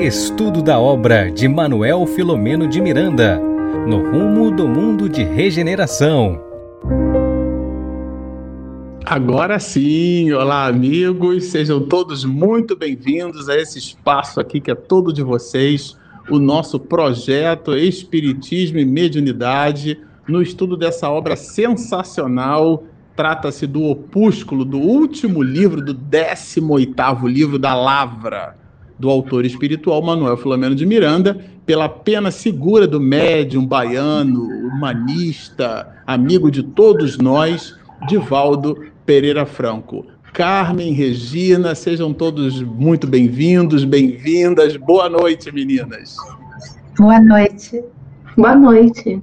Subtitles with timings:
[0.00, 3.38] Estudo da obra de Manuel Filomeno de Miranda,
[3.86, 6.40] no rumo do mundo de regeneração.
[9.04, 15.12] Agora sim, olá amigos, sejam todos muito bem-vindos a esse espaço aqui que é todo
[15.12, 15.98] de vocês,
[16.30, 22.84] o nosso projeto Espiritismo e Mediunidade, no estudo dessa obra sensacional.
[23.14, 28.59] Trata-se do opúsculo do último livro, do 18º livro da Lavra,
[29.00, 36.50] do autor espiritual Manuel Filomeno de Miranda, pela pena segura do médium baiano, humanista, amigo
[36.50, 37.74] de todos nós,
[38.06, 40.04] Divaldo Pereira Franco.
[40.34, 44.76] Carmen, Regina, sejam todos muito bem-vindos, bem-vindas.
[44.76, 46.14] Boa noite, meninas.
[46.98, 47.82] Boa noite.
[48.36, 49.22] Boa noite.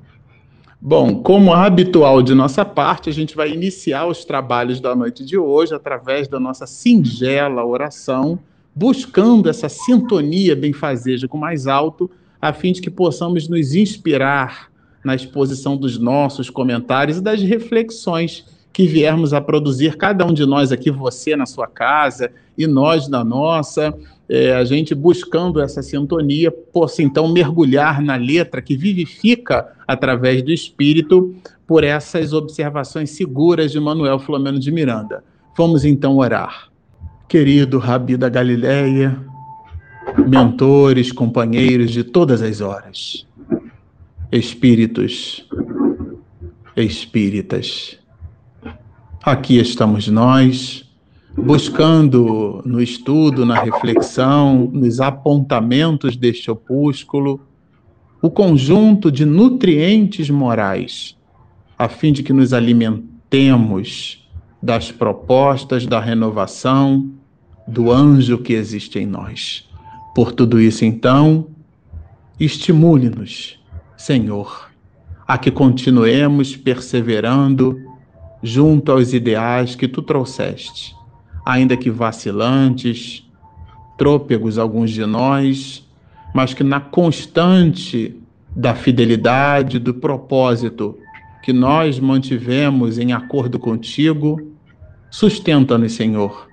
[0.81, 5.37] Bom, como habitual de nossa parte, a gente vai iniciar os trabalhos da noite de
[5.37, 8.39] hoje através da nossa singela oração,
[8.77, 14.71] buscando essa sintonia benfazeja com o mais alto, a fim de que possamos nos inspirar
[15.03, 20.45] na exposição dos nossos comentários e das reflexões que viermos a produzir, cada um de
[20.45, 23.97] nós aqui, você na sua casa e nós na nossa,
[24.29, 30.51] é, a gente buscando essa sintonia, possa então mergulhar na letra que vivifica através do
[30.51, 31.33] espírito
[31.65, 35.23] por essas observações seguras de Manuel Flamengo de Miranda.
[35.57, 36.69] Vamos então orar.
[37.27, 39.19] Querido Rabi da Galileia,
[40.27, 43.27] mentores, companheiros de todas as horas,
[44.31, 45.47] espíritos,
[46.75, 47.99] espíritas,
[49.27, 50.89] Aqui estamos nós,
[51.35, 57.41] buscando no estudo, na reflexão, nos apontamentos deste opúsculo,
[58.21, 61.17] o conjunto de nutrientes morais,
[61.77, 64.25] a fim de que nos alimentemos
[64.61, 67.11] das propostas da renovação
[67.67, 69.67] do anjo que existe em nós.
[70.15, 71.47] Por tudo isso, então,
[72.39, 73.59] estimule-nos,
[73.95, 74.69] Senhor,
[75.27, 77.77] a que continuemos perseverando
[78.41, 80.95] junto aos ideais que tu trouxeste,
[81.45, 83.27] ainda que vacilantes,
[83.97, 85.85] trôpegos alguns de nós,
[86.33, 88.15] mas que na constante
[88.55, 90.97] da fidelidade, do propósito
[91.47, 94.51] que nós mantivemos em acordo contigo,
[95.09, 96.45] sustenta-nos, Senhor,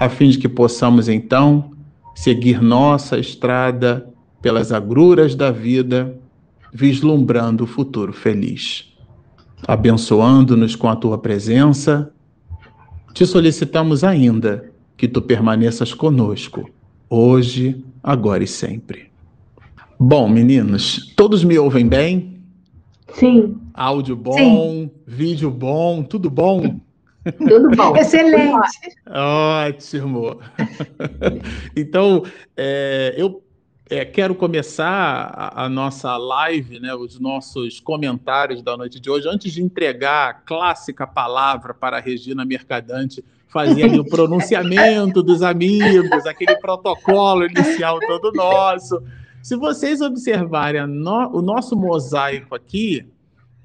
[0.00, 1.72] a fim de que possamos então
[2.14, 4.08] seguir nossa estrada
[4.40, 6.18] pelas agruras da vida,
[6.72, 8.88] vislumbrando o futuro feliz
[9.68, 12.10] abençoando-nos com a tua presença,
[13.12, 16.66] te solicitamos ainda que tu permaneças conosco,
[17.10, 19.10] hoje, agora e sempre.
[19.98, 22.29] Bom, meninos, todos me ouvem bem?
[23.14, 23.60] Sim.
[23.74, 24.90] Áudio bom, Sim.
[25.06, 26.80] vídeo bom, tudo bom?
[27.36, 27.96] Tudo bom.
[27.98, 28.96] Excelente.
[29.08, 30.40] Ótimo.
[31.76, 32.24] então,
[32.56, 33.42] é, eu
[33.90, 34.86] é, quero começar
[35.34, 40.30] a, a, nossa live, né, os nossos comentários da noite de hoje, antes de entregar
[40.30, 47.44] a clássica palavra para a Regina Mercadante fazer ali o pronunciamento dos amigos, aquele protocolo
[47.44, 49.02] inicial todo nosso.
[49.42, 53.06] Se vocês observarem no, o nosso mosaico aqui,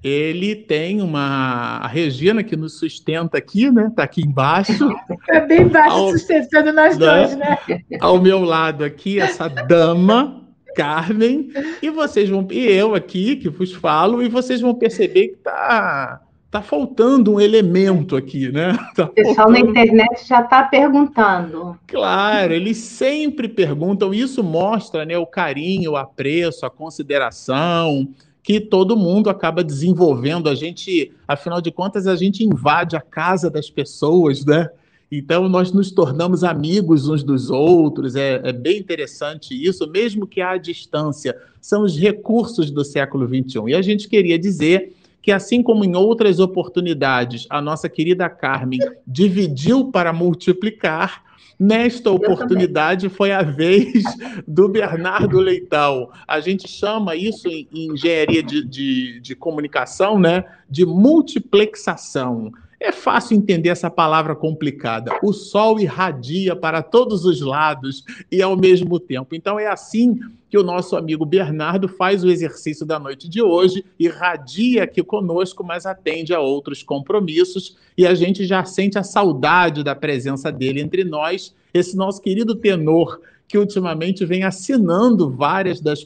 [0.03, 1.79] ele tem uma.
[1.81, 3.87] A Regina que nos sustenta aqui, né?
[3.87, 4.89] Está aqui embaixo.
[5.29, 7.05] É bem embaixo ao, sustentando nós né?
[7.05, 7.57] dois, né?
[7.99, 10.43] Ao meu lado aqui, essa dama,
[10.75, 12.47] Carmen, e vocês vão.
[12.51, 16.21] E eu aqui, que vos falo, e vocês vão perceber que está
[16.55, 18.77] tá faltando um elemento aqui, né?
[18.95, 19.65] Tá o pessoal faltando...
[19.65, 21.77] na internet já está perguntando.
[21.85, 28.07] Claro, eles sempre perguntam, isso mostra né, o carinho, o apreço, a consideração
[28.41, 30.47] que todo mundo acaba desenvolvendo.
[30.47, 34.69] A gente, afinal de contas, a gente invade a casa das pessoas, né?
[35.11, 40.41] Então, nós nos tornamos amigos uns dos outros, é, é, bem interessante isso, mesmo que
[40.41, 41.35] à distância.
[41.59, 43.61] São os recursos do século XXI.
[43.67, 44.94] E a gente queria dizer
[45.25, 51.25] que, assim como em outras oportunidades, a nossa querida Carmen dividiu para multiplicar,
[51.57, 54.03] Nesta oportunidade foi a vez
[54.45, 56.09] do Bernardo Leitão.
[56.27, 62.51] A gente chama isso em, engenharia de, de, de comunicação, né, de multiplexação.
[62.79, 65.17] É fácil entender essa palavra complicada.
[65.23, 69.33] O sol irradia para todos os lados e ao mesmo tempo.
[69.33, 70.19] Então é assim
[70.49, 75.63] que o nosso amigo Bernardo faz o exercício da noite de hoje, irradia aqui conosco,
[75.63, 80.81] mas atende a outros compromissos e a gente já sente a saudade da presença dele
[80.81, 86.05] entre nós, esse nosso querido tenor que ultimamente vem assinando várias das,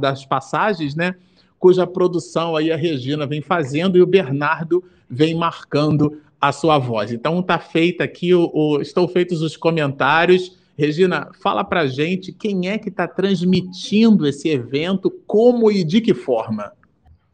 [0.00, 1.14] das passagens, né?
[1.58, 4.82] Cuja produção aí a Regina vem fazendo e o Bernardo
[5.12, 7.12] vem marcando a sua voz.
[7.12, 10.58] Então está feita aqui, o, o, estão feitos os comentários.
[10.76, 16.14] Regina, fala para gente quem é que está transmitindo esse evento, como e de que
[16.14, 16.72] forma.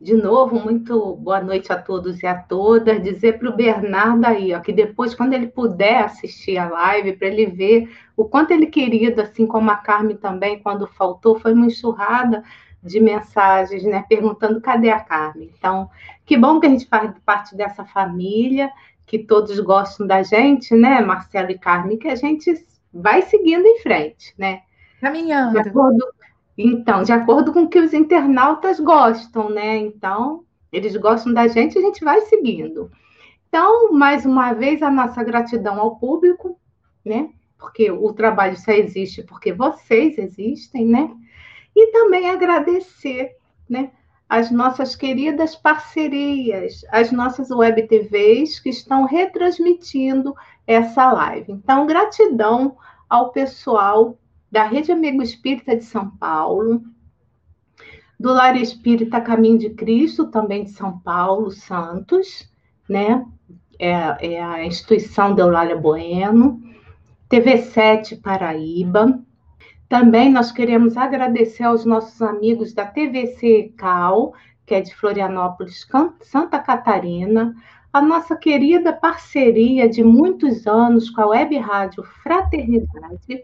[0.00, 3.02] De novo, muito boa noite a todos e a todas.
[3.02, 7.28] Dizer para o Bernardo aí, ó, que depois, quando ele puder assistir a live, para
[7.28, 11.66] ele ver o quanto ele querido, assim como a Carmen também, quando faltou, foi uma
[11.66, 12.42] enxurrada
[12.82, 15.50] de mensagens, né, perguntando cadê a Carmen.
[15.56, 15.90] Então,
[16.24, 18.70] que bom que a gente faz parte dessa família,
[19.06, 22.54] que todos gostam da gente, né, Marcelo e Carmen, que a gente
[22.92, 24.62] vai seguindo em frente, né?
[25.00, 25.52] Caminhando.
[25.52, 26.04] De acordo,
[26.56, 29.76] então, de acordo com o que os internautas gostam, né?
[29.76, 32.90] Então, eles gostam da gente, a gente vai seguindo.
[33.48, 36.58] Então, mais uma vez, a nossa gratidão ao público,
[37.04, 37.30] né?
[37.58, 41.10] Porque o trabalho só existe porque vocês existem, né?
[41.80, 43.36] E também agradecer,
[43.70, 43.92] né?
[44.28, 50.34] As nossas queridas parcerias, as nossas web TVs que estão retransmitindo
[50.66, 51.52] essa live.
[51.52, 52.76] Então, gratidão
[53.08, 54.18] ao pessoal
[54.50, 56.82] da Rede Amigo Espírita de São Paulo,
[58.18, 62.50] do Lar Espírita Caminho de Cristo, também de São Paulo, Santos,
[62.88, 63.24] né?
[63.78, 66.60] É, é a instituição de Eulália Bueno,
[67.30, 69.22] TV7 Paraíba.
[69.88, 74.34] Também nós queremos agradecer aos nossos amigos da TVC Cal,
[74.66, 75.86] que é de Florianópolis,
[76.20, 77.54] Santa Catarina,
[77.90, 83.42] a nossa querida parceria de muitos anos com a Web Rádio Fraternidade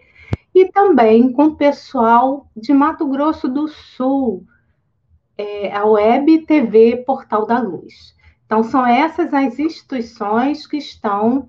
[0.55, 4.45] e também com o pessoal de Mato Grosso do Sul,
[5.39, 8.15] é, a Web TV Portal da Luz.
[8.45, 11.49] Então, são essas as instituições que estão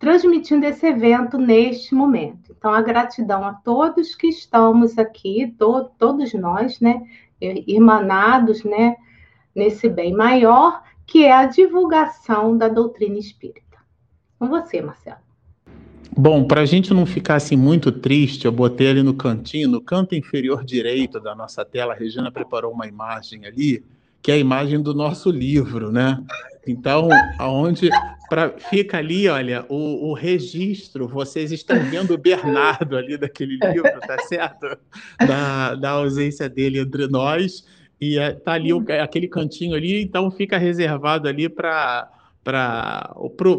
[0.00, 2.56] transmitindo esse evento neste momento.
[2.58, 7.02] Então, a gratidão a todos que estamos aqui, to todos nós, né,
[7.40, 8.96] irmanados, né,
[9.54, 13.60] nesse bem maior, que é a divulgação da doutrina espírita.
[14.38, 15.18] Com você, Marcelo.
[16.16, 19.82] Bom, para a gente não ficar assim muito triste, eu botei ali no cantinho, no
[19.82, 23.84] canto inferior direito da nossa tela, a Regina preparou uma imagem ali,
[24.22, 26.22] que é a imagem do nosso livro, né?
[26.66, 27.08] Então,
[27.38, 27.88] aonde
[28.28, 34.00] pra, fica ali, olha, o, o, registro, vocês estão vendo o Bernardo ali daquele livro,
[34.06, 34.78] tá certo?
[35.26, 37.64] Da, da ausência dele entre nós,
[38.00, 42.08] e é, tá ali o, aquele cantinho ali, então fica reservado ali para
[42.42, 43.12] para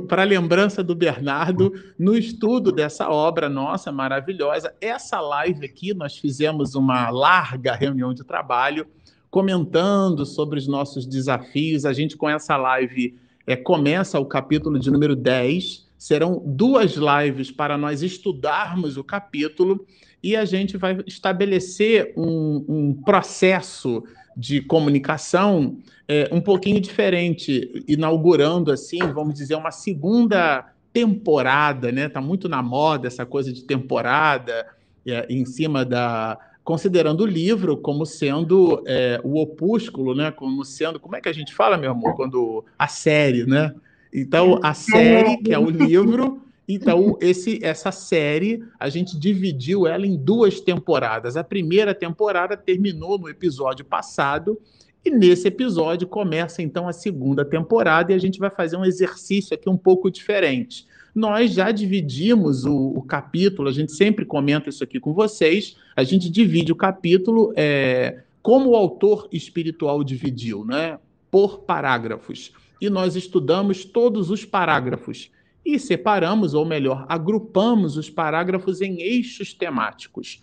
[0.10, 4.74] a lembrança do Bernardo no estudo dessa obra nossa maravilhosa.
[4.82, 8.88] Essa live aqui, nós fizemos uma larga reunião de trabalho
[9.32, 11.86] comentando sobre os nossos desafios.
[11.86, 13.18] A gente, com essa live,
[13.48, 15.88] é, começa o capítulo de número 10.
[15.98, 19.86] Serão duas lives para nós estudarmos o capítulo
[20.22, 24.04] e a gente vai estabelecer um, um processo
[24.36, 32.10] de comunicação é, um pouquinho diferente, inaugurando assim, vamos dizer, uma segunda temporada, né?
[32.10, 34.68] Tá muito na moda essa coisa de temporada
[35.06, 36.38] é, em cima da
[36.72, 40.32] considerando o livro como sendo é, o opúsculo, né?
[40.32, 43.76] Como sendo, como é que a gente fala, meu amor, quando a série, né?
[44.14, 50.08] Então a série que é o livro então, esse, essa série, a gente dividiu ela
[50.08, 51.36] em duas temporadas.
[51.36, 54.58] A primeira temporada terminou no episódio passado,
[55.04, 59.54] e nesse episódio começa então a segunda temporada, e a gente vai fazer um exercício
[59.54, 60.88] aqui um pouco diferente.
[61.14, 66.04] Nós já dividimos o, o capítulo, a gente sempre comenta isso aqui com vocês, a
[66.04, 70.98] gente divide o capítulo é, como o autor espiritual dividiu, né?
[71.30, 72.52] Por parágrafos.
[72.80, 75.30] E nós estudamos todos os parágrafos
[75.66, 80.42] e separamos, ou melhor, agrupamos os parágrafos em eixos temáticos.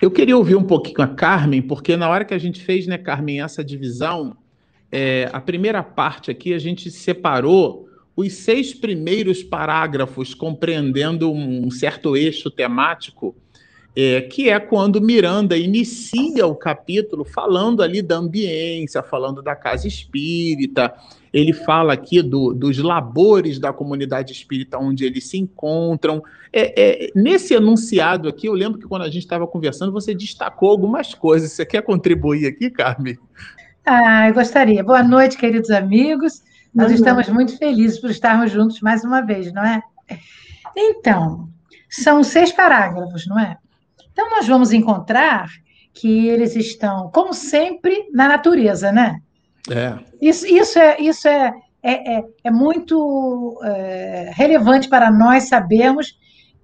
[0.00, 2.96] Eu queria ouvir um pouquinho a Carmen, porque na hora que a gente fez, né,
[2.96, 4.36] Carmen, essa divisão,
[4.92, 7.87] é, a primeira parte aqui a gente separou
[8.18, 13.32] os seis primeiros parágrafos compreendendo um certo eixo temático,
[13.94, 19.86] é, que é quando Miranda inicia o capítulo falando ali da ambiência, falando da casa
[19.86, 20.92] espírita,
[21.32, 26.20] ele fala aqui do, dos labores da comunidade espírita onde eles se encontram.
[26.52, 30.70] É, é, nesse enunciado aqui, eu lembro que quando a gente estava conversando, você destacou
[30.70, 31.52] algumas coisas.
[31.52, 33.16] Você quer contribuir aqui, Carmen?
[33.86, 34.82] Ah, eu gostaria.
[34.82, 36.42] Boa noite, queridos amigos.
[36.74, 39.82] Nós estamos muito felizes por estarmos juntos mais uma vez, não é?
[40.76, 41.48] Então,
[41.88, 43.56] são seis parágrafos, não é?
[44.12, 45.48] Então, nós vamos encontrar
[45.94, 49.20] que eles estão, como sempre, na natureza, né?
[49.70, 49.98] É.
[50.20, 56.16] Isso, isso, é, isso é, é, é, é muito é, relevante para nós sabermos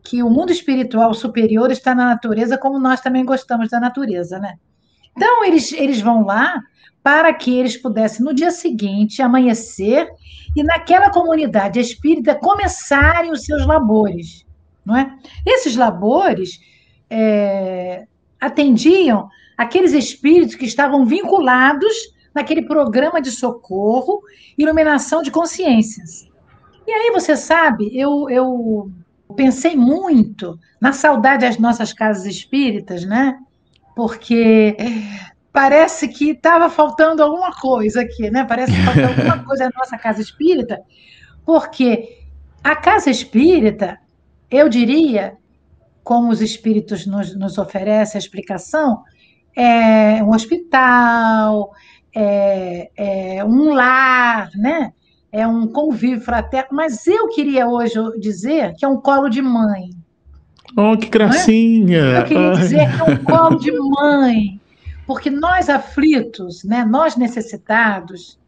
[0.03, 4.55] que o mundo espiritual superior está na natureza, como nós também gostamos da natureza, né?
[5.17, 6.61] Então, eles, eles vão lá
[7.05, 10.09] para que eles pudessem, no dia seguinte, amanhecer
[10.57, 14.47] e naquela comunidade espírita começarem os seus labores.
[14.87, 15.15] não é?
[15.45, 16.59] Esses labores
[17.11, 18.07] é,
[18.41, 21.95] atendiam aqueles espíritos que estavam vinculados
[22.35, 24.23] naquele programa de socorro,
[24.57, 26.27] iluminação de consciências.
[26.87, 28.91] E aí, você sabe, eu, eu
[29.37, 33.39] pensei muito na saudade das nossas casas espíritas, né?
[33.95, 34.75] Porque
[35.55, 38.45] parece que estava faltando alguma coisa aqui, né?
[38.45, 40.83] Parece que faltou alguma coisa na nossa casa espírita,
[41.47, 42.19] porque
[42.63, 43.99] a casa espírita,
[44.51, 45.37] eu diria,
[46.03, 49.05] como os espíritos nos, nos oferecem a explicação,
[49.57, 51.71] é um hospital,
[52.13, 54.93] é, é um lar, né?
[55.31, 59.91] é um convívio fraterno, mas eu queria hoje dizer que é um colo de mãe.
[60.77, 61.99] Oh, que gracinha!
[61.99, 62.19] É?
[62.21, 64.54] Eu queria dizer que é um colo de mãe,
[65.07, 68.39] porque nós aflitos, né, nós necessitados,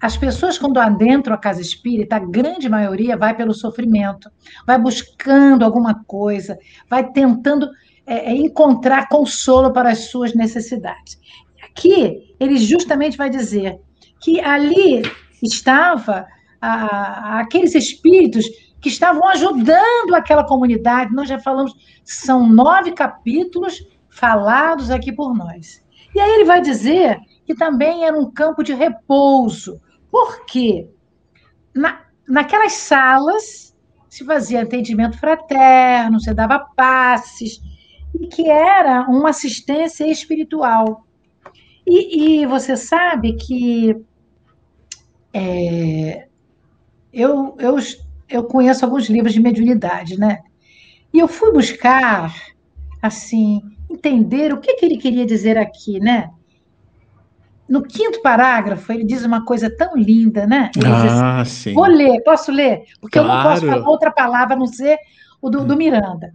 [0.00, 4.30] as pessoas quando adentram a casa espírita, a grande maioria vai pelo sofrimento,
[4.66, 7.68] vai buscando alguma coisa, vai tentando
[8.06, 11.18] é, é encontrar consolo para as suas necessidades.
[11.62, 13.80] Aqui, ele justamente vai dizer
[14.20, 15.02] que ali
[15.42, 16.26] estava
[16.60, 18.46] a, aqueles espíritos
[18.80, 21.12] que estavam ajudando aquela comunidade.
[21.12, 23.84] Nós já falamos, são nove capítulos
[24.18, 25.84] falados aqui por nós.
[26.14, 29.80] E aí ele vai dizer que também era um campo de repouso.
[30.10, 30.88] Por quê?
[31.74, 33.76] Na, naquelas salas
[34.08, 37.60] se fazia atendimento fraterno, se dava passes,
[38.18, 41.06] e que era uma assistência espiritual.
[41.86, 43.94] E, e você sabe que
[45.32, 46.26] é,
[47.12, 47.76] eu, eu,
[48.28, 50.40] eu conheço alguns livros de mediunidade, né?
[51.12, 52.34] E eu fui buscar,
[53.00, 56.30] assim, entender o que, que ele queria dizer aqui, né?
[57.68, 60.70] No quinto parágrafo, ele diz uma coisa tão linda, né?
[60.74, 61.74] Ele ah, assim, sim.
[61.74, 62.84] Vou ler, posso ler?
[63.00, 63.30] Porque claro.
[63.30, 64.98] eu não posso falar outra palavra a não ser
[65.40, 66.32] o do, do Miranda.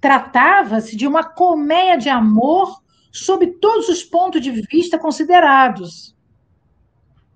[0.00, 6.16] Tratava-se de uma colmeia de amor sob todos os pontos de vista considerados.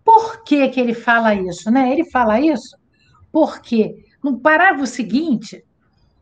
[0.04, 1.70] Por que, que ele fala isso?
[1.70, 1.92] Né?
[1.92, 2.76] Ele fala isso
[3.36, 5.62] porque, no parágrafo seguinte,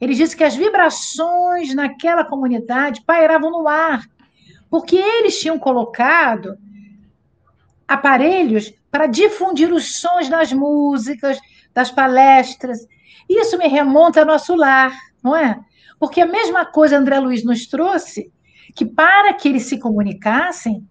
[0.04, 4.04] ele diz que as vibrações naquela comunidade pairavam no ar,
[4.70, 6.56] porque eles tinham colocado
[7.86, 11.38] aparelhos para difundir os sons das músicas,
[11.72, 12.86] das palestras.
[13.28, 14.92] Isso me remonta ao nosso lar,
[15.22, 15.58] não é?
[15.98, 18.30] Porque a mesma coisa André Luiz nos trouxe,
[18.74, 20.86] que para que eles se comunicassem,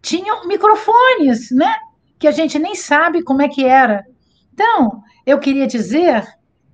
[0.00, 1.74] tinham microfones, né?
[2.18, 4.04] que a gente nem sabe como é que era.
[4.52, 6.24] Então, eu queria dizer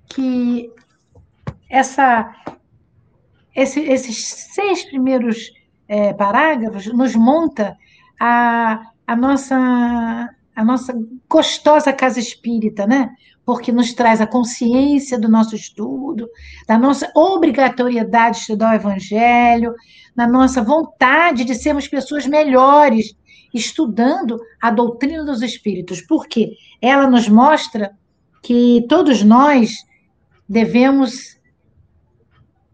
[0.07, 0.71] que
[1.69, 2.33] essa,
[3.55, 5.51] esse, esses seis primeiros
[5.87, 7.77] é, parágrafos nos monta
[8.19, 10.93] a, a, nossa, a nossa
[11.29, 13.11] gostosa casa espírita, né?
[13.45, 16.29] Porque nos traz a consciência do nosso estudo,
[16.67, 19.73] da nossa obrigatoriedade de estudar o Evangelho,
[20.15, 23.15] da nossa vontade de sermos pessoas melhores,
[23.51, 27.91] estudando a doutrina dos espíritos, porque ela nos mostra
[28.43, 29.77] que todos nós
[30.47, 31.38] devemos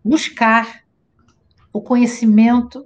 [0.06, 0.82] buscar
[1.74, 2.86] o conhecimento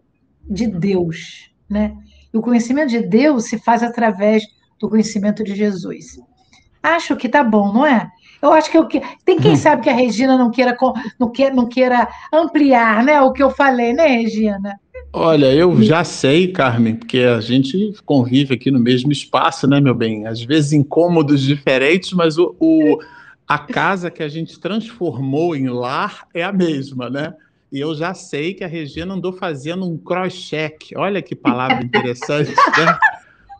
[0.49, 1.95] de Deus, né?
[2.33, 4.43] E o conhecimento de Deus se faz através
[4.79, 6.17] do conhecimento de Jesus.
[6.81, 8.09] Acho que tá bom, não é?
[8.41, 9.57] Eu acho que eu que tem quem hum.
[9.57, 10.77] sabe que a Regina não queira
[11.19, 14.79] não queira, não queira ampliar, né, o que eu falei, né, Regina?
[15.11, 19.93] Olha, eu já sei, Carmen, porque a gente convive aqui no mesmo espaço, né, meu
[19.93, 20.25] bem?
[20.25, 22.99] Às vezes incômodos diferentes, mas o, o
[23.49, 27.33] a casa que a gente transformou em lar é a mesma, né?
[27.71, 30.93] E eu já sei que a Regina andou fazendo um cross-check.
[30.95, 32.99] Olha que palavra interessante, né?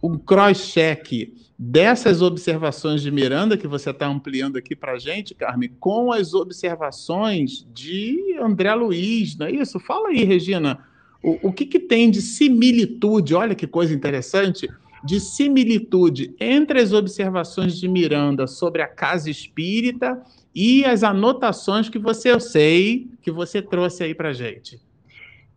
[0.04, 5.72] Um cross-check dessas observações de Miranda que você está ampliando aqui para a gente, Carmen,
[5.80, 9.80] com as observações de André Luiz, não é isso?
[9.80, 10.80] Fala aí, Regina
[11.22, 13.36] o, o que, que tem de similitude?
[13.36, 14.70] Olha que coisa interessante
[15.04, 20.22] de similitude entre as observações de Miranda sobre a casa espírita
[20.54, 24.80] e as anotações que você eu sei que você trouxe aí para gente.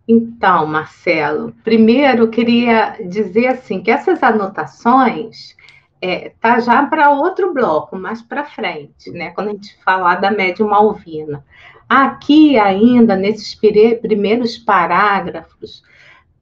[0.06, 5.56] Então, Marcelo, primeiro queria dizer assim que essas anotações
[6.00, 9.30] é, tá já para outro bloco, mais para frente, né?
[9.30, 11.44] Quando a gente falar da médium Malvina.
[11.88, 15.82] Aqui, ainda, nesses primeiros parágrafos,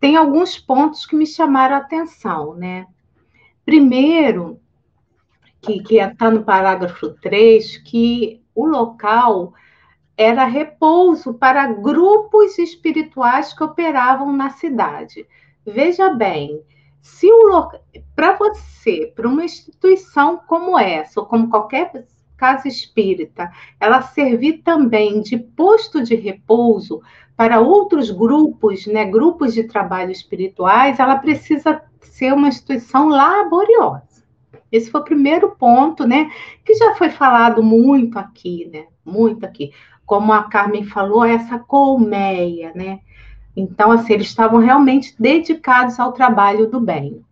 [0.00, 2.86] tem alguns pontos que me chamaram a atenção, né?
[3.64, 4.58] Primeiro,
[5.60, 9.52] que está no parágrafo 3, que o local
[10.16, 15.26] era repouso para grupos espirituais que operavam na cidade.
[15.66, 16.62] Veja bem,
[17.00, 17.70] se o
[18.14, 25.20] para você, para uma instituição como essa, ou como qualquer casa espírita ela servir também
[25.20, 27.02] de posto de repouso
[27.40, 34.22] para outros grupos, né, grupos de trabalho espirituais, ela precisa ser uma instituição laboriosa.
[34.70, 36.30] Esse foi o primeiro ponto, né,
[36.62, 39.72] que já foi falado muito aqui, né, muito aqui.
[40.04, 43.00] Como a Carmen falou, essa colmeia, né?
[43.56, 47.24] Então, assim, eles estavam realmente dedicados ao trabalho do bem.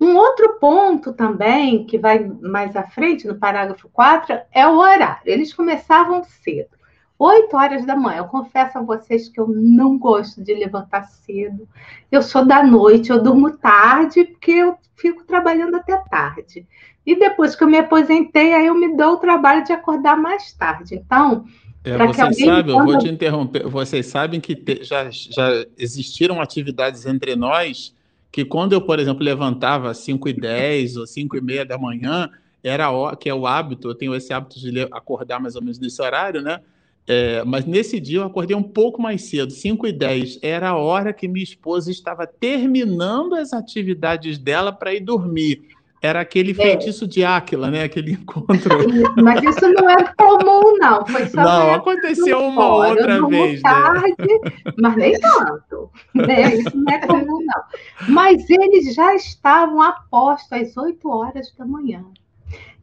[0.00, 5.20] Um outro ponto também, que vai mais à frente, no parágrafo 4, é o horário.
[5.26, 6.75] Eles começavam cedo,
[7.18, 8.18] 8 horas da manhã.
[8.18, 11.68] Eu confesso a vocês que eu não gosto de levantar cedo.
[12.10, 16.66] Eu sou da noite, eu durmo tarde, porque eu fico trabalhando até tarde.
[17.04, 20.52] E depois que eu me aposentei, aí eu me dou o trabalho de acordar mais
[20.52, 20.96] tarde.
[20.96, 21.44] Então,
[21.84, 23.68] é, vocês sabem, eu vou te interromper.
[23.68, 27.94] Vocês sabem que te, já, já existiram atividades entre nós
[28.32, 31.78] que quando eu, por exemplo, levantava às 5 e 10 ou 5 e meia da
[31.78, 32.28] manhã,
[32.62, 36.02] era que é o hábito, eu tenho esse hábito de acordar mais ou menos nesse
[36.02, 36.60] horário, né?
[37.08, 40.40] É, mas nesse dia eu acordei um pouco mais cedo, 5 e 10.
[40.42, 45.76] Era a hora que minha esposa estava terminando as atividades dela para ir dormir.
[46.02, 46.54] Era aquele é.
[46.54, 47.84] feitiço de Áquila, né?
[47.84, 48.78] Aquele encontro.
[49.22, 51.06] Mas isso não é comum, não.
[51.06, 52.90] Foi só não, aconteceu uma fora.
[52.90, 53.62] outra vez.
[53.62, 53.70] Né?
[53.70, 54.72] Tarde, né?
[54.78, 55.90] Mas nem tanto.
[56.14, 56.54] Né?
[56.56, 57.62] Isso não é comum, não.
[58.08, 62.04] Mas eles já estavam a posto às 8 horas da manhã.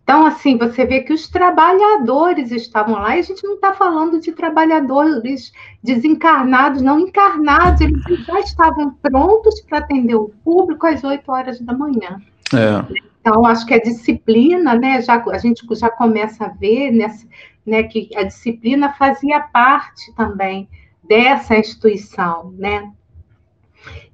[0.04, 4.20] Então, assim, você vê que os trabalhadores estavam lá, e a gente não está falando
[4.20, 11.32] de trabalhadores desencarnados, não encarnados, eles já estavam prontos para atender o público às 8
[11.32, 12.22] horas da manhã.
[12.54, 13.02] É.
[13.22, 17.26] Então, acho que a disciplina, né, já, a gente já começa a ver nessa,
[17.66, 20.68] né, que a disciplina fazia parte também
[21.02, 22.92] dessa instituição, né?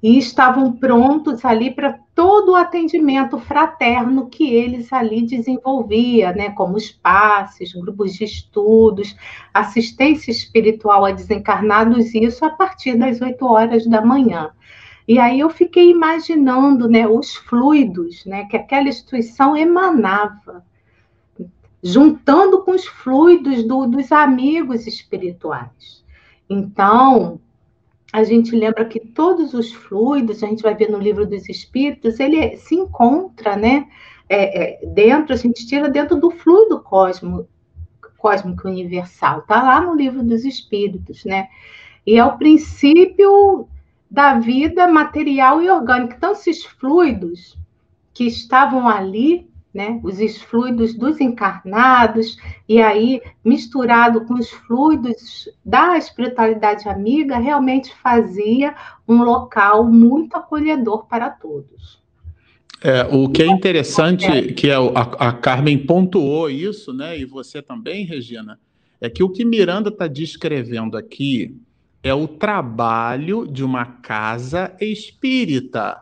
[0.02, 6.76] E estavam prontos ali para todo o atendimento fraterno que eles ali desenvolvia, né, como
[6.76, 9.16] os passes, grupos de estudos,
[9.54, 14.52] assistência espiritual a desencarnados, isso a partir das 8 horas da manhã.
[15.08, 20.64] E aí eu fiquei imaginando né, os fluidos né, que aquela instituição emanava,
[21.82, 26.06] juntando com os fluidos do, dos amigos espirituais.
[26.50, 27.40] Então,
[28.12, 32.20] a gente lembra que todos os fluidos, a gente vai ver no livro dos Espíritos,
[32.20, 33.88] ele se encontra, né?
[34.28, 37.48] É, é, dentro, a gente tira dentro do fluido cosmo,
[38.18, 41.48] cósmico universal, tá lá no livro dos Espíritos, né?
[42.06, 43.68] E é o princípio
[44.10, 46.16] da vida material e orgânica.
[46.18, 47.58] Então, esses fluidos
[48.14, 55.98] que estavam ali, né, os fluidos dos encarnados, e aí misturado com os fluidos da
[55.98, 58.76] espiritualidade amiga, realmente fazia
[59.08, 62.00] um local muito acolhedor para todos.
[62.82, 67.62] É, o que é interessante, que é a, a Carmen pontuou isso, né, e você
[67.62, 68.60] também, Regina,
[69.02, 71.56] é que o que Miranda está descrevendo aqui
[72.02, 75.98] é o trabalho de uma casa espírita.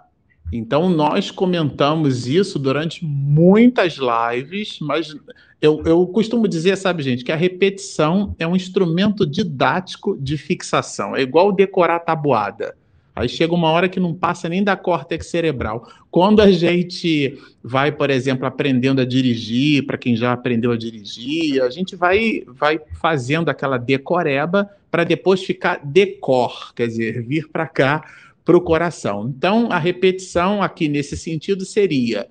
[0.52, 5.14] Então, nós comentamos isso durante muitas lives, mas
[5.62, 11.16] eu, eu costumo dizer, sabe, gente, que a repetição é um instrumento didático de fixação.
[11.16, 12.76] É igual decorar tabuada.
[13.18, 15.90] Aí chega uma hora que não passa nem da córtex cerebral.
[16.12, 21.64] Quando a gente vai, por exemplo, aprendendo a dirigir, para quem já aprendeu a dirigir,
[21.64, 27.68] a gente vai, vai fazendo aquela decoreba para depois ficar decor, quer dizer, vir para
[27.68, 28.04] cá
[28.48, 29.34] para o coração.
[29.38, 32.30] Então, a repetição aqui nesse sentido seria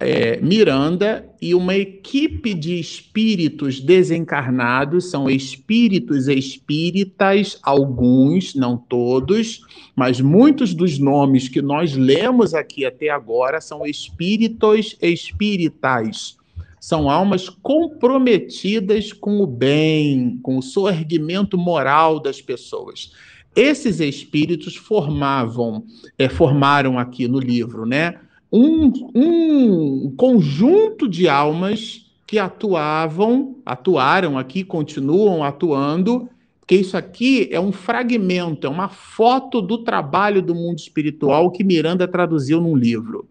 [0.00, 9.60] é, Miranda e uma equipe de espíritos desencarnados, são espíritos espíritas, alguns, não todos,
[9.94, 16.38] mas muitos dos nomes que nós lemos aqui até agora são espíritos espíritas.
[16.80, 23.12] São almas comprometidas com o bem, com o soerguimento moral das pessoas.
[23.54, 25.84] Esses espíritos formavam,
[26.18, 28.18] é, formaram aqui no livro, né?
[28.52, 36.28] um, um conjunto de almas que atuavam, atuaram aqui, continuam atuando,
[36.60, 41.64] porque isso aqui é um fragmento, é uma foto do trabalho do mundo espiritual que
[41.64, 43.26] Miranda traduziu num livro.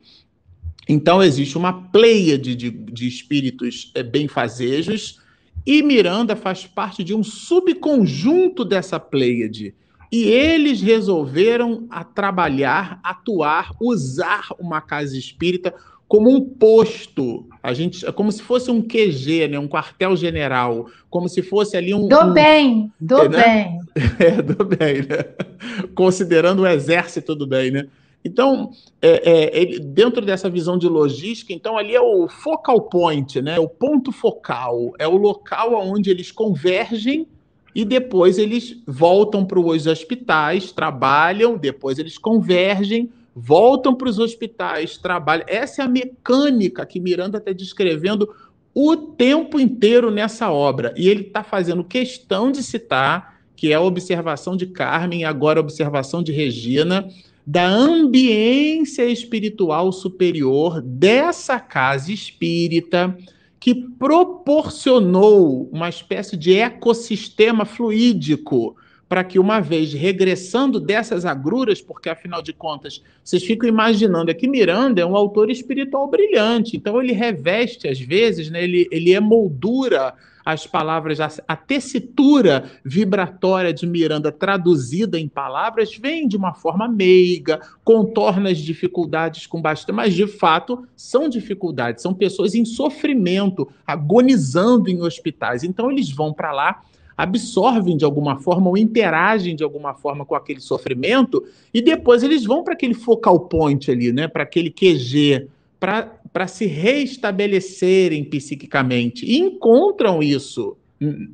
[0.90, 5.20] Então, existe uma pleia de, de, de espíritos é, benfazejos,
[5.66, 9.76] e Miranda faz parte de um subconjunto dessa pleiade.
[10.12, 15.74] E eles resolveram a trabalhar, atuar, usar uma casa espírita
[16.12, 21.30] como um posto, a gente, é como se fosse um QG, né, um quartel-general, como
[21.30, 22.06] se fosse ali um.
[22.06, 23.44] Do um, bem, do né?
[23.44, 23.80] bem.
[24.20, 25.88] É, do bem, né?
[25.96, 27.88] Considerando o exército do bem, né?
[28.26, 28.72] Então,
[29.02, 33.58] é, é, ele, dentro dessa visão de logística, então ali é o focal point, né?
[33.58, 37.26] O ponto focal, é o local onde eles convergem
[37.74, 44.98] e depois eles voltam para os hospitais, trabalham, depois eles convergem, voltam para os hospitais,
[44.98, 45.46] trabalham.
[45.48, 48.30] Essa é a mecânica que Miranda está descrevendo
[48.74, 50.94] o tempo inteiro nessa obra.
[50.98, 55.64] E ele está fazendo questão de citar, que é a observação de Carmen, agora a
[55.64, 57.08] observação de Regina
[57.46, 63.18] da ambiência espiritual superior dessa casa espírita
[63.62, 68.76] que proporcionou uma espécie de ecossistema fluídico
[69.08, 74.48] para que, uma vez regressando dessas agruras, porque afinal de contas, vocês ficam imaginando que
[74.48, 80.16] Miranda é um autor espiritual brilhante, então ele reveste, às vezes, né, ele, ele emoldura
[80.46, 87.60] as palavras, a, tessitura vibratória de Miranda traduzida em palavras vem de uma forma meiga,
[87.84, 94.90] contorna as dificuldades com bastante, mas de fato são dificuldades, são pessoas em sofrimento, agonizando
[94.90, 95.64] em hospitais.
[95.64, 96.82] Então eles vão para lá
[97.18, 102.44] absorvem de alguma forma ou interagem de alguma forma com aquele sofrimento e depois eles
[102.44, 105.48] vão para aquele focal point ali, né, para aquele QG,
[105.80, 106.12] para
[106.48, 110.78] se reestabelecerem psiquicamente e encontram isso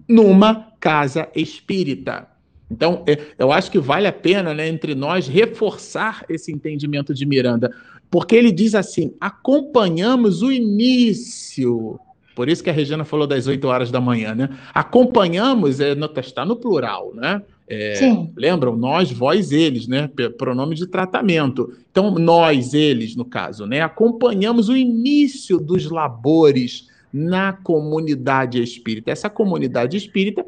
[0.08, 2.28] numa casa espírita.
[2.70, 7.26] Então, é, eu acho que vale a pena, né, entre nós, reforçar esse entendimento de
[7.26, 7.74] Miranda,
[8.10, 12.00] porque ele diz assim: acompanhamos o início
[12.38, 14.48] por isso que a Regina falou das 8 horas da manhã, né?
[14.72, 17.42] Acompanhamos, é, está no plural, né?
[17.70, 18.28] É.
[18.36, 18.78] Lembram?
[18.78, 20.10] Nós, vós, eles, né?
[20.38, 21.74] Pronome de tratamento.
[21.92, 23.82] Então, nós, eles, no caso, né?
[23.82, 29.12] Acompanhamos o início dos labores na comunidade espírita.
[29.12, 30.46] Essa comunidade espírita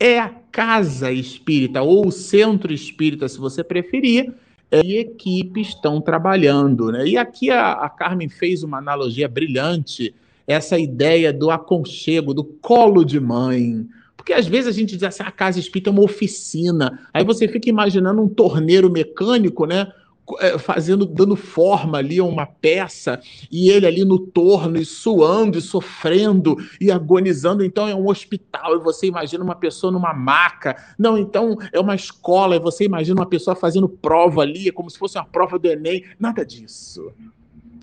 [0.00, 4.32] é a casa espírita, ou o centro espírita, se você preferir,
[4.70, 6.90] e equipes estão trabalhando.
[6.90, 7.06] Né?
[7.06, 10.14] E aqui a, a Carmen fez uma analogia brilhante
[10.46, 13.86] essa ideia do aconchego, do colo de mãe.
[14.22, 17.08] Porque às vezes a gente diz assim, a casa espírita é uma oficina.
[17.12, 19.90] Aí você fica imaginando um torneiro mecânico, né?
[20.38, 25.58] É, fazendo, dando forma ali a uma peça, e ele ali no torno, e suando,
[25.58, 27.64] e sofrendo, e agonizando.
[27.64, 30.76] Então é um hospital, e você imagina uma pessoa numa maca.
[30.96, 34.96] Não, então é uma escola, e você imagina uma pessoa fazendo prova ali, como se
[34.96, 36.04] fosse uma prova do Enem.
[36.16, 37.12] Nada disso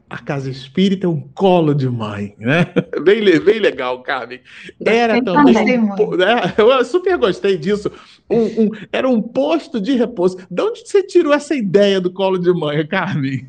[0.09, 2.65] a casa espírita é um colo de mãe, né?
[3.03, 4.41] Bem, bem legal, Carmen.
[4.83, 5.79] Era também.
[5.79, 6.53] Um, né?
[6.57, 7.91] Eu super gostei disso.
[8.29, 10.37] Um, um, era um posto de repouso.
[10.49, 13.47] De onde você tirou essa ideia do colo de mãe, Carmen?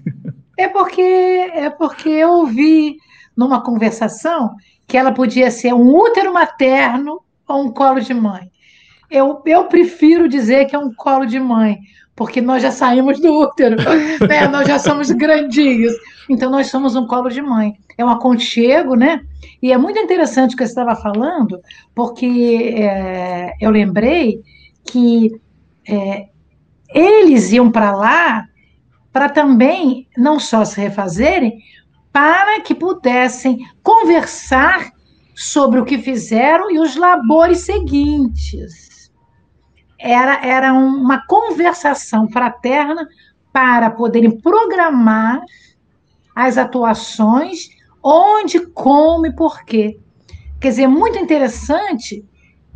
[0.59, 2.97] É porque é porque eu ouvi
[3.35, 4.55] numa conversação
[4.87, 8.51] que ela podia ser um útero materno ou um colo de mãe.
[9.11, 11.79] Eu, eu prefiro dizer que é um colo de mãe,
[12.15, 13.77] porque nós já saímos do útero,
[14.29, 14.47] né?
[14.49, 15.95] nós já somos grandinhos.
[16.31, 17.75] Então, nós somos um colo de mãe.
[17.99, 19.21] É um aconchego, né?
[19.61, 21.61] E é muito interessante o que você estava falando,
[21.93, 24.41] porque é, eu lembrei
[24.85, 25.33] que
[25.89, 26.29] é,
[26.95, 28.47] eles iam para lá
[29.13, 31.59] para também não só se refazerem,
[32.13, 34.93] para que pudessem conversar
[35.35, 39.11] sobre o que fizeram e os labores seguintes.
[39.99, 43.09] Era, era uma conversação fraterna
[43.53, 45.41] para poderem programar
[46.35, 47.71] as atuações,
[48.03, 49.99] onde, como e por quê.
[50.61, 52.25] Quer dizer, é muito interessante,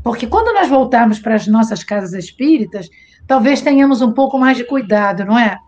[0.03, 2.89] porque quando nós voltarmos para as nossas casas espíritas,
[3.27, 5.59] talvez tenhamos um pouco mais de cuidado, não é?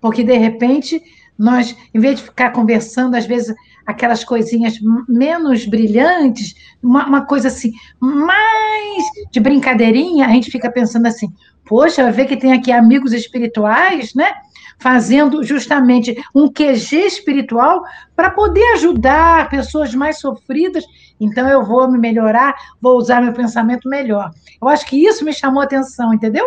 [0.00, 1.02] Porque, de repente,
[1.38, 3.54] nós, em vez de ficar conversando, às vezes,
[3.86, 8.91] aquelas coisinhas menos brilhantes, uma, uma, coisa assim, mais
[9.32, 11.32] de brincadeirinha, a gente fica pensando assim,
[11.64, 14.30] poxa, ver que tem aqui amigos espirituais, né?
[14.78, 17.82] fazendo justamente um QG espiritual
[18.16, 20.84] para poder ajudar pessoas mais sofridas.
[21.20, 24.32] Então, eu vou me melhorar, vou usar meu pensamento melhor.
[24.60, 26.44] Eu acho que isso me chamou a atenção, entendeu?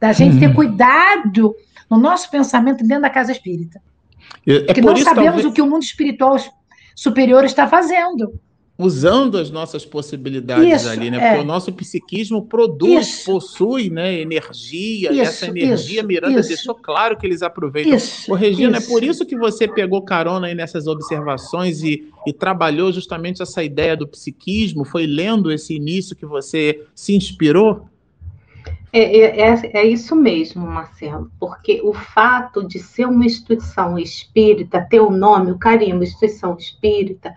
[0.00, 0.54] Da gente ter uhum.
[0.54, 1.54] cuidado
[1.90, 3.80] no nosso pensamento dentro da casa espírita.
[4.46, 5.44] É Porque nós sabemos talvez...
[5.44, 6.38] o que o mundo espiritual
[6.94, 8.40] superior está fazendo
[8.78, 11.18] usando as nossas possibilidades isso, ali, né?
[11.18, 11.42] Porque é.
[11.42, 13.32] o nosso psiquismo produz, isso.
[13.32, 17.94] possui, né, energia, isso, e essa energia Miranda deixou claro que eles aproveitam.
[17.94, 22.32] Isso, Ô, Regina, é por isso que você pegou carona aí nessas observações e, e
[22.32, 27.86] trabalhou justamente essa ideia do psiquismo, foi lendo esse início que você se inspirou?
[28.92, 34.86] É, é, é, é, isso mesmo, Marcelo, porque o fato de ser uma instituição espírita,
[34.88, 37.34] ter o nome, o carimbo, instituição espírita,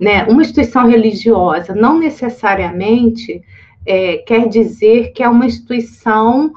[0.00, 0.24] né?
[0.24, 3.42] Uma instituição religiosa não necessariamente
[3.86, 6.52] é, quer dizer que é uma instituição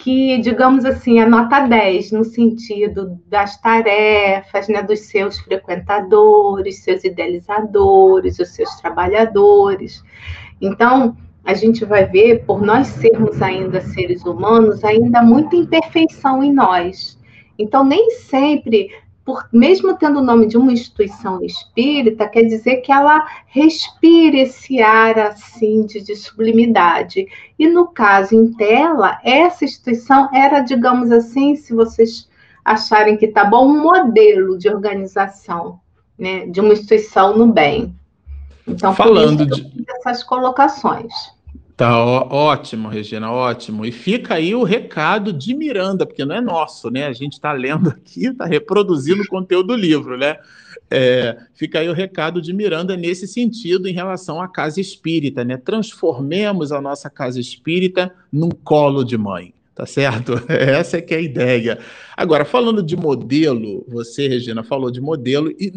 [0.00, 7.04] que, digamos assim, é nota 10 no sentido das tarefas, né, dos seus frequentadores, seus
[7.04, 10.02] idealizadores, os seus trabalhadores.
[10.58, 16.52] Então, a gente vai ver, por nós sermos ainda seres humanos, ainda muita imperfeição em
[16.52, 17.18] nós.
[17.58, 18.90] Então, nem sempre
[19.24, 24.80] por, mesmo tendo o nome de uma instituição espírita, quer dizer que ela respira esse
[24.80, 27.26] ar assim de, de sublimidade.
[27.58, 32.28] E no caso em tela, essa instituição era, digamos assim, se vocês
[32.64, 35.80] acharem que tá bom, um modelo de organização,
[36.18, 37.94] né, de uma instituição no bem.
[38.66, 41.12] Então, falando de essas colocações.
[41.80, 43.86] Tá ótimo, Regina, ótimo.
[43.86, 47.06] E fica aí o recado de Miranda, porque não é nosso, né?
[47.06, 50.36] A gente está lendo aqui, está reproduzindo o conteúdo do livro, né?
[50.90, 55.56] É, fica aí o recado de Miranda nesse sentido em relação à casa espírita, né?
[55.56, 60.34] Transformemos a nossa casa espírita num colo de mãe, tá certo?
[60.52, 61.78] Essa é que é a ideia.
[62.14, 65.72] Agora, falando de modelo, você, Regina, falou de modelo, e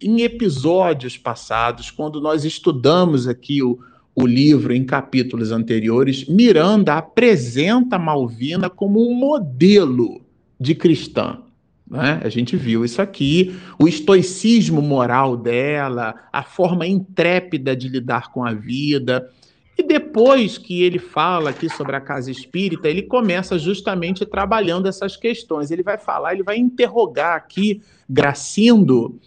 [0.00, 3.80] em episódios passados, quando nós estudamos aqui o
[4.20, 10.20] o livro em capítulos anteriores, Miranda apresenta Malvina como um modelo
[10.58, 11.38] de cristã.
[11.90, 12.20] Né?
[12.22, 18.44] A gente viu isso aqui, o estoicismo moral dela, a forma intrépida de lidar com
[18.44, 19.28] a vida.
[19.76, 25.16] E depois que ele fala aqui sobre a casa espírita, ele começa justamente trabalhando essas
[25.16, 25.70] questões.
[25.70, 29.18] Ele vai falar, ele vai interrogar aqui Gracindo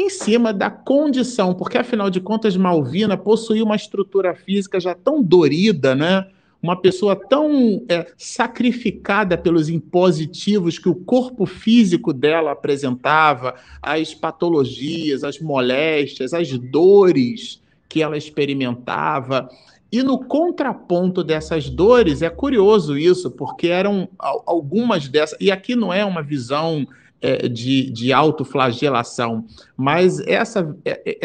[0.00, 5.22] em cima da condição, porque afinal de contas Malvina possuía uma estrutura física já tão
[5.22, 6.26] dorida, né?
[6.62, 15.24] Uma pessoa tão é, sacrificada pelos impositivos que o corpo físico dela apresentava, as patologias,
[15.24, 19.48] as moléstias, as dores que ela experimentava.
[19.90, 25.38] E no contraponto dessas dores, é curioso isso, porque eram algumas dessas.
[25.40, 26.86] E aqui não é uma visão
[27.20, 29.44] é, de, de autoflagelação,
[29.76, 31.18] mas essa, é, é,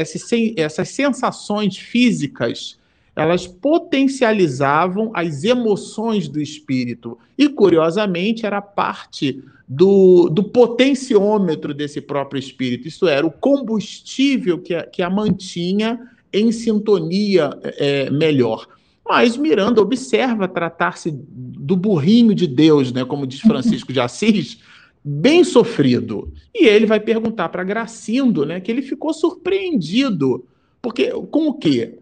[0.58, 2.78] essas sensações físicas
[3.16, 7.18] elas potencializavam as emoções do espírito.
[7.38, 14.76] E, curiosamente, era parte do, do potenciômetro desse próprio espírito, isso era o combustível que
[14.76, 16.00] a, que a mantinha
[16.32, 18.68] em sintonia é, melhor.
[19.08, 24.60] Mas Miranda observa tratar-se do burrinho de Deus, né, como diz Francisco de Assis,
[25.08, 26.34] bem sofrido.
[26.54, 30.44] E ele vai perguntar para Gracindo, né, que ele ficou surpreendido,
[30.82, 32.00] porque com o quê?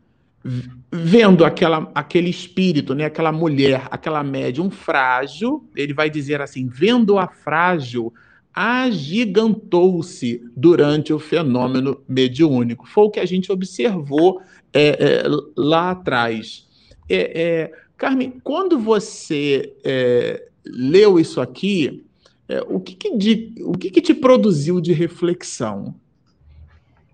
[0.89, 7.27] Vendo aquela, aquele espírito, né, aquela mulher, aquela médium frágil, ele vai dizer assim: vendo-a
[7.27, 8.13] frágil,
[8.53, 12.87] agigantou-se durante o fenômeno mediúnico.
[12.87, 15.23] Foi o que a gente observou é, é,
[15.57, 16.67] lá atrás.
[17.09, 22.03] É, é Carmen, quando você é, leu isso aqui,
[22.47, 25.95] é, o que, que, de, o que, que te produziu de reflexão?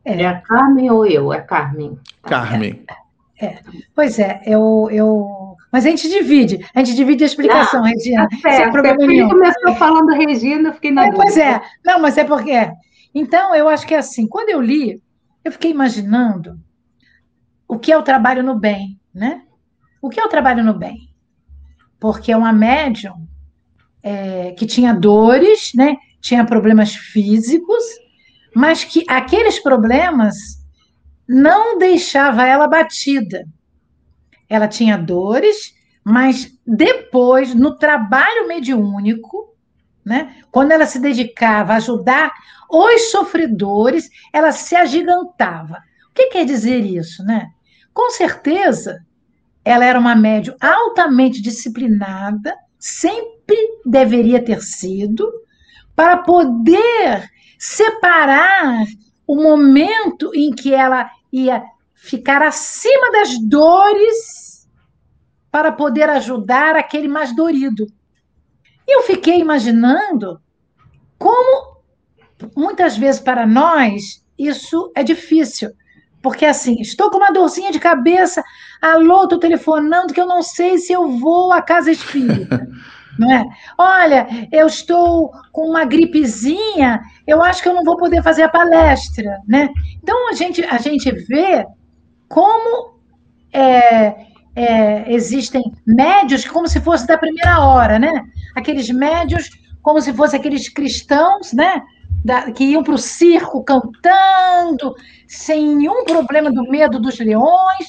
[0.03, 1.31] É a Carmen ou eu?
[1.31, 1.99] É Carmen.
[2.23, 2.83] Carmen.
[3.39, 3.59] É, é.
[3.93, 5.55] Pois é, eu, eu.
[5.71, 8.27] Mas a gente divide, a gente divide a explicação, não, Regina.
[8.41, 9.29] Tá sem problema nenhum.
[9.29, 12.71] começou falando Regina, eu fiquei na é, Pois é, não, mas é porque.
[13.13, 15.01] Então, eu acho que é assim, quando eu li,
[15.43, 16.59] eu fiquei imaginando
[17.67, 19.43] o que é o trabalho no bem, né?
[20.01, 21.09] O que é o trabalho no bem?
[21.99, 23.28] Porque é uma médium
[24.09, 25.97] é, que tinha dores, né?
[26.19, 27.83] Tinha problemas físicos,
[28.55, 30.35] mas que aqueles problemas
[31.27, 33.45] não deixava ela batida.
[34.49, 39.55] Ela tinha dores, mas depois, no trabalho mediúnico,
[40.03, 42.33] né, quando ela se dedicava a ajudar
[42.67, 45.83] os sofredores, ela se agigantava.
[46.09, 47.47] O que quer dizer isso, né?
[47.93, 49.05] Com certeza,
[49.63, 53.38] ela era uma médium altamente disciplinada, sempre
[53.85, 55.31] deveria ter sido,
[55.95, 58.85] para poder separar
[59.27, 64.67] o momento em que ela ia ficar acima das dores
[65.51, 67.87] para poder ajudar aquele mais dorido.
[68.87, 70.39] E eu fiquei imaginando
[71.17, 71.77] como
[72.55, 75.71] muitas vezes para nós isso é difícil.
[76.21, 78.43] Porque assim, estou com uma dorzinha de cabeça,
[78.81, 82.67] alô, estou telefonando que eu não sei se eu vou à casa espírita.
[83.19, 83.45] não é?
[83.77, 88.49] Olha, eu estou com uma gripezinha, eu acho que eu não vou poder fazer a
[88.49, 89.69] palestra, né?
[90.01, 91.65] Então a gente, a gente vê
[92.27, 92.93] como
[93.51, 94.15] é,
[94.55, 98.23] é, existem médios como se fosse da primeira hora, né?
[98.55, 99.49] Aqueles médios
[99.81, 101.81] como se fossem aqueles cristãos, né?
[102.23, 104.93] Da, que iam para o circo cantando,
[105.27, 107.87] sem nenhum problema do medo dos leões,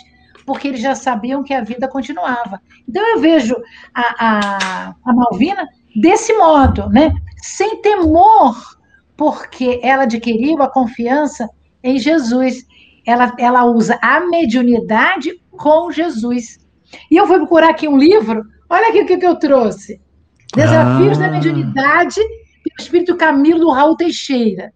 [0.51, 2.61] porque eles já sabiam que a vida continuava.
[2.89, 3.55] Então eu vejo
[3.95, 7.13] a, a, a Malvina desse modo, né?
[7.41, 8.57] sem temor,
[9.17, 11.49] porque ela adquiriu a confiança
[11.85, 12.67] em Jesus.
[13.07, 16.59] Ela, ela usa a mediunidade com Jesus.
[17.09, 20.01] E eu fui procurar aqui um livro, olha aqui o que, que eu trouxe.
[20.53, 21.21] Desafios ah.
[21.21, 24.73] da Mediunidade, pelo Espírito Camilo do Raul Teixeira.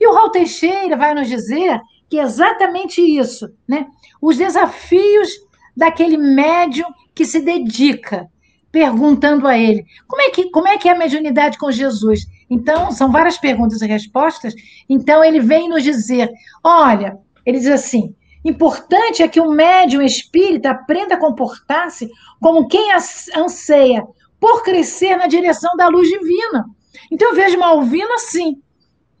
[0.00, 3.86] E o Raul Teixeira vai nos dizer que é exatamente isso, né?
[4.20, 5.30] Os desafios
[5.76, 8.28] daquele médium que se dedica,
[8.72, 12.26] perguntando a ele como é que como é que é a mediunidade com Jesus.
[12.50, 14.54] Então são várias perguntas e respostas.
[14.88, 16.28] Então ele vem nos dizer,
[16.64, 22.90] olha, ele diz assim: importante é que o médium espírita aprenda a comportar-se como quem
[23.36, 24.04] anseia
[24.40, 26.64] por crescer na direção da luz divina.
[27.10, 28.60] Então eu vejo Malvina assim,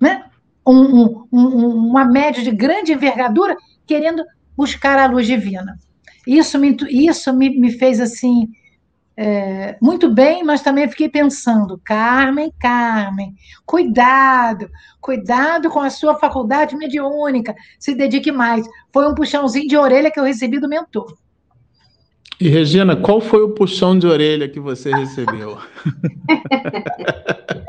[0.00, 0.24] né?
[0.70, 3.56] Um, um, um, uma média de grande envergadura
[3.86, 4.22] querendo
[4.56, 5.78] buscar a luz divina.
[6.26, 8.48] Isso me, isso me, me fez assim
[9.16, 13.34] é, muito bem, mas também fiquei pensando, Carmen, Carmen,
[13.66, 18.66] cuidado, cuidado com a sua faculdade mediúnica, se dedique mais.
[18.92, 21.14] Foi um puxãozinho de orelha que eu recebi do mentor.
[22.40, 25.58] E Regina, qual foi o puxão de orelha que você recebeu?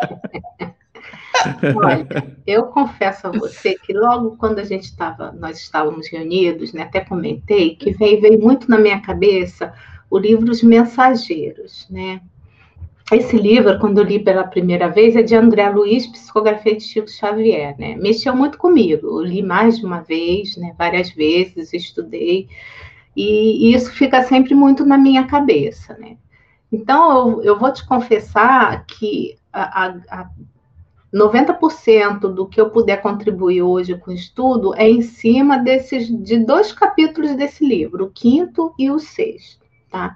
[1.76, 2.08] Olha,
[2.46, 7.02] eu confesso a você que logo quando a gente estava, nós estávamos reunidos, né, até
[7.02, 9.74] comentei que veio, veio muito na minha cabeça
[10.10, 12.22] o livro Os Mensageiros, né?
[13.12, 17.10] Esse livro, quando eu li pela primeira vez, é de André Luiz, psicografia de Chico
[17.10, 17.96] Xavier, né?
[17.96, 19.08] Mexeu muito comigo.
[19.08, 20.74] Eu li mais de uma vez, né?
[20.78, 22.48] Várias vezes, estudei.
[23.16, 26.16] E, e isso fica sempre muito na minha cabeça, né?
[26.72, 30.30] Então, eu, eu vou te confessar que a, a, a
[31.14, 36.40] 90% do que eu puder contribuir hoje com o estudo é em cima desses de
[36.40, 40.16] dois capítulos desse livro, o quinto e o sexto, tá?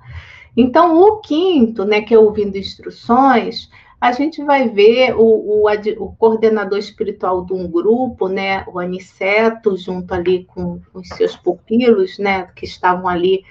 [0.55, 6.15] Então, o quinto, né, que é ouvindo instruções, a gente vai ver o, o, o,
[6.15, 12.17] coordenador espiritual de um grupo, né, o Aniceto, junto ali com, com os seus pupilos,
[12.17, 13.43] né, que estavam ali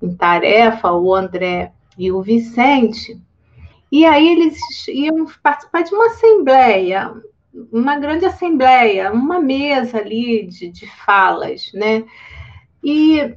[0.00, 3.20] em tarefa, o André e o Vicente.
[3.94, 7.14] E aí eles iam participar de uma assembleia,
[7.70, 12.04] uma grande assembleia, uma mesa ali de, de falas, né?
[12.82, 13.36] E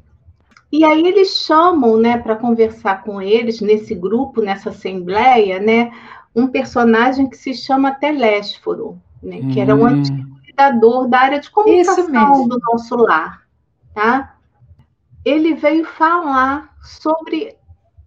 [0.71, 5.91] e aí eles chamam, né, para conversar com eles nesse grupo, nessa assembleia, né,
[6.35, 9.85] um personagem que se chama Telésforo, né, que era um hum.
[9.85, 13.43] antigo cuidador da área de comunicação do nosso lar,
[13.93, 14.35] tá?
[15.23, 17.55] Ele veio falar sobre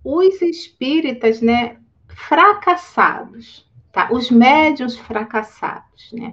[0.04, 1.79] os espíritas, né,
[2.28, 4.08] fracassados, tá?
[4.10, 6.32] Os médios fracassados, né?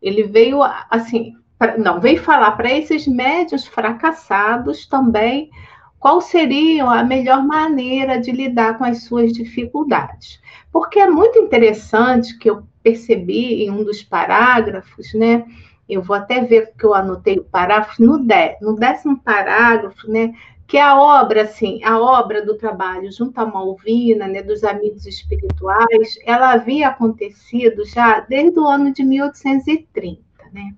[0.00, 5.50] Ele veio assim, pra, não, veio falar para esses médios fracassados também
[5.98, 10.40] qual seria a melhor maneira de lidar com as suas dificuldades.
[10.72, 15.44] Porque é muito interessante que eu percebi em um dos parágrafos, né?
[15.86, 20.32] Eu vou até ver que eu anotei o parágrafo no, dé, no décimo parágrafo, né?
[20.70, 25.04] Que é a obra, assim, a obra do trabalho junto à Malvina, né, dos amigos
[25.04, 30.72] espirituais, ela havia acontecido já desde o ano de 1830, né?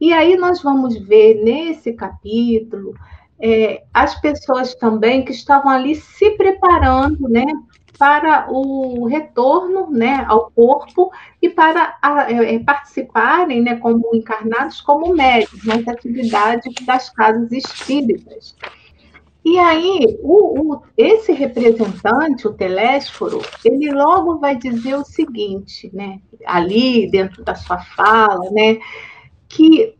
[0.00, 2.94] E aí nós vamos ver nesse capítulo
[3.38, 7.44] é, as pessoas também que estavam ali se preparando, né,
[7.98, 15.14] para o retorno, né, ao corpo e para a, é, participarem, né, como encarnados, como
[15.14, 18.54] médicos nas atividades das casas espíritas.
[19.48, 26.20] E aí, o, o, esse representante, o Telésforo, ele logo vai dizer o seguinte, né,
[26.44, 28.80] ali dentro da sua fala, né,
[29.48, 29.94] que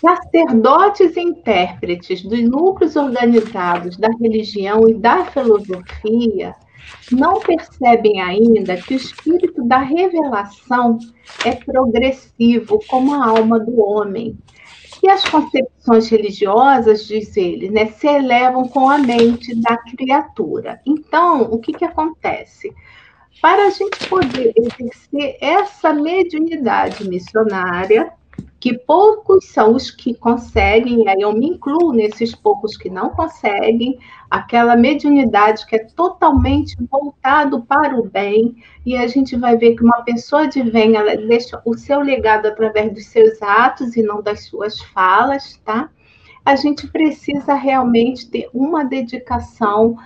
[0.00, 6.54] sacerdotes e intérpretes dos núcleos organizados da religião e da filosofia
[7.10, 10.98] não percebem ainda que o espírito da revelação
[11.44, 14.38] é progressivo como a alma do homem.
[15.02, 20.80] E as concepções religiosas, diz ele, né, se elevam com a mente da criatura.
[20.84, 22.74] Então, o que, que acontece?
[23.40, 28.12] Para a gente poder exercer essa mediunidade missionária,
[28.60, 33.10] que poucos são os que conseguem, e aí eu me incluo nesses poucos que não
[33.10, 33.98] conseguem,
[34.28, 39.84] aquela mediunidade que é totalmente voltado para o bem, e a gente vai ver que
[39.84, 44.20] uma pessoa de bem, ela deixa o seu legado através dos seus atos e não
[44.20, 45.88] das suas falas, tá?
[46.44, 49.96] A gente precisa realmente ter uma dedicação,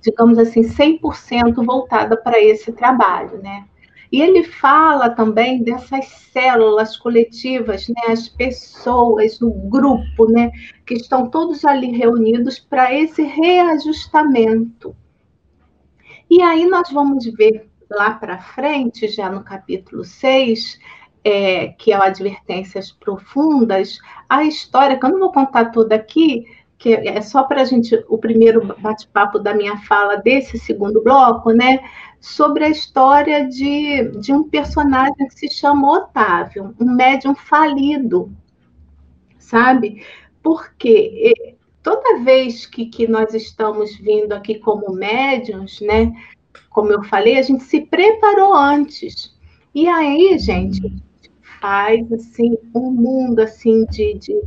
[0.00, 3.66] digamos assim, 100% voltada para esse trabalho, né?
[4.12, 10.50] E ele fala também dessas células coletivas, né, as pessoas, o grupo, né,
[10.84, 14.96] que estão todos ali reunidos para esse reajustamento.
[16.28, 20.78] E aí nós vamos ver lá para frente, já no capítulo 6,
[21.24, 23.98] é, que é o Advertências Profundas,
[24.28, 26.46] a história, que eu não vou contar toda aqui,
[26.78, 31.52] que é só para a gente, o primeiro bate-papo da minha fala desse segundo bloco,
[31.52, 31.80] né?
[32.20, 38.30] Sobre a história de, de um personagem que se chama Otávio, um médium falido,
[39.38, 40.04] sabe?
[40.42, 46.12] Porque toda vez que, que nós estamos vindo aqui como médiums, né?
[46.68, 49.34] Como eu falei, a gente se preparou antes.
[49.74, 51.02] E aí, gente,
[51.60, 54.40] faz assim um mundo assim de, de,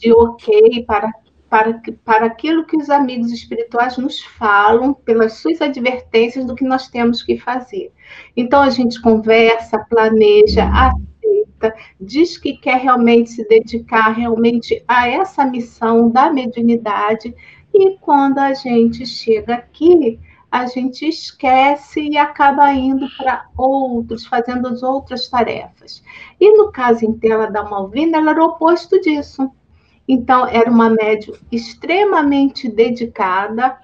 [0.00, 1.12] de ok para
[1.54, 6.88] para, para aquilo que os amigos espirituais nos falam, pelas suas advertências do que nós
[6.88, 7.92] temos que fazer.
[8.36, 15.44] Então, a gente conversa, planeja, aceita, diz que quer realmente se dedicar realmente a essa
[15.44, 17.32] missão da mediunidade,
[17.72, 20.18] e quando a gente chega aqui,
[20.50, 26.02] a gente esquece e acaba indo para outros, fazendo as outras tarefas.
[26.40, 29.48] E no caso em tela da Malvina, ela era o oposto disso.
[30.06, 33.76] Então, era uma médium extremamente dedicada,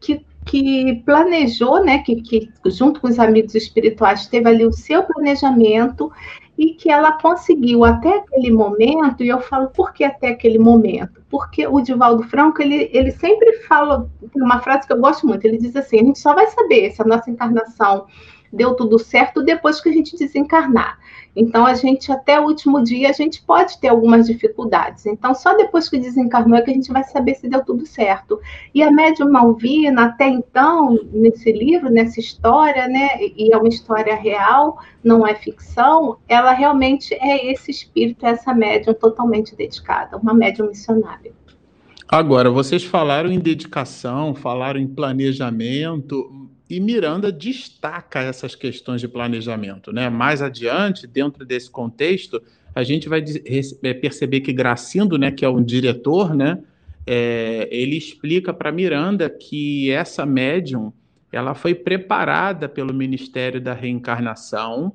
[0.00, 5.02] que, que planejou, né, que, que junto com os amigos espirituais teve ali o seu
[5.02, 6.10] planejamento
[6.56, 11.22] e que ela conseguiu até aquele momento, e eu falo por que até aquele momento?
[11.30, 15.58] Porque o Divaldo Franco, ele, ele sempre fala, uma frase que eu gosto muito, ele
[15.58, 18.06] diz assim, a gente só vai saber se a nossa encarnação
[18.52, 20.98] deu tudo certo depois que a gente desencarnar.
[21.40, 25.06] Então, a gente, até o último dia, a gente pode ter algumas dificuldades.
[25.06, 28.40] Então, só depois que desencarnou é que a gente vai saber se deu tudo certo.
[28.74, 34.16] E a médium Malvina, até então, nesse livro, nessa história, né, e é uma história
[34.16, 40.66] real, não é ficção, ela realmente é esse espírito, essa médium totalmente dedicada, uma médium
[40.66, 41.30] missionária.
[42.08, 49.92] Agora, vocês falaram em dedicação, falaram em planejamento, e Miranda destaca essas questões de planejamento.
[49.92, 50.10] Né?
[50.10, 52.42] Mais adiante, dentro desse contexto,
[52.74, 53.24] a gente vai
[53.82, 56.58] é, perceber que Gracindo, né, que é um diretor, né,
[57.06, 60.92] é, ele explica para Miranda que essa médium
[61.32, 64.92] ela foi preparada pelo Ministério da Reencarnação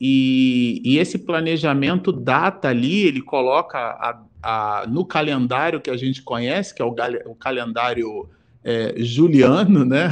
[0.00, 6.22] e, e esse planejamento data ali, ele coloca a, a, no calendário que a gente
[6.22, 6.94] conhece, que é o,
[7.26, 8.28] o calendário
[8.62, 10.08] é, juliano, né?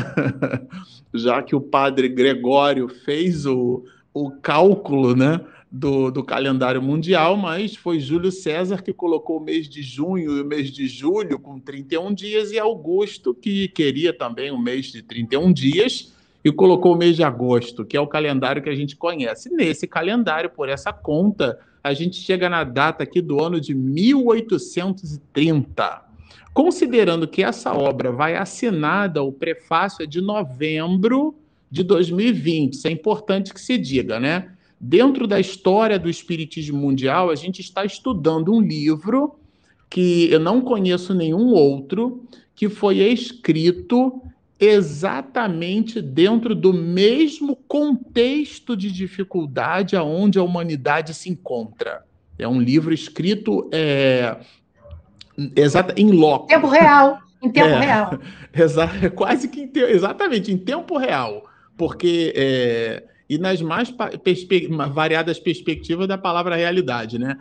[1.15, 5.41] já que o padre Gregório fez o, o cálculo né,
[5.71, 10.41] do, do calendário mundial, mas foi Júlio César que colocou o mês de junho e
[10.41, 15.03] o mês de julho com 31 dias, e Augusto que queria também o mês de
[15.03, 16.13] 31 dias
[16.45, 19.49] e colocou o mês de agosto, que é o calendário que a gente conhece.
[19.51, 26.04] Nesse calendário, por essa conta, a gente chega na data aqui do ano de 1830.
[26.55, 31.35] Considerando que essa obra vai assinada, o prefácio é de novembro
[31.69, 34.53] de 2020, isso é importante que se diga, né?
[34.79, 39.35] Dentro da história do Espiritismo Mundial, a gente está estudando um livro
[39.91, 42.25] que eu não conheço nenhum outro,
[42.55, 44.23] que foi escrito
[44.61, 52.05] exatamente dentro do mesmo contexto de dificuldade aonde a humanidade se encontra.
[52.39, 54.37] É um livro escrito é,
[55.57, 56.47] Exata, em loco.
[56.47, 57.19] Tempo real.
[57.43, 58.19] Em tempo é, real.
[58.55, 61.45] Exa quase que em te, exatamente, em tempo real.
[61.77, 62.33] Porque.
[62.37, 67.39] É, e nas mais perspe variadas perspectivas da palavra realidade, né?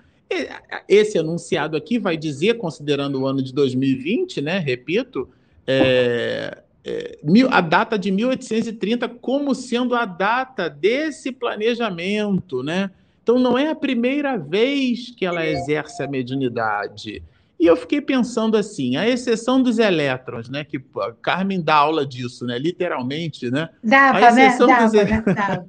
[0.88, 4.58] Esse enunciado aqui vai dizer, considerando o ano de 2020, né?
[4.60, 5.30] Repito,
[5.68, 7.18] é, é,
[7.50, 12.90] a data de 1830 como sendo a data desse planejamento, né?
[13.22, 17.24] Então não é a primeira vez que ela exerce a mediunidade.
[17.64, 20.66] E eu fiquei pensando assim, a exceção dos elétrons, né?
[20.66, 22.60] Que a Carmen dá aula disso, né?
[22.60, 23.70] Literalmente, né?
[23.82, 24.48] Dava, a né?
[24.48, 24.74] exceção né?
[24.74, 25.34] Dava, dos...
[25.34, 25.66] Dava.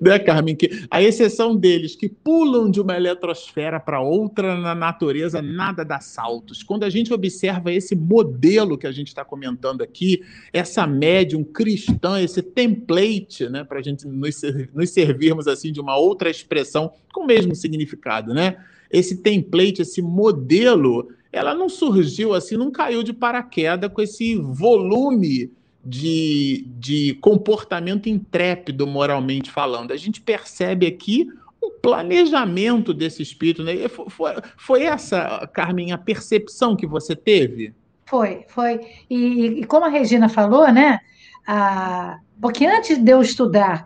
[0.00, 0.56] né, Carmen?
[0.56, 6.00] Que a exceção deles que pulam de uma eletrosfera para outra na natureza, nada dá
[6.00, 6.62] saltos.
[6.62, 12.18] Quando a gente observa esse modelo que a gente está comentando aqui, essa médium cristã,
[12.22, 13.64] esse template, né?
[13.64, 14.40] Para a gente nos,
[14.72, 18.56] nos servirmos assim de uma outra expressão com o mesmo significado, né?
[18.90, 25.50] Esse template, esse modelo, ela não surgiu assim, não caiu de paraquedas com esse volume
[25.84, 29.92] de, de comportamento intrépido, moralmente falando.
[29.92, 31.28] A gente percebe aqui
[31.62, 33.62] um planejamento desse espírito.
[33.62, 33.88] Né?
[33.88, 37.74] Foi, foi essa, Carmen, a percepção que você teve?
[38.06, 38.80] Foi, foi.
[39.08, 41.00] E, e como a Regina falou, né?
[41.46, 43.84] Ah, porque antes de eu estudar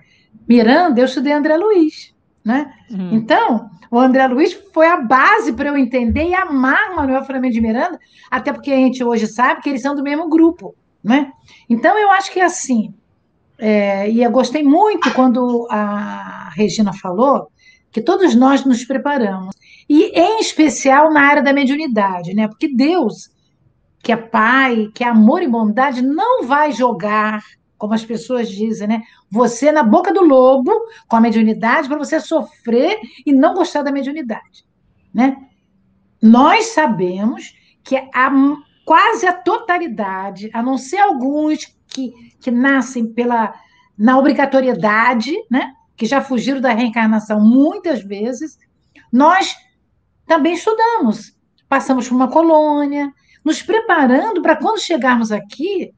[0.49, 2.15] Miranda, eu estudei André Luiz,
[2.49, 2.73] né?
[2.91, 3.11] Uhum.
[3.13, 7.61] Então, o André Luiz foi a base para eu entender e amar Manuel Flamengo de
[7.61, 10.75] Miranda, até porque a gente hoje sabe que eles são do mesmo grupo,
[11.05, 11.31] né?
[11.69, 12.95] Então, eu acho que é assim,
[13.59, 17.49] é, e eu gostei muito quando a Regina falou
[17.93, 19.55] que todos nós nos preparamos,
[19.87, 22.49] e em especial na área da mediunidade, né?
[22.49, 23.31] Porque Deus,
[24.03, 27.43] que é Pai, que é amor e bondade, não vai jogar
[27.79, 29.03] como as pessoas dizem, né?
[29.31, 30.73] Você na boca do lobo
[31.07, 34.67] com a mediunidade para você sofrer e não gostar da mediunidade,
[35.15, 35.37] né?
[36.21, 37.55] Nós sabemos
[37.85, 38.31] que a,
[38.85, 43.55] quase a totalidade, a não ser alguns que, que nascem pela
[43.97, 45.73] na obrigatoriedade, né?
[45.97, 48.59] Que já fugiram da reencarnação muitas vezes,
[49.13, 49.57] nós
[50.27, 51.35] também estudamos,
[51.69, 53.13] passamos por uma colônia,
[53.45, 55.93] nos preparando para quando chegarmos aqui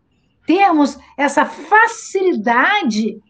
[0.51, 3.20] termos essa facilidade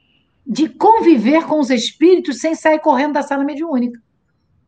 [0.46, 4.00] de conviver com os espíritos sem sair correndo da sala mediúnica,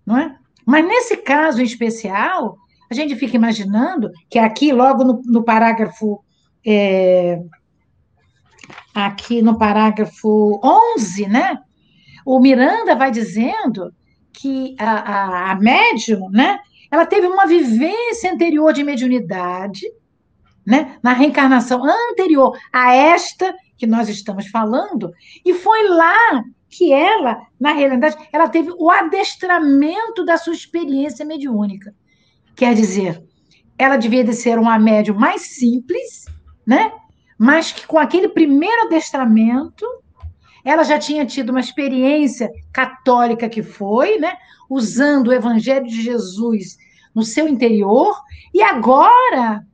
[0.04, 0.36] não é?
[0.66, 2.58] Mas nesse caso em especial,
[2.90, 6.22] a gente fica imaginando que aqui, logo no, no parágrafo.
[6.64, 7.40] É,
[8.94, 11.58] aqui no parágrafo 11, né?
[12.24, 13.92] O Miranda vai dizendo
[14.30, 16.58] que a, a, a médium, né?
[16.90, 19.86] Ela teve uma vivência anterior de mediunidade,
[20.66, 25.12] né, na reencarnação anterior a esta que nós estamos falando,
[25.44, 31.94] e foi lá que ela, na realidade, ela teve o adestramento da sua experiência mediúnica.
[32.54, 33.22] Quer dizer,
[33.76, 36.24] ela devia de ser uma médium mais simples,
[36.66, 36.92] né?
[37.36, 39.84] Mas que com aquele primeiro adestramento,
[40.64, 44.36] ela já tinha tido uma experiência católica que foi, né?
[44.70, 46.78] Usando o Evangelho de Jesus
[47.14, 48.16] no seu interior,
[48.54, 49.66] e agora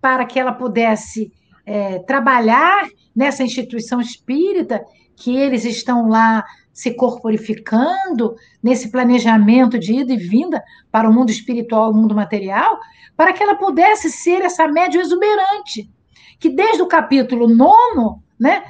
[0.00, 1.32] para que ela pudesse
[1.66, 4.84] é, trabalhar nessa instituição espírita,
[5.16, 11.30] que eles estão lá se corporificando, nesse planejamento de ida e vinda para o mundo
[11.30, 12.78] espiritual o mundo material,
[13.16, 15.90] para que ela pudesse ser essa média exuberante,
[16.38, 18.64] que desde o capítulo nono, né,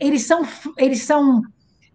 [0.00, 0.42] eles são,
[0.76, 1.42] eles são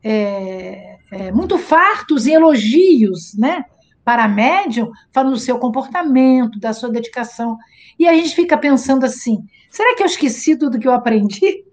[0.02, 3.66] é, é, muito fartos em elogios, né,
[4.06, 7.58] para médium, falando do seu comportamento, da sua dedicação.
[7.98, 11.64] E a gente fica pensando assim: será que eu esqueci tudo que eu aprendi?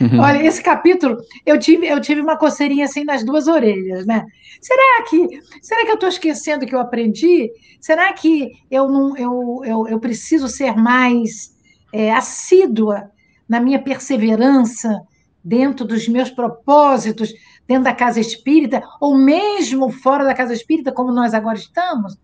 [0.00, 0.18] Uhum.
[0.18, 4.24] Olha, esse capítulo, eu tive, eu tive uma coceirinha assim nas duas orelhas, né?
[4.60, 5.28] Será que,
[5.60, 7.50] será que eu estou esquecendo o que eu aprendi?
[7.80, 11.54] Será que eu não, eu, eu, eu preciso ser mais
[11.92, 13.10] é, assídua
[13.46, 15.02] na minha perseverança
[15.44, 17.30] dentro dos meus propósitos?
[17.66, 22.16] Dentro da casa espírita, ou mesmo fora da casa espírita, como nós agora estamos.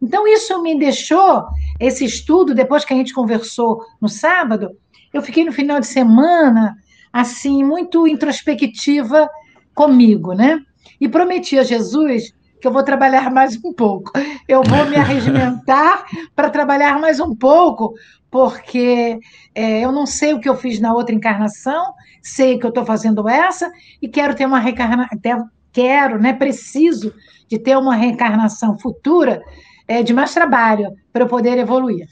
[0.00, 1.44] Então, isso me deixou,
[1.78, 4.70] esse estudo, depois que a gente conversou no sábado,
[5.12, 6.76] eu fiquei no final de semana,
[7.12, 9.28] assim, muito introspectiva
[9.74, 10.60] comigo, né?
[11.00, 14.12] E prometi a Jesus que eu vou trabalhar mais um pouco.
[14.48, 17.94] Eu vou me arregimentar para trabalhar mais um pouco,
[18.30, 19.18] porque
[19.54, 22.84] é, eu não sei o que eu fiz na outra encarnação, sei que eu estou
[22.84, 23.70] fazendo essa
[24.00, 27.14] e quero ter uma reencarnação, quero, né, preciso
[27.48, 29.42] de ter uma reencarnação futura
[29.86, 32.06] é, de mais trabalho para eu poder evoluir.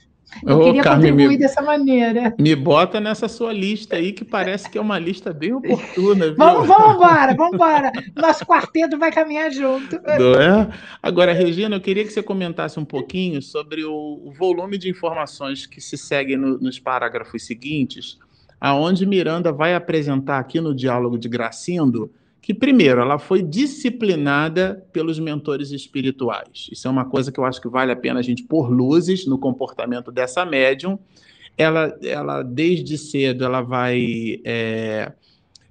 [0.45, 2.35] Eu Ô, queria Carmen, contribuir me, dessa maneira.
[2.39, 6.27] Me bota nessa sua lista aí, que parece que é uma lista bem oportuna.
[6.27, 6.37] Viu?
[6.37, 7.93] Vamos, vamos embora, vamos embora.
[8.15, 9.97] Nosso quarteto vai caminhar junto.
[9.97, 10.69] É?
[11.03, 15.81] Agora, Regina, eu queria que você comentasse um pouquinho sobre o, volume de informações que
[15.81, 18.19] se seguem no, nos parágrafos seguintes,
[18.61, 22.11] aonde Miranda vai apresentar aqui no diálogo de Gracindo
[22.47, 26.69] que, primeiro, ela foi disciplinada pelos mentores espirituais.
[26.71, 29.27] Isso é uma coisa que eu acho que vale a pena a gente pôr luzes
[29.27, 30.97] no comportamento dessa médium.
[31.59, 35.11] Ela, ela desde cedo, ela vai é,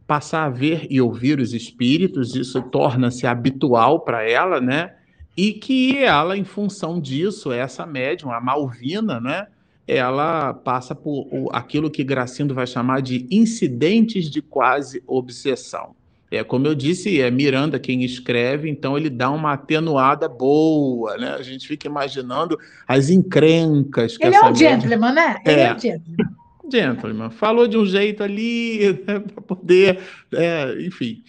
[0.06, 4.96] passar a ver e ouvir os espíritos, isso torna-se habitual para ela, né?
[5.38, 9.48] E que ela, em função disso, essa médium, a Malvina, né?
[9.88, 15.96] ela passa por aquilo que Gracindo vai chamar de incidentes de quase obsessão.
[16.36, 21.30] É, como eu disse, é Miranda quem escreve, então ele dá uma atenuada boa, né?
[21.32, 22.58] A gente fica imaginando
[22.88, 25.38] as encrencas que ele é um gentleman, né?
[25.46, 26.36] Ele é, é um gentleman.
[26.68, 27.30] Gentleman.
[27.30, 30.00] Falou de um jeito ali, né, para poder,
[30.34, 31.24] é, enfim.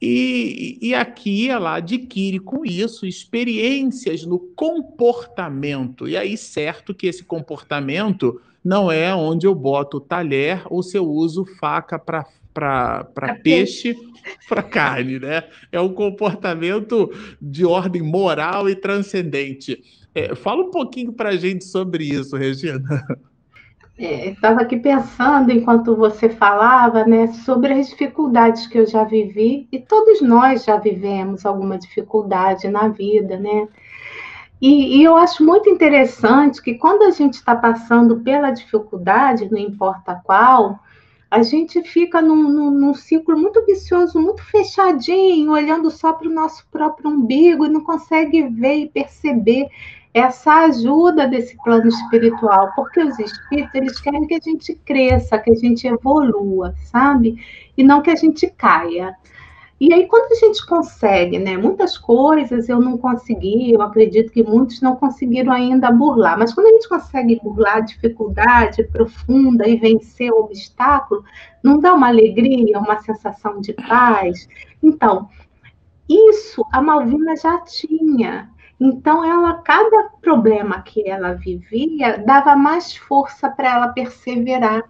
[0.00, 6.08] E, e aqui ela adquire com isso experiências no comportamento.
[6.08, 11.06] E aí, certo que esse comportamento não é onde eu boto talher ou se eu
[11.06, 12.24] uso faca para
[12.58, 13.96] para peixe,
[14.48, 15.44] para carne, né?
[15.70, 17.10] É um comportamento
[17.40, 19.82] de ordem moral e transcendente.
[20.14, 22.82] É, fala um pouquinho para a gente sobre isso, Regina.
[23.98, 29.66] É, Estava aqui pensando, enquanto você falava, né, sobre as dificuldades que eu já vivi,
[29.72, 33.66] e todos nós já vivemos alguma dificuldade na vida, né?
[34.60, 39.58] E, e eu acho muito interessante que quando a gente está passando pela dificuldade, não
[39.58, 40.80] importa qual,
[41.30, 46.32] a gente fica num, num, num, ciclo muito vicioso, muito fechadinho, olhando só para o
[46.32, 49.68] nosso próprio umbigo e não consegue ver e perceber
[50.14, 55.50] essa ajuda desse plano espiritual, porque os espíritos eles querem que a gente cresça, que
[55.50, 57.38] a gente evolua, sabe?
[57.76, 59.14] E não que a gente caia.
[59.80, 61.56] E aí, quando a gente consegue, né?
[61.56, 66.66] Muitas coisas eu não consegui, eu acredito que muitos não conseguiram ainda burlar, mas quando
[66.66, 71.22] a gente consegue burlar a dificuldade profunda e vencer o obstáculo,
[71.62, 74.48] não dá uma alegria, uma sensação de paz?
[74.82, 75.28] Então,
[76.08, 78.50] isso a Malvina já tinha.
[78.80, 84.84] Então, ela, cada problema que ela vivia, dava mais força para ela perseverar.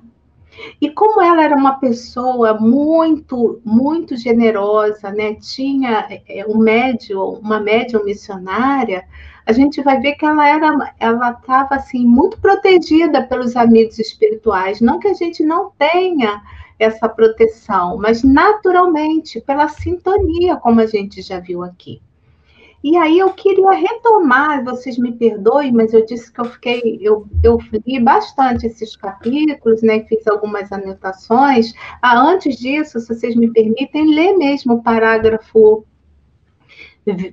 [0.81, 5.35] E como ela era uma pessoa muito, muito generosa, né?
[5.35, 9.05] Tinha é, um médium, uma médium missionária,
[9.47, 14.81] a gente vai ver que ela era, ela estava assim muito protegida pelos amigos espirituais.
[14.81, 16.43] Não que a gente não tenha
[16.79, 22.01] essa proteção, mas naturalmente pela sintonia, como a gente já viu aqui.
[22.83, 27.27] E aí eu queria retomar, vocês me perdoem, mas eu disse que eu fiquei, eu,
[27.43, 30.05] eu li bastante esses capítulos, né?
[30.05, 31.75] Fiz algumas anotações.
[32.01, 35.85] Ah, antes disso, se vocês me permitem, ler mesmo o parágrafo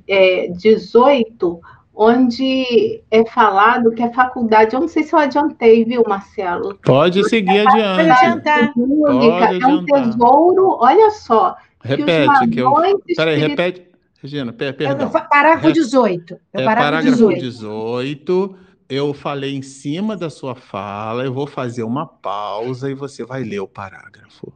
[0.08, 1.60] é, 18,
[1.93, 6.76] onde é falado que a faculdade, eu não sei se eu adiantei, viu, Marcelo?
[6.84, 8.41] Pode seguir adiante.
[8.43, 11.56] Pode é um tesouro, olha só.
[11.84, 12.74] Repete, que, que eu.
[13.16, 13.95] Peraí, repete.
[14.26, 15.12] Regina, perdão.
[15.12, 16.34] Parágrafo 18.
[16.52, 17.40] É, é parágrafo 18.
[17.40, 18.56] 18.
[18.90, 23.44] Eu falei em cima da sua fala, eu vou fazer uma pausa e você vai
[23.44, 24.52] ler o parágrafo.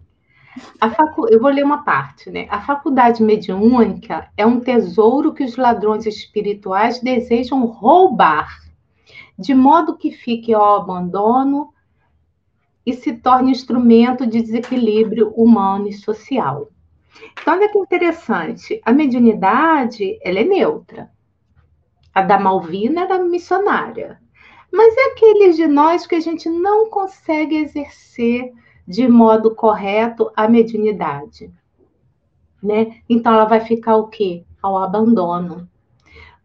[0.80, 1.28] Facu...
[1.30, 2.48] Eu vou ler uma parte, né?
[2.50, 8.60] A faculdade mediúnica é um tesouro que os ladrões espirituais desejam roubar,
[9.38, 11.72] de modo que fique ao abandono
[12.86, 16.70] e se torne instrumento de desequilíbrio humano e social.
[17.42, 18.82] Então, olha que interessante.
[18.86, 21.12] A mediunidade, ela é neutra.
[22.14, 24.20] A da Malvina era missionária.
[24.72, 28.52] Mas é aqueles de nós que a gente não consegue exercer
[28.88, 31.52] de modo correto a mediunidade.
[32.62, 33.02] Né?
[33.10, 34.44] Então, ela vai ficar o quê?
[34.62, 35.70] Ao abandono.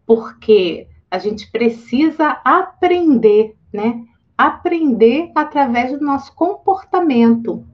[0.07, 4.05] Porque a gente precisa aprender, né?
[4.37, 7.65] Aprender através do nosso comportamento.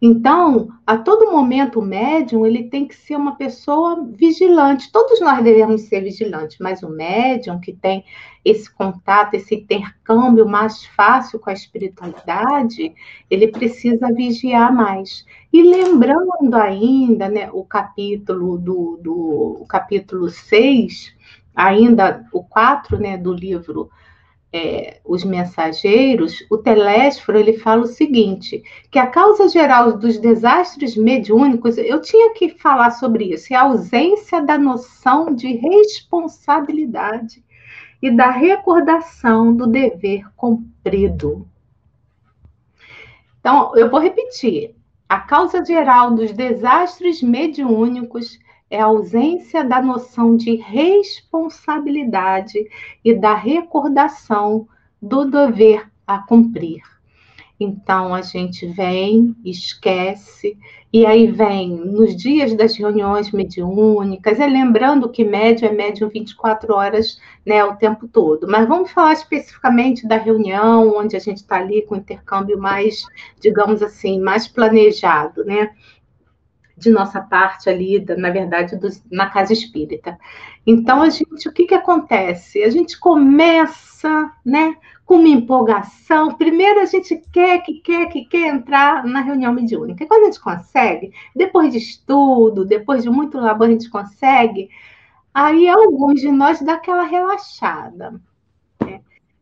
[0.00, 4.92] Então, a todo momento, o médium ele tem que ser uma pessoa vigilante.
[4.92, 8.04] Todos nós devemos ser vigilantes, mas o médium que tem
[8.44, 12.94] esse contato, esse intercâmbio mais fácil com a espiritualidade,
[13.28, 15.26] ele precisa vigiar mais.
[15.52, 21.12] E lembrando ainda, né, o capítulo do, do capítulo 6,
[21.56, 23.90] ainda o 4, né, do livro
[24.52, 30.96] é, os mensageiros, o Telésforo ele fala o seguinte: que a causa geral dos desastres
[30.96, 37.44] mediúnicos, eu tinha que falar sobre isso, é a ausência da noção de responsabilidade
[38.00, 41.46] e da recordação do dever cumprido.
[43.40, 44.74] Então, eu vou repetir:
[45.08, 48.38] a causa geral dos desastres mediúnicos
[48.70, 52.68] é a ausência da noção de responsabilidade
[53.04, 54.66] e da recordação
[55.00, 56.82] do dever a cumprir.
[57.60, 60.56] Então a gente vem, esquece,
[60.92, 66.72] e aí vem nos dias das reuniões mediúnicas, é lembrando que médio é médio 24
[66.72, 68.46] horas né, o tempo todo.
[68.46, 73.02] Mas vamos falar especificamente da reunião, onde a gente está ali com intercâmbio mais,
[73.40, 75.70] digamos assim, mais planejado, né?
[76.78, 78.78] De nossa parte ali, na verdade,
[79.10, 80.18] na casa espírita.
[80.66, 82.62] Então, a gente, o que, que acontece?
[82.62, 86.34] A gente começa, né, com uma empolgação.
[86.34, 90.06] Primeiro, a gente quer, que quer, que quer entrar na reunião mediúnica.
[90.06, 94.68] Quando a gente consegue, depois de estudo, depois de muito labor, a gente consegue,
[95.34, 98.20] aí alguns de nós dá aquela relaxada.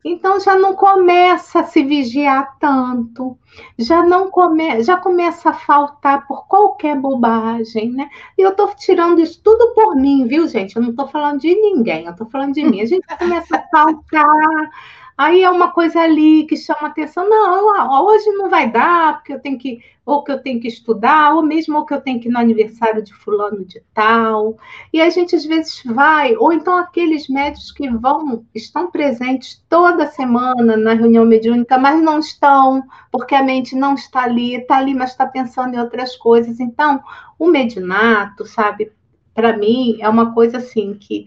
[0.08, 3.36] Então já não começa a se vigiar tanto,
[3.76, 8.08] já não come, já começa a faltar por qualquer bobagem, né?
[8.38, 10.76] E eu estou tirando isso tudo por mim, viu, gente?
[10.76, 12.80] Eu não estou falando de ninguém, eu estou falando de mim.
[12.80, 14.70] A gente começa a faltar,
[15.18, 17.28] Aí é uma coisa ali que chama atenção.
[17.28, 21.34] Não, hoje não vai dar, porque eu tenho que, ou que eu tenho que estudar,
[21.34, 24.56] ou mesmo ou que eu tenho que ir no aniversário de fulano de tal.
[24.92, 30.06] E a gente às vezes vai, ou então aqueles médicos que vão, estão presentes toda
[30.06, 34.94] semana na reunião mediúnica, mas não estão, porque a mente não está ali, está ali,
[34.94, 36.60] mas está pensando em outras coisas.
[36.60, 37.02] Então,
[37.36, 38.92] o medinato, sabe,
[39.34, 41.26] para mim é uma coisa assim que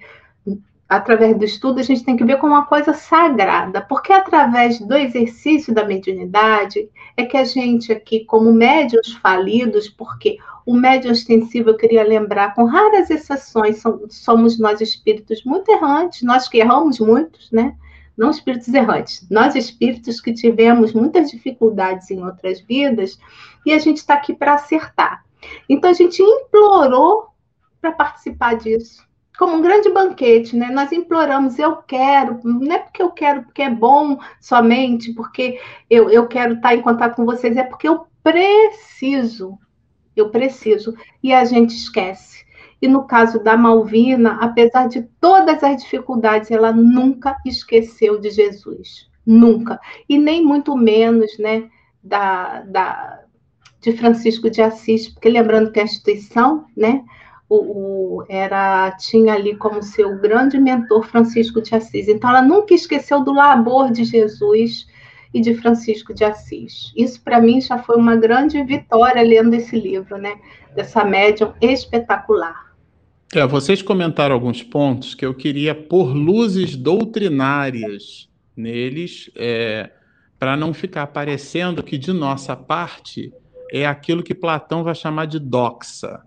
[0.90, 4.96] através do estudo, a gente tem que ver como uma coisa sagrada, porque através do
[4.96, 11.70] exercício da mediunidade é que a gente aqui, como médios falidos, porque o médium extensivo,
[11.70, 17.52] eu queria lembrar, com raras exceções, somos nós espíritos muito errantes, nós que erramos muitos,
[17.52, 17.76] né?
[18.18, 23.20] Não espíritos errantes, nós espíritos que tivemos muitas dificuldades em outras vidas,
[23.64, 25.24] e a gente está aqui para acertar.
[25.70, 27.28] Então a gente implorou
[27.80, 29.08] para participar disso
[29.40, 30.70] como um grande banquete, né?
[30.70, 35.58] Nós imploramos, eu quero, não é porque eu quero, porque é bom somente, porque
[35.90, 39.58] eu, eu quero estar em contato com vocês, é porque eu preciso,
[40.14, 42.46] eu preciso, e a gente esquece.
[42.82, 49.10] E no caso da Malvina, apesar de todas as dificuldades, ela nunca esqueceu de Jesus,
[49.26, 49.80] nunca,
[50.10, 51.70] e nem muito menos, né,
[52.04, 53.22] da, da
[53.80, 57.06] de Francisco de Assis, porque lembrando que a instituição, né,
[57.50, 62.08] o, o, era tinha ali como seu grande mentor Francisco de Assis.
[62.08, 64.86] Então, ela nunca esqueceu do labor de Jesus
[65.34, 66.94] e de Francisco de Assis.
[66.96, 70.36] Isso, para mim, já foi uma grande vitória lendo esse livro, né?
[70.76, 72.70] Dessa médium espetacular.
[73.34, 79.90] É, vocês comentaram alguns pontos que eu queria pôr luzes doutrinárias neles, é,
[80.38, 83.32] para não ficar parecendo que de nossa parte
[83.72, 86.22] é aquilo que Platão vai chamar de doxa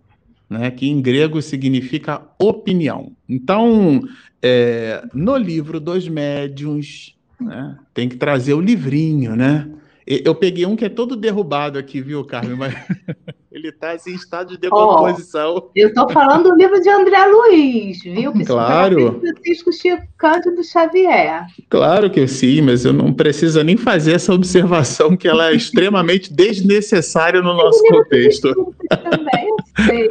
[0.52, 3.12] né, que em grego significa opinião.
[3.28, 4.02] Então,
[4.40, 9.68] é, no livro dos médiuns, né, tem que trazer o livrinho, né?
[10.06, 12.56] Eu peguei um que é todo derrubado aqui, viu, Carmen?
[12.56, 12.74] Mas
[13.52, 15.56] ele está assim, em estado de decomposição.
[15.56, 18.32] Oh, eu estou falando do livro de André Luiz, viu?
[18.44, 19.20] Claro.
[19.20, 21.46] Francisco Chico Cândido Xavier.
[21.68, 26.32] Claro que sim, mas eu não preciso nem fazer essa observação que ela é extremamente
[26.32, 28.74] desnecessária no nosso contexto.
[28.88, 30.08] Também, eu sei.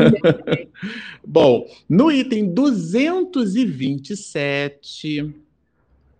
[1.25, 5.33] Bom, no item 227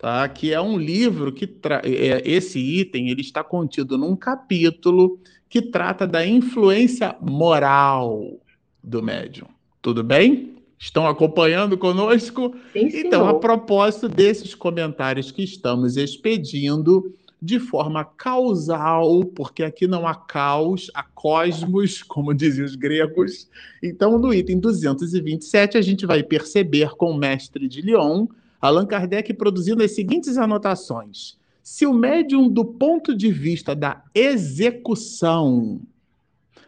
[0.01, 0.27] tá?
[0.27, 1.79] que é um livro que tra...
[1.85, 8.39] É, esse item ele está contido num capítulo que trata da influência moral
[8.83, 9.47] do médium.
[9.79, 10.55] Tudo bem?
[10.79, 12.55] Estão acompanhando conosco?
[12.73, 20.07] Sim, então, a propósito desses comentários que estamos expedindo de forma causal, porque aqui não
[20.07, 23.47] há caos, há cosmos, como diziam os gregos.
[23.83, 28.27] Então, no item 227, a gente vai perceber com o mestre de Lyon
[28.61, 31.35] Allan Kardec produzindo as seguintes anotações.
[31.63, 35.81] Se o médium, do ponto de vista da execução,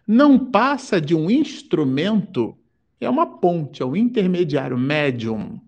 [0.08, 2.58] não passa de um instrumento,
[3.00, 5.60] é uma ponte, é um intermediário médium.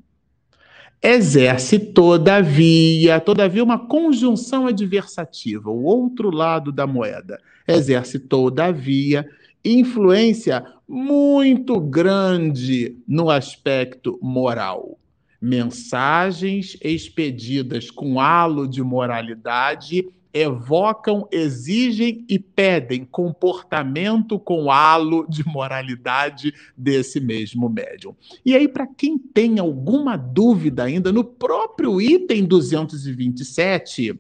[1.01, 7.39] Exerce, todavia, todavia, uma conjunção adversativa, o outro lado da moeda.
[7.67, 9.29] Exerce, todavia,
[9.63, 14.97] influência muito grande no aspecto moral
[15.45, 26.51] mensagens expedidas com halo de moralidade evocam, exigem e pedem comportamento com halo de moralidade
[26.75, 28.15] desse mesmo médium.
[28.43, 34.19] E aí, para quem tem alguma dúvida ainda, no próprio item 227,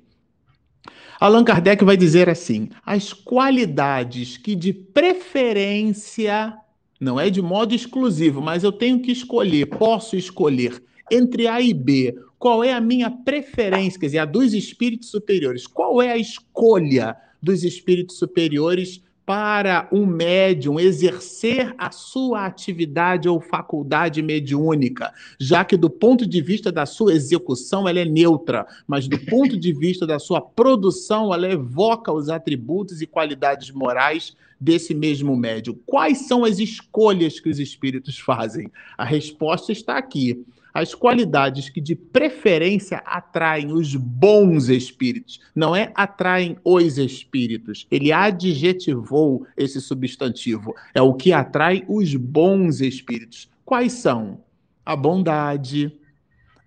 [1.19, 6.55] Allan Kardec vai dizer assim: as qualidades que de preferência,
[6.99, 10.81] não é de modo exclusivo, mas eu tenho que escolher, posso escolher
[11.11, 15.65] entre A e B, qual é a minha preferência, quer dizer, a dos espíritos superiores?
[15.65, 23.41] Qual é a escolha dos espíritos superiores para um médium exercer a sua atividade ou
[23.41, 29.07] faculdade mediúnica, já que do ponto de vista da sua execução ela é neutra, mas
[29.07, 34.93] do ponto de vista da sua produção ela evoca os atributos e qualidades morais desse
[34.93, 35.75] mesmo médium.
[35.85, 38.71] Quais são as escolhas que os espíritos fazem?
[38.95, 40.45] A resposta está aqui
[40.75, 47.87] as qualidades que de preferência atraem os bons espíritos, não é atraem os espíritos.
[47.89, 50.75] Ele adjetivou esse substantivo.
[50.93, 53.49] É o que atrai os bons espíritos.
[53.63, 54.43] Quais são?
[54.85, 55.97] A bondade,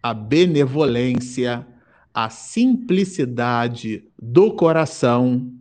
[0.02, 1.66] a benevolência,
[2.14, 5.52] a simplicidade do coração,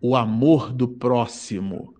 [0.00, 1.94] o amor do próximo,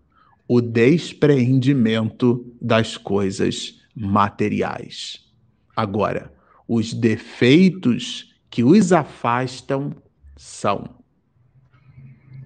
[0.49, 5.30] o despreendimento das coisas materiais.
[5.75, 6.33] Agora,
[6.67, 9.95] os defeitos que os afastam
[10.37, 10.97] são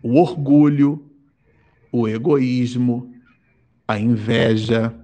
[0.02, 1.10] o orgulho,
[1.90, 3.14] o egoísmo,
[3.88, 4.94] a inveja,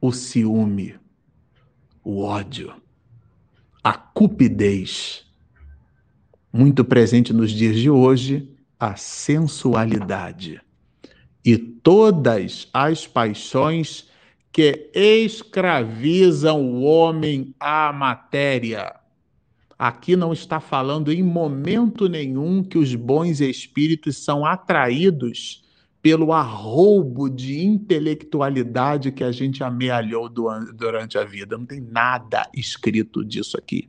[0.00, 0.96] o ciúme,
[2.04, 2.74] o ódio,
[3.82, 5.26] a cupidez.
[6.52, 10.60] Muito presente nos dias de hoje, a sensualidade
[11.44, 14.08] e todas as paixões
[14.52, 18.94] que escravizam o homem à matéria.
[19.78, 25.64] Aqui não está falando em momento nenhum que os bons espíritos são atraídos
[26.02, 31.56] pelo arroubo de intelectualidade que a gente amealhou durante a vida.
[31.56, 33.88] Não tem nada escrito disso aqui.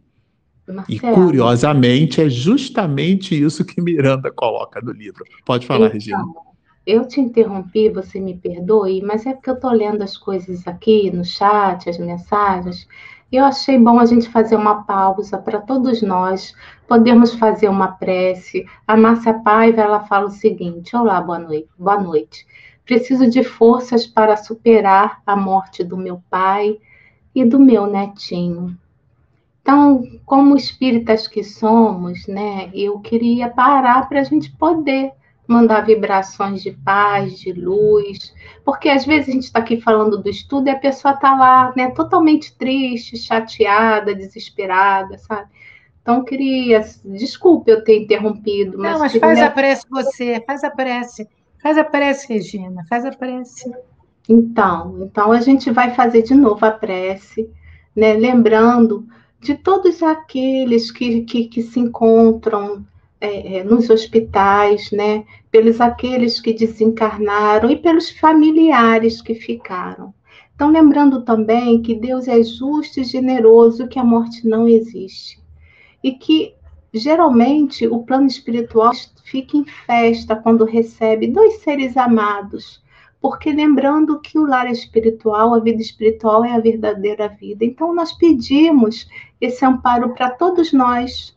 [0.66, 0.86] Marcelo.
[0.96, 5.26] E curiosamente é justamente isso que Miranda coloca no livro.
[5.46, 6.24] Pode falar, então, Regina.
[6.86, 11.10] Eu te interrompi, você me perdoe, mas é porque eu estou lendo as coisas aqui
[11.12, 12.88] no chat, as mensagens,
[13.32, 16.54] e eu achei bom a gente fazer uma pausa para todos nós
[16.88, 18.64] podermos fazer uma prece.
[18.88, 21.68] A Márcia Paiva, ela fala o seguinte: Olá, boa noite.
[21.76, 22.46] Boa noite.
[22.86, 26.78] Preciso de forças para superar a morte do meu pai
[27.34, 28.78] e do meu netinho.
[29.64, 35.12] Então, como espíritas que somos, né, eu queria parar para a gente poder
[35.48, 38.34] mandar vibrações de paz, de luz,
[38.64, 41.74] porque às vezes a gente está aqui falando do estudo e a pessoa está lá,
[41.76, 45.50] né, totalmente triste, chateada, desesperada, sabe?
[46.02, 48.78] Então, queria, desculpe eu ter interrompido.
[48.78, 51.28] Mas Não, mas faz a prece você, faz a prece,
[51.62, 53.72] faz a prece, Regina, faz a prece.
[54.28, 57.50] Então, então a gente vai fazer de novo a prece,
[57.96, 59.06] né, lembrando
[59.40, 62.86] de todos aqueles que, que, que se encontram
[63.24, 70.14] é, é, nos hospitais, né, pelos aqueles que desencarnaram e pelos familiares que ficaram.
[70.54, 75.42] Então, lembrando também que Deus é justo e generoso, que a morte não existe.
[76.04, 76.54] E que,
[76.94, 78.92] geralmente, o plano espiritual
[79.24, 82.84] fica em festa quando recebe dois seres amados,
[83.22, 87.64] porque lembrando que o lar espiritual, a vida espiritual é a verdadeira vida.
[87.64, 89.08] Então, nós pedimos
[89.40, 91.34] esse amparo para todos nós,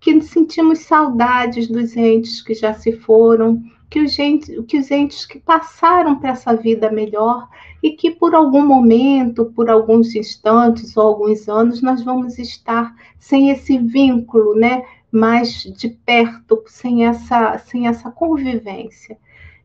[0.00, 5.26] que sentimos saudades dos entes que já se foram, que os, entes, que os entes
[5.26, 7.48] que passaram para essa vida melhor
[7.82, 13.50] e que por algum momento, por alguns instantes ou alguns anos, nós vamos estar sem
[13.50, 19.18] esse vínculo, né, mais de perto, sem essa, sem essa convivência.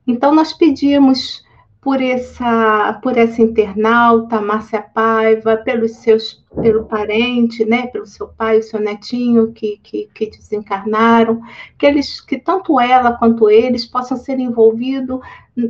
[0.08, 1.45] Então, nós pedimos
[1.86, 8.58] por essa, por essa internauta, Márcia Paiva, pelos seus, pelo parente, né, pelo seu pai,
[8.58, 11.40] o seu netinho que, que, que desencarnaram,
[11.78, 15.22] que eles, que tanto ela quanto eles possam ser envolvido,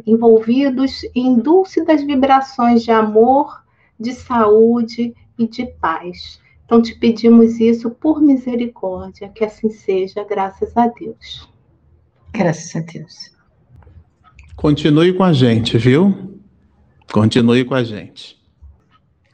[0.08, 3.62] envolvidos em dúlcidas vibrações de amor,
[4.00, 6.40] de saúde e de paz.
[6.64, 11.52] Então te pedimos isso por misericórdia, que assim seja, graças a Deus.
[12.32, 13.35] Graças a Deus.
[14.56, 16.40] Continue com a gente, viu?
[17.12, 18.38] Continue com a gente.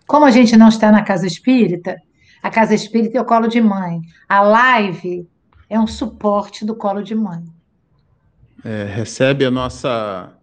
[0.08, 1.96] Como a gente não está na casa espírita,
[2.42, 4.02] a casa espírita é o colo de mãe.
[4.28, 5.28] A live
[5.70, 7.44] é um suporte do colo de mãe.
[8.66, 10.34] É, recebe a nossa,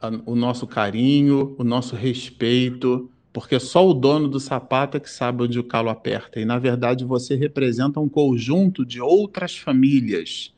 [0.00, 5.10] a, o nosso carinho, o nosso respeito, porque só o dono do sapato é que
[5.10, 6.40] sabe onde o calo aperta.
[6.40, 10.52] E, na verdade, você representa um conjunto de outras famílias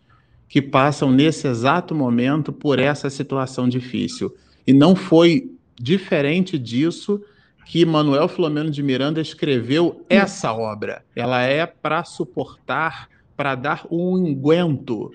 [0.55, 4.33] que passam nesse exato momento por essa situação difícil.
[4.65, 7.21] E não foi diferente disso
[7.67, 11.05] que Manuel Filomeno de Miranda escreveu essa obra.
[11.17, 15.11] Ela é para suportar, para dar um enguento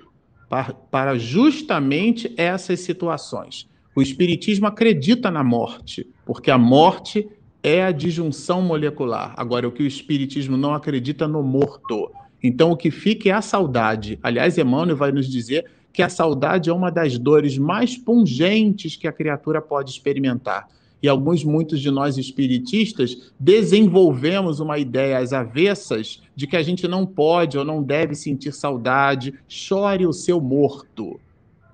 [0.50, 3.66] para, para justamente essas situações.
[3.96, 7.26] O Espiritismo acredita na morte, porque a morte
[7.64, 9.34] é a disjunção molecular.
[9.38, 12.12] Agora, o que o Espiritismo não acredita no morto.
[12.42, 14.20] Então, o que fica é a saudade.
[14.24, 19.08] Aliás, Emmanuel vai nos dizer que a saudade é uma das dores mais pungentes que
[19.08, 20.68] a criatura pode experimentar.
[21.02, 26.88] E alguns, muitos de nós espiritistas, desenvolvemos uma ideia às avessas de que a gente
[26.88, 31.20] não pode ou não deve sentir saudade, chore o seu morto.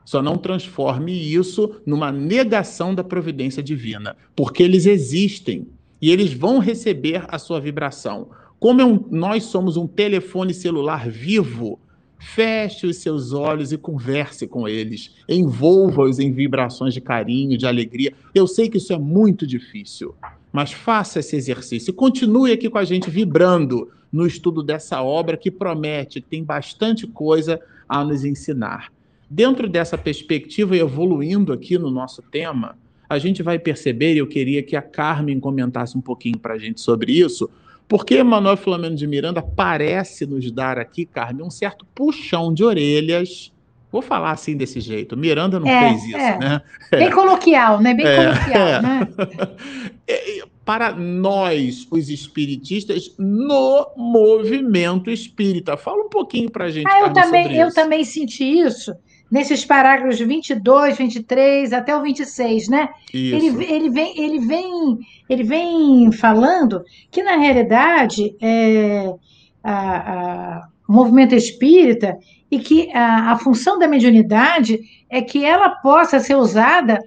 [0.05, 5.67] Só não transforme isso numa negação da providência divina, porque eles existem
[5.99, 8.29] e eles vão receber a sua vibração.
[8.65, 11.79] Como é um, nós somos um telefone celular vivo,
[12.17, 15.11] feche os seus olhos e converse com eles.
[15.29, 18.11] Envolva-os em vibrações de carinho, de alegria.
[18.33, 20.15] Eu sei que isso é muito difícil,
[20.51, 21.93] mas faça esse exercício.
[21.93, 27.05] Continue aqui com a gente vibrando no estudo dessa obra que promete, que tem bastante
[27.05, 28.91] coisa a nos ensinar.
[29.29, 32.75] Dentro dessa perspectiva e evoluindo aqui no nosso tema,
[33.07, 36.57] a gente vai perceber, e eu queria que a Carmen comentasse um pouquinho para a
[36.57, 37.47] gente sobre isso,
[37.87, 43.53] Porque Manuel Filomeno de Miranda parece nos dar aqui, Carmen, um certo puxão de orelhas.
[43.91, 45.15] Vou falar assim desse jeito.
[45.15, 46.37] Miranda não é, fez isso, é.
[46.37, 46.61] né?
[46.91, 47.93] Bem coloquial, né?
[47.93, 48.81] Bem é, coloquial, é.
[48.81, 49.07] né?
[50.65, 55.77] Para nós, os espiritistas, no movimento espírita.
[55.77, 56.87] Fala um pouquinho para a gente.
[56.87, 58.91] Ah, eu também, eu também senti isso
[59.35, 62.87] nesses parágrafos 22, 23 até o 26, né?
[63.13, 63.35] Isso.
[63.35, 66.81] Ele, ele, vem, ele, vem, ele vem falando
[67.11, 69.13] que, na realidade, é,
[69.61, 72.17] a, a, o movimento espírita
[72.49, 74.79] e que a, a, função da mediunidade
[75.09, 76.97] é que ela possa ser usada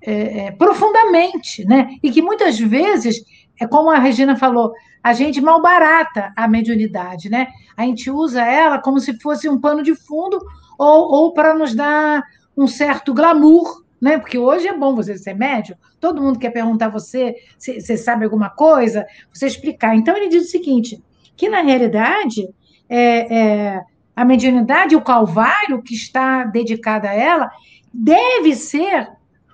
[0.00, 1.88] é, é, profundamente, né?
[2.00, 3.20] E que muitas vezes,
[3.60, 7.48] é como a Regina falou, a gente malbarata a mediunidade, né?
[7.76, 10.38] A gente usa ela como se fosse um pano de fundo
[10.78, 12.22] ou, ou para nos dar
[12.56, 14.18] um certo glamour, né?
[14.18, 17.96] Porque hoje é bom você ser médium, todo mundo quer perguntar a você se você
[17.96, 19.96] sabe alguma coisa, você explicar.
[19.96, 21.02] Então ele diz o seguinte:
[21.36, 22.48] que na realidade
[22.88, 23.80] é, é,
[24.14, 27.50] a mediunidade, o calvário que está dedicado a ela,
[27.92, 29.08] deve ser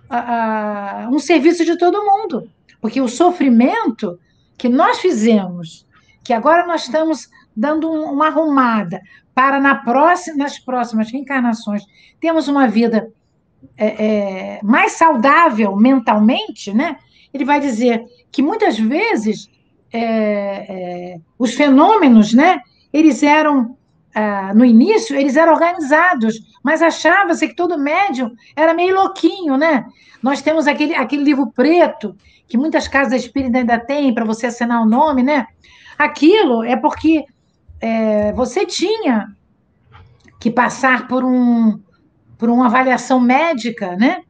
[0.09, 2.49] a, a, um serviço de todo mundo,
[2.81, 4.19] porque o sofrimento
[4.57, 5.87] que nós fizemos,
[6.23, 9.01] que agora nós estamos dando um, uma arrumada
[9.35, 11.85] para na próxima, nas próximas reencarnações
[12.21, 13.11] temos uma vida
[13.77, 16.97] é, é, mais saudável mentalmente, né?
[17.33, 19.51] Ele vai dizer que muitas vezes
[19.93, 22.61] é, é os fenômenos, né?
[22.93, 23.77] Eles eram
[24.15, 29.85] ah, no início eles eram organizados, mas achava-se que todo médium era meio louquinho, né?
[30.23, 34.81] Nós temos aquele, aquele livro preto que muitas casas espíritas ainda têm para você assinar
[34.83, 35.47] o nome, né?
[35.99, 37.25] Aquilo é porque
[37.81, 39.29] é, você tinha
[40.41, 41.81] que passar por, um,
[42.39, 44.23] por uma avaliação médica, né?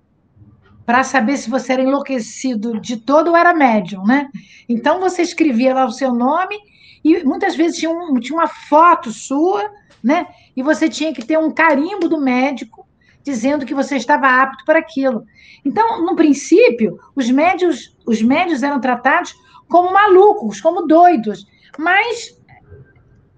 [0.86, 4.28] Para saber se você era enlouquecido de todo ou era médium, né?
[4.68, 6.56] Então você escrevia lá o seu nome
[7.02, 9.70] e muitas vezes tinha, um, tinha uma foto sua,
[10.02, 10.26] né?
[10.56, 12.86] E você tinha que ter um carimbo do médico
[13.24, 15.24] dizendo que você estava apto para aquilo.
[15.64, 19.34] Então, no princípio, os médios, os médios eram tratados
[19.68, 21.46] como malucos, como doidos,
[21.78, 22.33] mas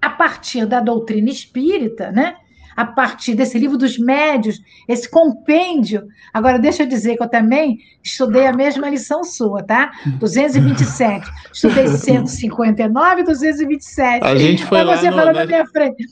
[0.01, 2.35] a partir da doutrina espírita, né?
[2.77, 6.07] a partir desse livro dos médios, esse compêndio.
[6.31, 9.91] Agora, deixa eu dizer que eu também estudei a mesma lição sua, tá?
[10.19, 11.27] 227.
[11.51, 14.23] Estudei 159 e 227.
[14.23, 14.97] A gente foi então, lá.
[14.97, 16.05] Você no, falou na minha frente.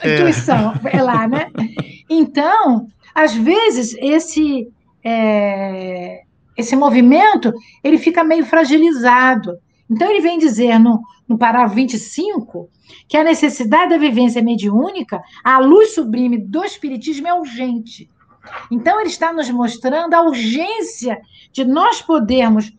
[0.00, 0.14] É.
[0.14, 1.50] Intuição, é lá, né?
[2.08, 4.68] Então, às vezes, esse,
[5.02, 6.22] é,
[6.56, 7.52] esse movimento
[7.82, 9.58] ele fica meio fragilizado.
[9.90, 12.70] Então, ele vem dizer no, no parágrafo 25
[13.08, 18.08] que a necessidade da vivência mediúnica, a luz sublime do Espiritismo é urgente.
[18.70, 21.20] Então, ele está nos mostrando a urgência
[21.52, 22.72] de nós podermos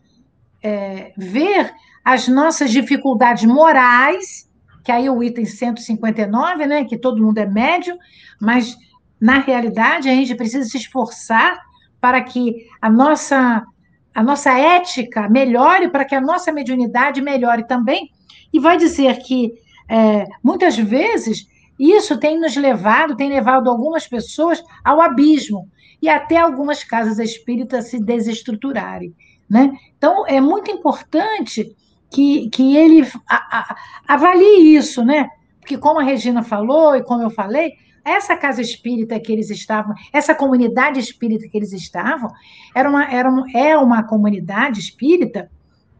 [0.62, 1.72] é, ver
[2.04, 4.48] as nossas dificuldades morais,
[4.84, 7.96] que aí o item 159, né, que todo mundo é médio,
[8.40, 8.76] mas
[9.20, 11.60] na realidade a gente precisa se esforçar
[12.00, 13.64] para que a nossa
[14.12, 18.10] a nossa ética melhore, para que a nossa mediunidade melhore também,
[18.52, 19.52] e vai dizer que
[19.90, 25.68] é, muitas vezes isso tem nos levado, tem levado algumas pessoas ao abismo
[26.00, 29.14] e até algumas casas espíritas se desestruturarem.
[29.48, 29.72] Né?
[29.96, 31.74] Então, é muito importante
[32.08, 33.76] que, que ele a, a,
[34.06, 35.28] avalie isso, né?
[35.58, 37.72] Porque, como a Regina falou e como eu falei,
[38.04, 42.30] essa casa espírita que eles estavam, essa comunidade espírita que eles estavam,
[42.74, 45.50] era uma, era uma, é uma comunidade espírita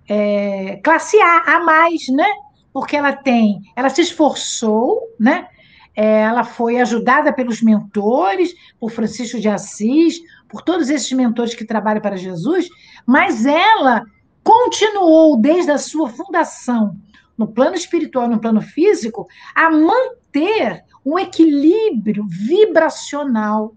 [0.09, 2.29] é, classe A, a mais, né?
[2.73, 5.49] Porque ela tem, ela se esforçou, né?
[5.95, 11.65] É, ela foi ajudada pelos mentores, por Francisco de Assis, por todos esses mentores que
[11.65, 12.69] trabalham para Jesus,
[13.07, 14.05] mas ela
[14.43, 16.97] continuou desde a sua fundação,
[17.37, 23.75] no plano espiritual, no plano físico, a manter um equilíbrio vibracional.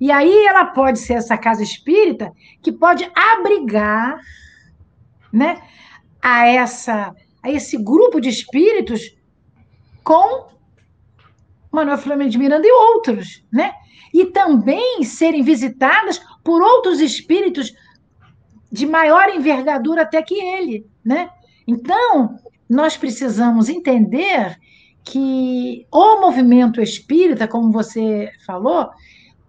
[0.00, 4.18] E aí ela pode ser essa casa espírita que pode abrigar,
[5.32, 5.62] né,
[6.20, 9.16] a essa a esse grupo de espíritos
[10.04, 10.48] com
[11.70, 13.72] Manuel Flamengo de Miranda e outros, né?
[14.12, 17.72] E também serem visitadas por outros espíritos
[18.70, 21.30] de maior envergadura até que ele, né?
[21.66, 22.38] Então,
[22.68, 24.58] nós precisamos entender
[25.04, 28.90] que o movimento espírita, como você falou,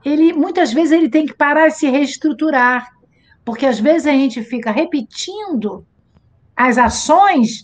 [0.04, 2.90] ele muitas vezes ele tem que parar e se reestruturar,
[3.46, 5.86] porque às vezes a gente fica repetindo
[6.56, 7.64] as ações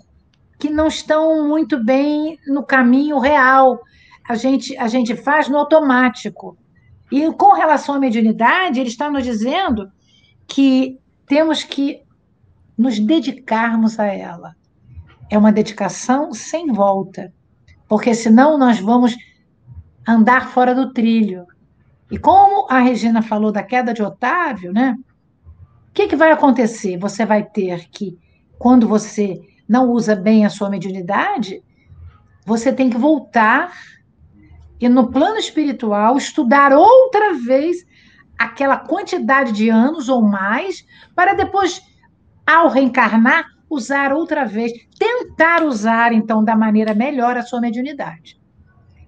[0.60, 3.80] que não estão muito bem no caminho real.
[4.28, 6.58] A gente, a gente faz no automático.
[7.10, 9.90] E com relação à mediunidade, ele está nos dizendo
[10.46, 12.02] que temos que
[12.78, 14.56] nos dedicarmos a ela.
[15.32, 17.32] é uma dedicação sem volta,
[17.88, 19.16] porque senão nós vamos
[20.08, 21.46] andar fora do trilho.
[22.10, 24.98] E como a Regina falou da queda de Otávio, né?
[25.90, 26.98] O que, que vai acontecer?
[26.98, 28.18] Você vai ter que,
[28.58, 29.40] quando você
[29.70, 31.64] não usa bem a sua mediunidade,
[32.44, 33.72] você tem que voltar
[34.80, 37.86] e, no plano espiritual, estudar outra vez
[38.36, 41.82] aquela quantidade de anos ou mais, para depois,
[42.48, 48.40] ao reencarnar, usar outra vez, tentar usar, então, da maneira melhor a sua mediunidade.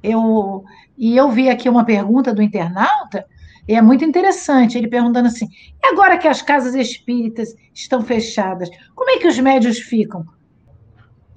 [0.03, 0.63] Eu,
[0.97, 3.25] e eu vi aqui uma pergunta do internauta,
[3.67, 5.47] e é muito interessante, ele perguntando assim:
[5.81, 10.25] e agora que as casas espíritas estão fechadas, como é que os médios ficam?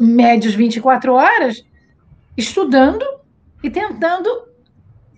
[0.04, 1.64] Médios 24 horas,
[2.36, 3.04] estudando
[3.62, 4.28] e tentando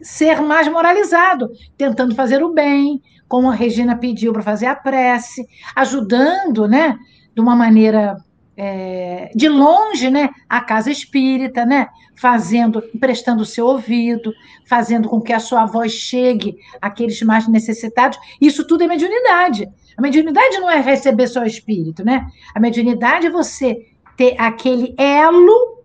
[0.00, 5.46] ser mais moralizado, tentando fazer o bem, como a Regina pediu para fazer a prece,
[5.74, 6.96] ajudando, né,
[7.34, 8.16] de uma maneira
[8.56, 14.32] é, de longe, né, a casa espírita, né, fazendo, emprestando o seu ouvido,
[14.66, 18.18] fazendo com que a sua voz chegue àqueles mais necessitados.
[18.40, 19.68] Isso tudo é mediunidade.
[19.96, 22.26] A mediunidade não é receber só o espírito, né?
[22.54, 23.86] A mediunidade é você
[24.16, 25.84] ter aquele elo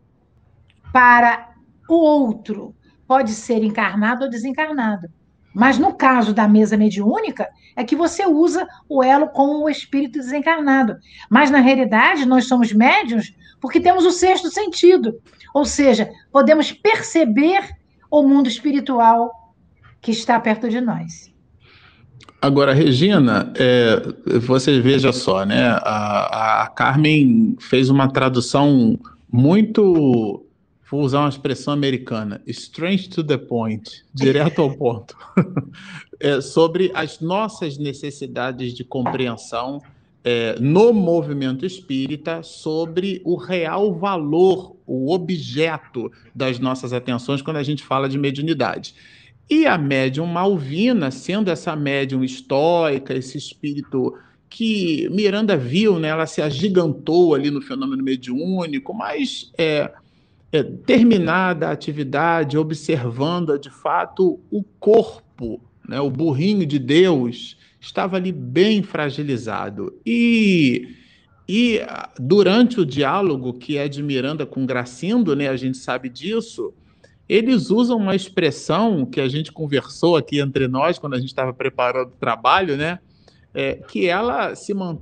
[0.92, 1.54] para
[1.90, 2.76] o outro.
[3.08, 5.10] Pode ser encarnado ou desencarnado.
[5.54, 10.20] Mas no caso da mesa mediúnica, é que você usa o elo com o espírito
[10.20, 10.98] desencarnado.
[11.30, 15.22] Mas na realidade, nós somos médios porque temos o sexto sentido.
[15.54, 17.70] Ou seja, podemos perceber
[18.10, 19.54] o mundo espiritual
[20.02, 21.31] que está perto de nós.
[22.42, 24.02] Agora, Regina, é,
[24.40, 25.68] você veja só, né?
[25.84, 29.00] A, a Carmen fez uma tradução
[29.32, 30.44] muito
[30.92, 35.16] vou usar uma expressão americana, straight to the point, direto ao ponto,
[36.20, 39.82] é, sobre as nossas necessidades de compreensão
[40.22, 47.64] é, no movimento espírita sobre o real valor, o objeto das nossas atenções quando a
[47.64, 48.94] gente fala de mediunidade.
[49.52, 54.18] E a médium Malvina, sendo essa médium estoica, esse espírito
[54.50, 59.92] que Miranda viu, né, ela se agigantou ali no fenômeno mediúnico, mas é,
[60.54, 68.16] é, terminada a atividade, observando de fato o corpo, né, o burrinho de Deus, estava
[68.16, 70.00] ali bem fragilizado.
[70.06, 70.96] E,
[71.46, 71.82] e
[72.18, 76.74] durante o diálogo que é de Miranda com Gracindo, né, a gente sabe disso,
[77.32, 81.54] eles usam uma expressão que a gente conversou aqui entre nós quando a gente estava
[81.54, 83.00] preparando o trabalho, né,
[83.54, 84.98] é, que ela se, man,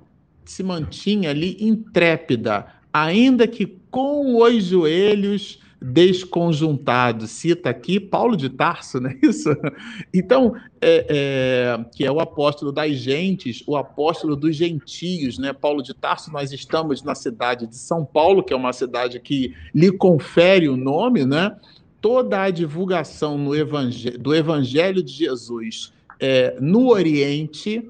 [0.46, 7.32] se mantinha ali intrépida, ainda que com os joelhos desconjuntados.
[7.32, 9.50] Cita aqui Paulo de Tarso, não é isso?
[10.14, 15.54] Então, é, é, que é o apóstolo das gentes, o apóstolo dos gentios, né?
[15.54, 19.56] Paulo de Tarso, nós estamos na cidade de São Paulo, que é uma cidade que
[19.74, 21.56] lhe confere o nome, né?
[22.02, 23.38] Toda a divulgação
[24.20, 27.89] do Evangelho de Jesus é, no Oriente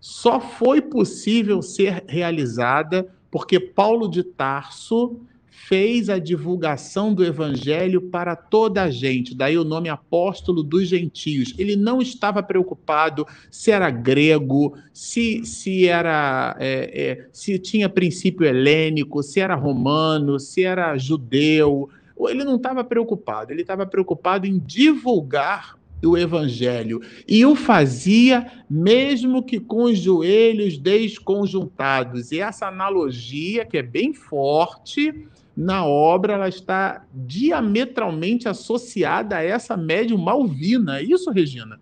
[0.00, 5.20] só foi possível ser realizada porque Paulo de Tarso
[5.66, 11.54] fez a divulgação do evangelho para toda a gente, daí o nome apóstolo dos gentios.
[11.58, 18.46] Ele não estava preocupado se era grego, se, se era é, é, se tinha princípio
[18.46, 21.88] helênico, se era romano, se era judeu.
[22.18, 29.42] Ele não estava preocupado, ele estava preocupado em divulgar o evangelho e o fazia mesmo
[29.42, 32.30] que com os joelhos desconjuntados.
[32.30, 39.76] E essa analogia, que é bem forte, na obra ela está diametralmente associada a essa
[39.76, 40.98] médium malvina.
[40.98, 41.80] É isso, Regina?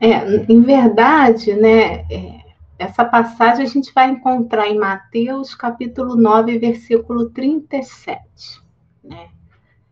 [0.00, 2.40] É, em verdade, né, é,
[2.78, 8.59] essa passagem a gente vai encontrar em Mateus capítulo 9, versículo 37.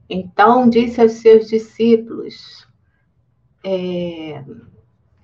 [0.09, 2.67] Então disse aos seus discípulos,
[3.65, 4.43] é,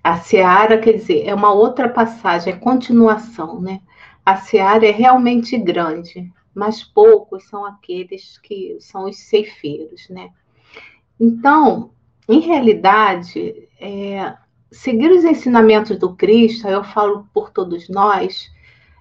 [0.03, 3.80] a seara, quer dizer, é uma outra passagem, é continuação, né?
[4.25, 10.30] A seara é realmente grande, mas poucos são aqueles que são os ceifeiros, né?
[11.18, 11.91] Então,
[12.29, 14.34] em realidade, é,
[14.71, 18.50] seguir os ensinamentos do Cristo, eu falo por todos nós,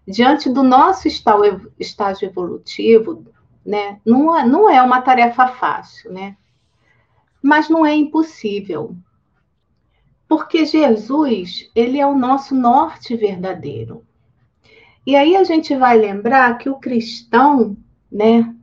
[0.08, 3.26] diante do nosso estágio evolutivo,
[3.66, 6.36] né, não é, não é uma tarefa fácil, né?
[7.42, 8.96] Mas não é impossível.
[10.28, 14.04] Porque Jesus, ele é o nosso norte verdadeiro.
[15.06, 17.76] E aí a gente vai lembrar que o cristão,
[18.12, 18.54] né,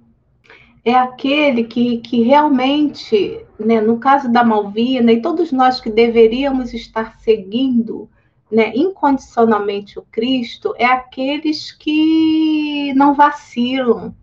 [0.84, 6.72] é aquele que, que realmente, né, no caso da Malvina, e todos nós que deveríamos
[6.72, 8.08] estar seguindo
[8.50, 14.14] né, incondicionalmente o Cristo, é aqueles que não vacilam,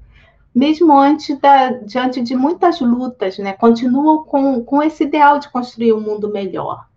[0.58, 3.54] mesmo antes da, diante de muitas lutas, né?
[3.54, 6.88] Continuam com, com esse ideal de construir um mundo melhor.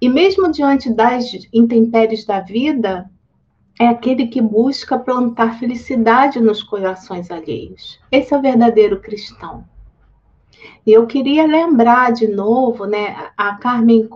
[0.00, 3.08] E mesmo diante das intempéries da vida,
[3.78, 8.00] é aquele que busca plantar felicidade nos corações alheios.
[8.10, 9.64] Esse é o verdadeiro cristão.
[10.86, 13.30] Eu queria lembrar de novo, né?
[13.36, 14.08] A Carmen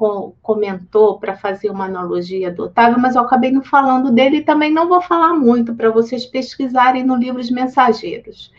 [0.43, 4.73] comentou para fazer uma analogia do Otávio, mas eu acabei não falando dele e também
[4.73, 8.53] não vou falar muito para vocês pesquisarem no livro Os Mensageiros,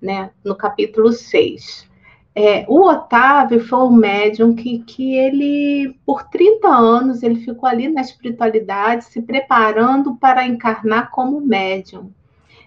[0.00, 0.30] né?
[0.44, 1.88] No capítulo 6.
[2.34, 7.88] É, o Otávio foi um médium que, que ele, por 30 anos, ele ficou ali
[7.88, 12.12] na espiritualidade, se preparando para encarnar como médium.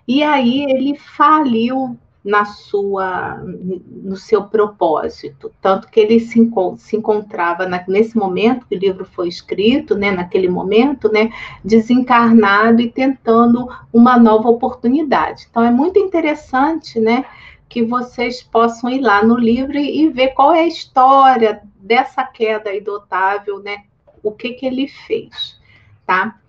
[0.06, 7.65] E aí ele faliu na sua no seu propósito, tanto que ele se, se encontrava
[7.65, 11.31] na, nesse momento que o livro foi escrito, né, naquele momento, né,
[11.64, 15.48] desencarnado e tentando uma nova oportunidade.
[15.49, 17.26] Então é muito interessante, né,
[17.68, 22.69] que vocês possam ir lá no livro e ver qual é a história dessa queda
[22.69, 23.84] aí do Otávio, né,
[24.22, 25.60] o que que ele fez,
[26.06, 26.40] tá?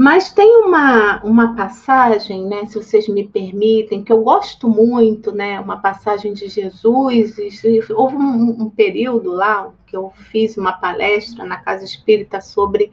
[0.00, 5.60] Mas tem uma, uma passagem, né, se vocês me permitem, que eu gosto muito, né,
[5.60, 7.36] uma passagem de Jesus.
[7.90, 12.90] Houve um, um, período lá que eu fiz uma palestra na Casa Espírita sobre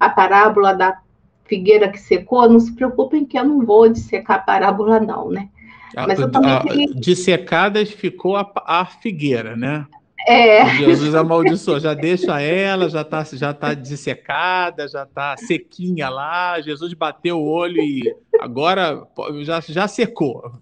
[0.00, 0.98] a parábola da
[1.44, 2.48] figueira que secou.
[2.48, 5.50] Não se preocupem que eu não vou dissecar a parábola, não, né?
[5.94, 6.86] Mas eu também queria...
[6.94, 9.84] Dissecadas ficou a, a figueira, né?
[10.26, 10.66] É.
[10.78, 16.60] Jesus amaldiçoou, já deixa ela, já está já tá dissecada, já está sequinha lá.
[16.60, 19.06] Jesus bateu o olho e agora
[19.42, 20.52] já, já secou.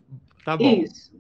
[0.45, 0.65] Tá bom.
[0.65, 1.11] Isso.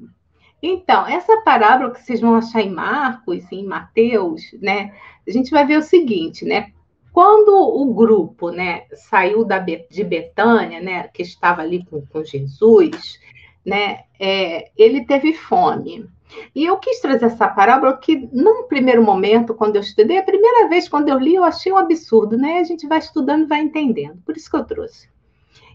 [0.62, 4.94] Então, essa parábola que vocês vão achar em Marcos, em Mateus, né?
[5.26, 6.70] A gente vai ver o seguinte, né?
[7.12, 13.20] Quando o grupo, né, saiu da, de Betânia, né, que estava ali com, com Jesus,
[13.64, 16.08] né, é, ele teve fome.
[16.55, 20.69] E eu quis trazer essa parábola que, num primeiro momento, quando eu estudei, a primeira
[20.69, 22.59] vez quando eu li, eu achei um absurdo, né?
[22.59, 24.23] A gente vai estudando e vai entendendo.
[24.24, 25.09] Por isso que eu trouxe.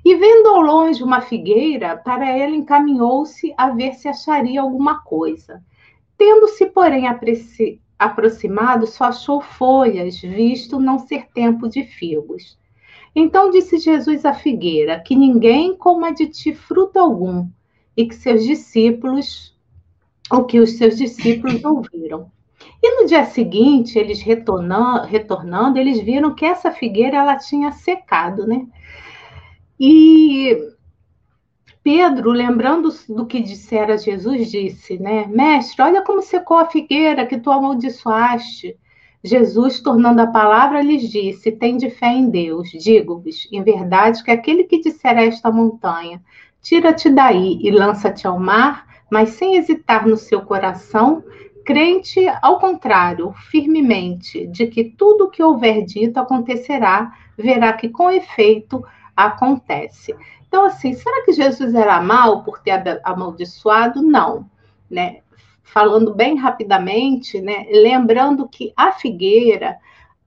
[0.03, 5.61] E vendo ao longe uma figueira, para ela encaminhou-se a ver se acharia alguma coisa.
[6.17, 7.05] Tendo-se, porém,
[7.97, 12.57] aproximado, só achou folhas, visto não ser tempo de figos.
[13.15, 17.47] Então disse Jesus à figueira: Que ninguém coma de ti fruto algum,
[17.95, 19.57] e que seus discípulos
[20.31, 22.31] o que os seus discípulos ouviram.
[22.81, 28.47] E no dia seguinte, eles retornando, retornando, eles viram que essa figueira ela tinha secado,
[28.47, 28.65] né?
[29.79, 30.57] E
[31.81, 35.25] Pedro, lembrando do que dissera Jesus, disse, né?
[35.27, 38.77] Mestre, olha como secou a figueira que tu amaldiçoaste.
[39.23, 42.69] Jesus, tornando a palavra, lhes disse: Tende fé em Deus.
[42.69, 46.21] Digo-vos, em verdade, que aquele que disser a esta montanha,
[46.61, 51.23] tira-te daí e lança-te ao mar, mas sem hesitar no seu coração,
[51.65, 58.09] crente, ao contrário, firmemente, de que tudo o que houver dito acontecerá, verá que com
[58.09, 58.83] efeito
[59.15, 60.15] acontece.
[60.47, 64.01] Então, assim, será que Jesus era mal por ter amaldiçoado?
[64.01, 64.49] Não,
[64.89, 65.19] né?
[65.61, 67.67] Falando bem rapidamente, né?
[67.71, 69.77] Lembrando que a figueira,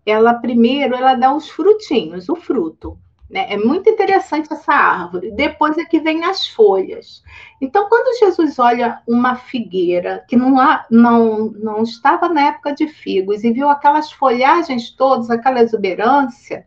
[0.06, 2.96] ela primeiro, ela dá os frutinhos, o fruto.
[3.32, 3.46] Né?
[3.48, 5.30] É muito interessante essa árvore.
[5.30, 7.24] Depois é que vem as folhas.
[7.62, 12.86] Então, quando Jesus olha uma figueira que não, há, não, não estava na época de
[12.86, 16.66] figos e viu aquelas folhagens todas, aquela exuberância,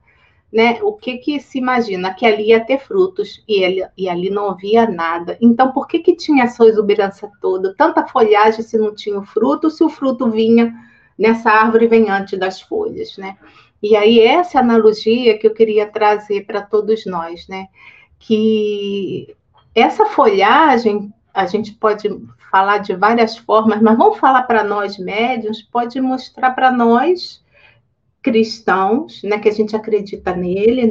[0.52, 0.80] né?
[0.82, 2.16] O que que se imagina?
[2.16, 5.38] Que ali ia ter frutos e, ele, e ali não havia nada.
[5.40, 7.76] Então, por que que tinha essa exuberância toda?
[7.78, 10.74] Tanta folhagem se não tinha o fruto, se o fruto vinha
[11.16, 13.38] nessa árvore vem antes das folhas, né?
[13.88, 17.68] E aí, essa analogia que eu queria trazer para todos nós, né?
[18.18, 19.36] Que
[19.76, 22.10] essa folhagem, a gente pode
[22.49, 27.45] falar de várias formas, mas vamos falar para nós médios, pode mostrar para nós
[28.24, 30.88] cristãos, né, que a gente acredita nele,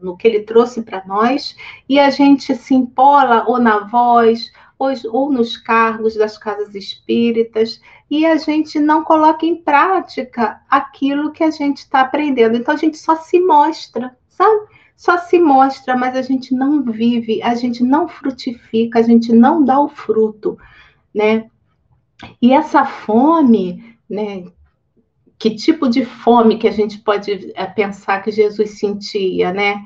[0.00, 1.54] no que ele trouxe para nós,
[1.86, 7.82] e a gente se empola ou na voz, ou, ou nos cargos das casas espíritas,
[8.20, 12.56] e a gente não coloca em prática aquilo que a gente está aprendendo.
[12.56, 14.66] Então a gente só se mostra, sabe?
[14.96, 19.64] Só se mostra, mas a gente não vive, a gente não frutifica, a gente não
[19.64, 20.56] dá o fruto,
[21.12, 21.50] né?
[22.40, 24.44] E essa fome, né?
[25.36, 29.84] Que tipo de fome que a gente pode é, pensar que Jesus sentia, né?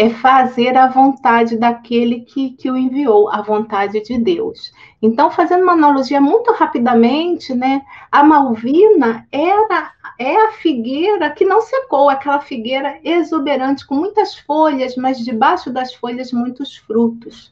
[0.00, 4.72] é fazer a vontade daquele que, que o enviou, a vontade de Deus.
[5.02, 7.82] Então, fazendo uma analogia muito rapidamente, né,
[8.12, 14.94] a Malvina era é a figueira que não secou, aquela figueira exuberante com muitas folhas,
[14.96, 17.50] mas debaixo das folhas muitos frutos.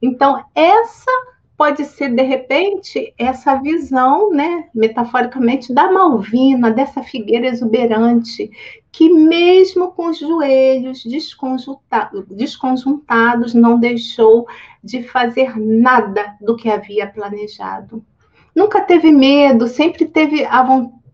[0.00, 1.10] Então, essa
[1.56, 8.50] pode ser, de repente, essa visão, né, metaforicamente, da Malvina, dessa figueira exuberante,
[8.92, 11.04] que mesmo com os joelhos
[12.30, 14.46] desconjuntados, não deixou
[14.82, 18.04] de fazer nada do que havia planejado.
[18.54, 20.64] Nunca teve medo, sempre teve a,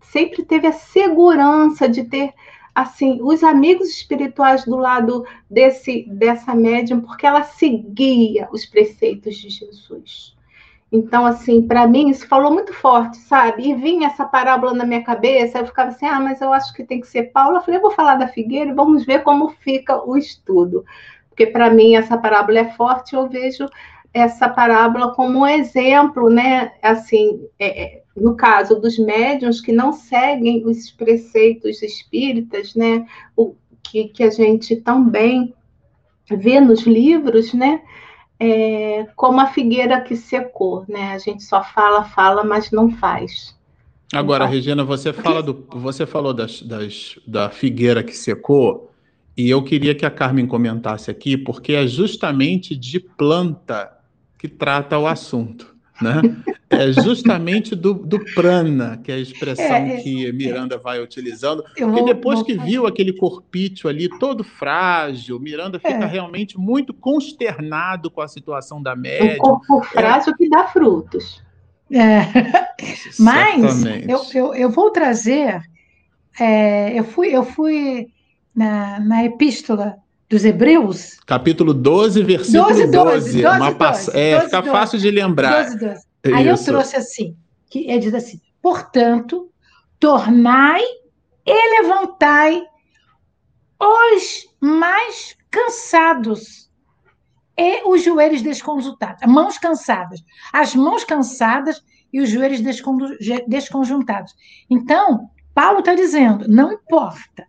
[0.01, 2.33] sempre teve a segurança de ter
[2.73, 9.49] assim, os amigos espirituais do lado desse dessa médium, porque ela seguia os preceitos de
[9.49, 10.33] Jesus.
[10.91, 13.67] Então, assim, para mim isso falou muito forte, sabe?
[13.67, 16.83] E vinha essa parábola na minha cabeça, eu ficava assim, ah, mas eu acho que
[16.83, 17.57] tem que ser Paulo.
[17.57, 20.85] Eu falei, eu vou falar da figueira e vamos ver como fica o estudo.
[21.29, 23.67] Porque para mim essa parábola é forte, eu vejo
[24.13, 26.73] essa parábola como um exemplo, né?
[26.83, 33.55] Assim, é, é no caso dos médiuns que não seguem os preceitos espíritas, né, o
[33.81, 35.53] que, que a gente também
[36.29, 37.81] vê nos livros, né,
[38.39, 43.57] é, como a figueira que secou, né, a gente só fala, fala, mas não faz.
[44.13, 48.91] Agora, então, Regina, você fala do, você falou das, das, da figueira que secou,
[49.35, 53.91] e eu queria que a Carmen comentasse aqui, porque é justamente de planta
[54.37, 55.72] que trata o assunto
[56.03, 56.21] né?
[56.69, 61.63] É justamente do, do prana, que é a expressão é, é, que Miranda vai utilizando.
[61.79, 66.05] Vou, e depois que viu aquele corpício ali todo frágil, Miranda fica é.
[66.05, 69.35] realmente muito consternado com a situação da média.
[69.35, 71.41] Um corpo frágil que dá frutos.
[71.91, 72.23] É.
[73.19, 75.61] Mas eu, eu, eu, vou trazer.
[76.39, 78.07] É, eu fui, eu fui
[78.55, 79.97] na, na epístola
[80.33, 81.19] dos Hebreus.
[81.27, 82.87] Capítulo 12, versículo 12.
[82.87, 85.63] 12, 12, 12, uma 12 é, 12, fica 12, fácil de lembrar.
[85.65, 86.05] 12, 12.
[86.33, 87.37] Aí eu trouxe assim,
[87.69, 89.51] que é diz assim, portanto,
[89.99, 90.81] tornai
[91.45, 92.63] e levantai
[93.79, 96.71] os mais cansados
[97.55, 102.61] e os joelhos desconjuntados, mãos cansadas, as mãos cansadas e os joelhos
[103.47, 104.33] desconjuntados.
[104.67, 107.45] Então, Paulo está dizendo, não importa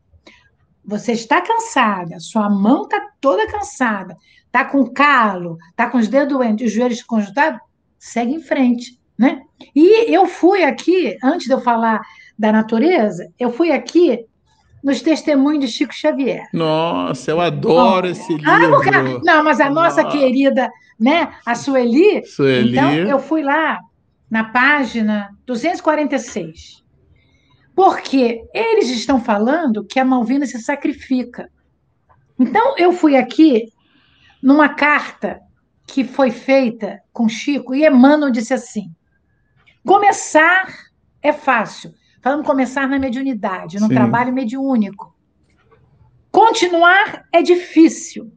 [0.85, 4.17] você está cansada, sua mão está toda cansada,
[4.47, 7.61] está com calo, está com os dedos doentes, os joelhos conjuntados,
[7.99, 9.43] segue em frente, né?
[9.75, 12.01] E eu fui aqui, antes de eu falar
[12.39, 14.27] da natureza, eu fui aqui
[14.83, 16.47] nos testemunhos de Chico Xavier.
[16.53, 18.91] Nossa, eu adoro esse ah, livro.
[18.95, 20.19] Ah, não, mas a nossa Nossa.
[20.19, 20.71] querida,
[21.01, 23.81] né, a Sueli, Sueli, então eu fui lá
[24.31, 26.84] na página 246.
[27.75, 31.51] Porque eles estão falando que a Malvina se sacrifica.
[32.39, 33.73] Então, eu fui aqui
[34.43, 35.41] numa carta
[35.87, 38.91] que foi feita com Chico, e Emmanuel disse assim:
[39.85, 40.73] começar
[41.23, 41.93] é fácil.
[42.23, 43.95] Falando começar na mediunidade, no Sim.
[43.95, 45.15] trabalho mediúnico.
[46.31, 48.33] Continuar é difícil.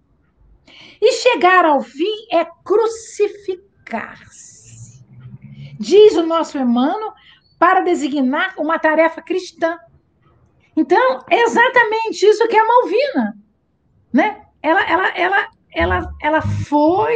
[1.02, 5.06] E chegar ao fim é crucificar-se.
[5.80, 7.14] Diz o nosso Emmanuel
[7.60, 9.78] para designar uma tarefa cristã.
[10.76, 13.38] Então, é exatamente isso que é a Malvina,
[14.14, 14.42] né?
[14.62, 17.16] Ela, ela, ela, ela, ela foi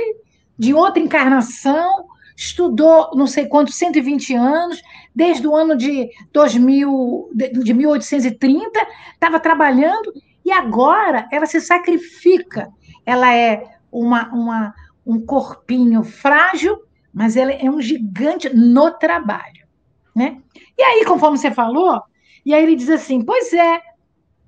[0.58, 4.82] de outra encarnação, estudou não sei quantos, 120 anos,
[5.14, 10.12] desde o ano de 2000, de 1830, estava trabalhando
[10.44, 12.68] e agora ela se sacrifica.
[13.06, 14.74] Ela é uma, uma,
[15.06, 16.82] um corpinho frágil,
[17.14, 19.61] mas ela é um gigante no trabalho.
[20.16, 20.38] Né?
[20.78, 22.02] E aí, conforme você falou,
[22.46, 23.82] e aí ele diz assim: pois é,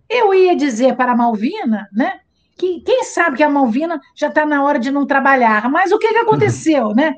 [0.09, 2.19] eu ia dizer para a Malvina, né?
[2.57, 5.97] Que quem sabe que a Malvina já está na hora de não trabalhar, mas o
[5.97, 7.15] que, que aconteceu, né?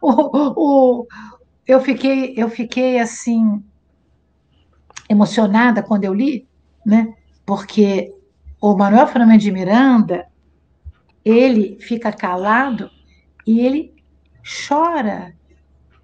[0.00, 1.06] O, o,
[1.66, 3.62] eu fiquei, eu fiquei assim
[5.08, 6.46] emocionada quando eu li,
[6.84, 7.14] né?
[7.44, 8.14] Porque
[8.60, 10.26] o Manuel Fernandes de Miranda
[11.24, 12.90] ele fica calado
[13.46, 13.94] e ele
[14.68, 15.34] chora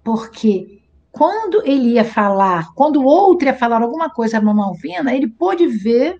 [0.03, 0.74] porque
[1.15, 5.65] quando ele ia falar, quando o outro ia falar alguma coisa para Malvina, ele pôde
[5.65, 6.19] ver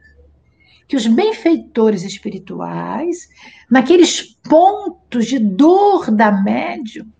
[0.88, 3.28] que os benfeitores espirituais,
[3.70, 7.12] naqueles pontos de dor da médium,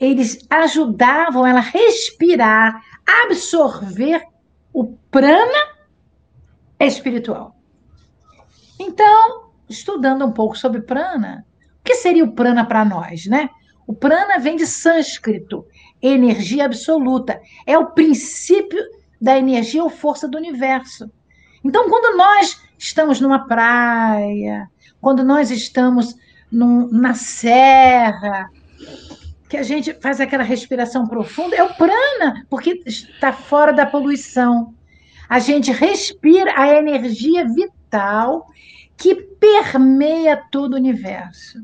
[0.00, 2.80] eles ajudavam ela a respirar,
[3.24, 4.22] absorver
[4.72, 5.76] o prana
[6.80, 7.54] espiritual.
[8.80, 11.44] Então, estudando um pouco sobre prana,
[11.80, 13.50] o que seria o prana para nós, né?
[13.86, 15.66] O prana vem de sânscrito,
[16.02, 17.40] energia absoluta.
[17.66, 18.80] É o princípio
[19.20, 21.10] da energia ou força do universo.
[21.64, 24.68] Então, quando nós estamos numa praia,
[25.00, 26.16] quando nós estamos
[26.50, 28.50] num, na serra,
[29.48, 34.74] que a gente faz aquela respiração profunda, é o prana, porque está fora da poluição.
[35.28, 38.48] A gente respira a energia vital
[38.96, 41.62] que permeia todo o universo.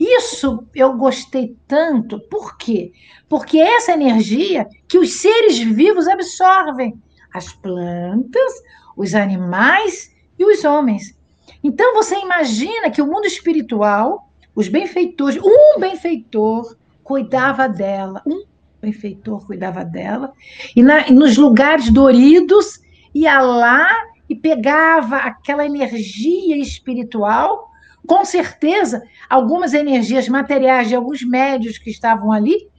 [0.00, 2.90] Isso eu gostei tanto, por quê?
[3.28, 6.94] Porque é essa energia que os seres vivos absorvem,
[7.34, 8.52] as plantas,
[8.96, 11.14] os animais e os homens.
[11.62, 16.74] Então você imagina que o mundo espiritual, os benfeitores, um benfeitor
[17.04, 18.44] cuidava dela, um
[18.80, 20.32] benfeitor cuidava dela,
[20.74, 22.80] e, na, nos lugares doridos
[23.14, 23.86] ia lá
[24.30, 27.69] e pegava aquela energia espiritual,
[28.06, 32.70] com certeza, algumas energias materiais de alguns médios que estavam ali,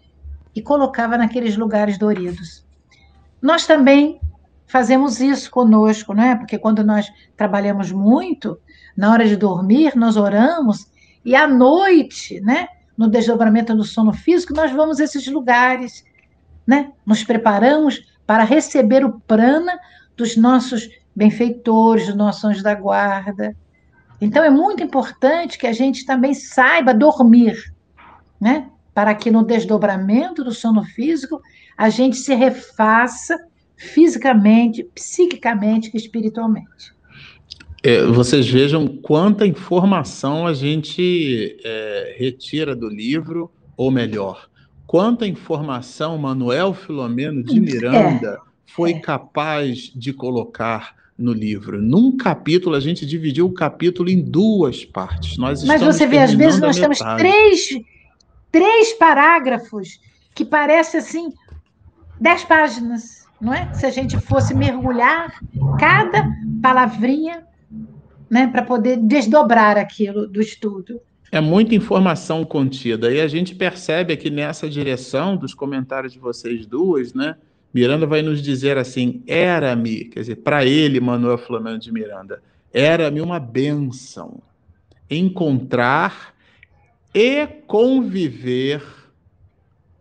[0.56, 2.66] e colocava naqueles lugares doridos.
[3.42, 4.20] Nós também
[4.68, 6.36] fazemos isso conosco, não é?
[6.36, 8.60] Porque quando nós trabalhamos muito,
[8.96, 10.90] na hora de dormir, nós oramos,
[11.26, 12.68] e à noite, né?
[12.98, 16.06] No desdobramento do sono físico, nós vamos a esses lugares,
[16.68, 16.92] né?
[17.06, 19.78] Nos preparamos para receber o prana
[20.16, 23.56] dos nossos benfeitores, dos nossos anjos da guarda.
[24.22, 27.74] Então é muito importante que a gente também saiba dormir,
[28.40, 28.70] né?
[28.94, 31.42] Para que no desdobramento do sono físico
[31.76, 33.36] a gente se refaça
[33.76, 36.94] fisicamente, psiquicamente e espiritualmente.
[37.84, 44.48] É, vocês vejam quanta informação a gente é, retira do livro, ou melhor,
[44.86, 48.38] quanta informação Manuel Filomeno de é, Miranda é,
[48.68, 51.82] foi capaz de colocar no livro.
[51.82, 55.38] Num capítulo, a gente dividiu o capítulo em duas partes.
[55.38, 57.70] Nós Mas você vê, às vezes nós temos três,
[58.52, 60.00] três parágrafos
[60.34, 61.34] que parecem assim,
[62.20, 63.72] dez páginas, não é?
[63.74, 65.40] Se a gente fosse mergulhar
[65.80, 66.28] cada
[66.62, 67.46] palavrinha
[68.30, 71.02] né, para poder desdobrar aquilo do estudo.
[71.32, 73.12] É muita informação contida.
[73.12, 77.36] E a gente percebe aqui nessa direção dos comentários de vocês duas, né?
[77.74, 82.42] Miranda vai nos dizer assim: era-me, quer dizer, para ele, Manuel Flamengo de Miranda,
[82.74, 84.42] era-me uma bênção
[85.10, 86.34] encontrar
[87.14, 88.84] e conviver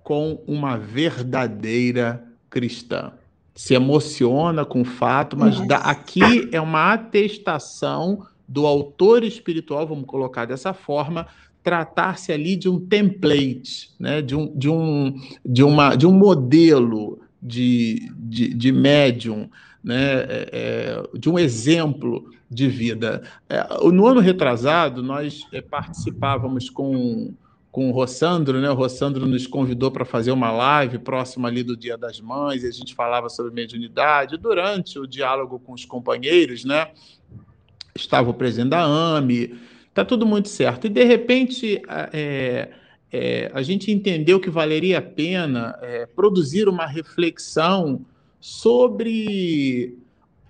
[0.02, 3.12] com uma verdadeira cristã
[3.60, 10.06] se emociona com o fato, mas da, aqui é uma atestação do autor espiritual, vamos
[10.06, 11.26] colocar dessa forma,
[11.62, 14.22] tratar-se ali de um template, né?
[14.22, 15.14] de, um, de, um,
[15.44, 19.50] de, uma, de um modelo de, de, de médium,
[19.82, 20.22] né?
[20.22, 23.22] É, é de um exemplo de vida.
[23.48, 27.34] É, no ano retrasado, nós é, participávamos com
[27.70, 28.68] com o Rossandro, né?
[28.68, 32.66] O Rossandro nos convidou para fazer uma live próxima ali do Dia das Mães, e
[32.66, 34.36] a gente falava sobre mediunidade.
[34.36, 36.90] Durante o diálogo com os companheiros, né?
[37.94, 39.56] Estava o presidente da AME,
[39.94, 40.86] tá tudo muito certo.
[40.86, 41.80] E de repente
[42.12, 42.70] é,
[43.12, 48.04] é, a gente entendeu que valeria a pena é, produzir uma reflexão
[48.40, 49.96] sobre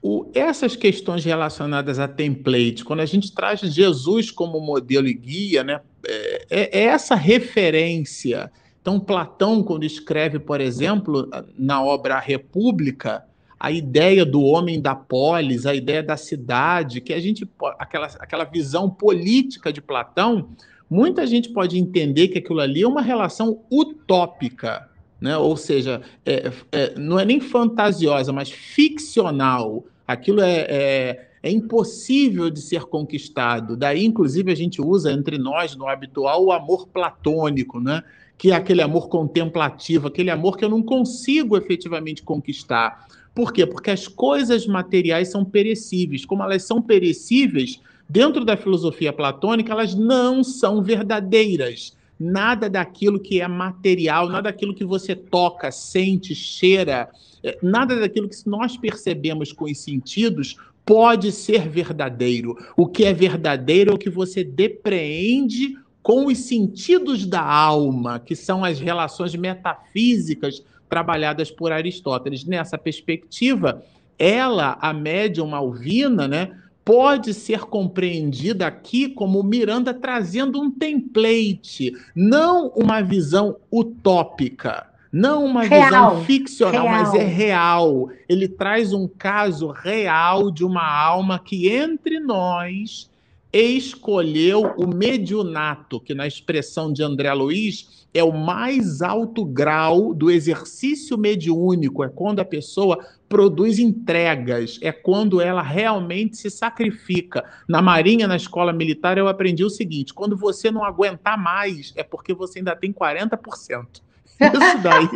[0.02, 5.64] o, essas questões relacionadas a template, quando a gente traz Jesus como modelo e guia,
[5.64, 8.50] né, é, é, é essa referência.
[8.80, 11.28] Então, Platão, quando escreve, por exemplo,
[11.58, 13.24] na obra A República,
[13.58, 17.46] a ideia do homem da polis, a ideia da cidade, que a gente
[17.78, 20.48] aquela, aquela visão política de Platão,
[20.90, 24.90] muita gente pode entender que aquilo ali é uma relação utópica,
[25.20, 25.36] né?
[25.36, 29.84] Ou seja, é, é, não é nem fantasiosa, mas ficcional.
[30.06, 33.76] Aquilo é, é, é, impossível de ser conquistado.
[33.76, 38.02] Daí, inclusive, a gente usa entre nós, no habitual, o amor platônico, né?
[38.36, 43.06] que é aquele amor contemplativo, aquele amor que eu não consigo efetivamente conquistar.
[43.34, 43.66] Por quê?
[43.66, 46.24] Porque as coisas materiais são perecíveis.
[46.24, 47.80] Como elas são perecíveis,
[48.10, 51.96] dentro da filosofia platônica, elas não são verdadeiras.
[52.18, 57.08] Nada daquilo que é material, nada daquilo que você toca, sente, cheira,
[57.42, 62.56] é, nada daquilo que nós percebemos com os sentidos pode ser verdadeiro.
[62.76, 68.34] O que é verdadeiro é o que você depreende com os sentidos da alma, que
[68.34, 72.44] são as relações metafísicas trabalhadas por Aristóteles.
[72.44, 73.84] Nessa perspectiva,
[74.18, 76.50] ela, a médium Malvina, né,
[76.84, 84.88] pode ser compreendida aqui como Miranda trazendo um template, não uma visão utópica.
[85.12, 87.02] Não uma real, visão ficcional, real.
[87.02, 88.10] mas é real.
[88.28, 93.10] Ele traz um caso real de uma alma que entre nós
[93.52, 100.30] escolheu o mediunato, que na expressão de André Luiz é o mais alto grau do
[100.30, 107.44] exercício mediúnico, é quando a pessoa produz entregas, é quando ela realmente se sacrifica.
[107.68, 112.02] Na Marinha, na escola militar, eu aprendi o seguinte: quando você não aguentar mais, é
[112.02, 113.38] porque você ainda tem 40%.
[114.40, 115.08] Isso daí.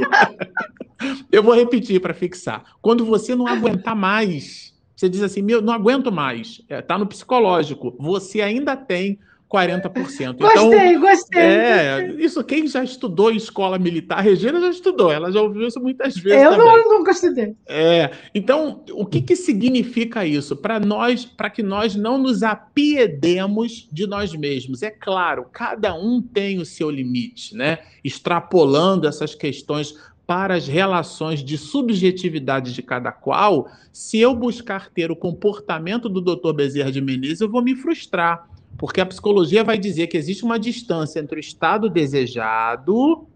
[1.32, 2.62] eu vou repetir para fixar.
[2.80, 6.62] Quando você não aguentar mais, você diz assim: meu, não aguento mais.
[6.70, 7.96] Está é, no psicológico.
[7.98, 9.18] Você ainda tem
[9.50, 10.38] 40%.
[10.38, 11.40] Gostei, então, gostei.
[11.40, 15.66] É, isso quem já estudou em escola militar, a Regina já estudou, ela já ouviu
[15.66, 16.42] isso muitas vezes.
[16.42, 17.54] Eu não, nunca estudei.
[17.66, 20.56] É, então, o que, que significa isso?
[20.56, 24.82] Para nós, para que nós não nos apiedemos de nós mesmos.
[24.82, 27.78] É claro, cada um tem o seu limite, né?
[28.02, 29.94] Extrapolando essas questões
[30.26, 36.20] para as relações de subjetividade de cada qual, se eu buscar ter o comportamento do
[36.20, 36.52] Dr.
[36.54, 38.48] Bezerra de Menezes, eu vou me frustrar
[38.84, 43.26] porque a psicologia vai dizer que existe uma distância entre o estado desejado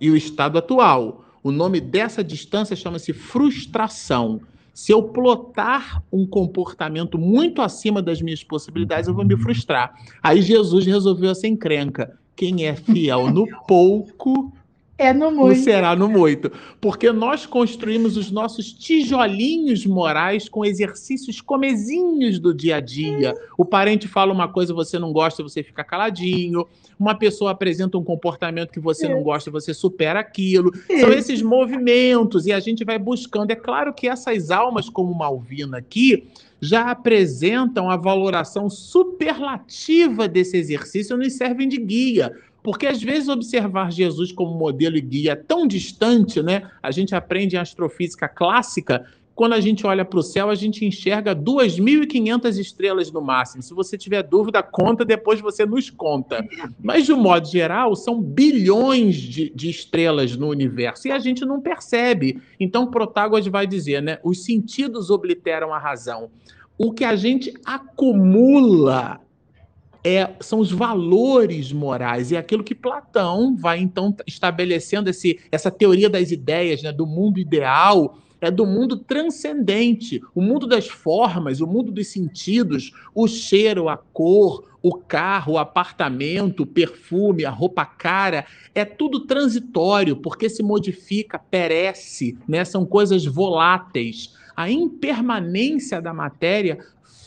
[0.00, 1.24] e o estado atual.
[1.42, 4.40] O nome dessa distância chama-se frustração.
[4.72, 9.92] Se eu plotar um comportamento muito acima das minhas possibilidades, eu vou me frustrar.
[10.22, 12.16] Aí Jesus resolveu essa encrenca.
[12.36, 14.52] Quem é fiel no pouco
[15.00, 15.62] é no muito.
[15.62, 16.52] será no muito.
[16.78, 23.34] Porque nós construímos os nossos tijolinhos morais com exercícios comezinhos do dia a dia.
[23.56, 26.66] O parente fala uma coisa você não gosta, você fica caladinho.
[26.98, 30.70] Uma pessoa apresenta um comportamento que você não gosta, você supera aquilo.
[31.00, 33.50] São esses movimentos e a gente vai buscando.
[33.50, 36.28] É claro que essas almas, como Malvina aqui,
[36.60, 43.28] já apresentam a valoração superlativa desse exercício e nos servem de guia porque às vezes
[43.28, 46.70] observar Jesus como modelo e guia é tão distante, né?
[46.82, 49.06] A gente aprende em astrofísica clássica,
[49.40, 53.62] quando a gente olha para o céu, a gente enxerga 2.500 estrelas no máximo.
[53.62, 56.46] Se você tiver dúvida, conta, depois você nos conta.
[56.78, 61.46] Mas, de um modo geral, são bilhões de, de estrelas no universo e a gente
[61.46, 62.38] não percebe.
[62.60, 64.18] Então, Protágoras vai dizer, né?
[64.22, 66.30] Os sentidos obliteram a razão.
[66.76, 69.22] O que a gente acumula
[70.02, 75.70] é, são os valores morais e é aquilo que Platão vai então estabelecendo esse, essa
[75.70, 81.60] teoria das ideias, né, do mundo ideal, é do mundo transcendente, o mundo das formas,
[81.60, 87.50] o mundo dos sentidos, o cheiro, a cor, o carro, o apartamento, o perfume, a
[87.50, 92.64] roupa cara, é tudo transitório, porque se modifica, perece, né?
[92.64, 94.34] São coisas voláteis.
[94.56, 96.78] A impermanência da matéria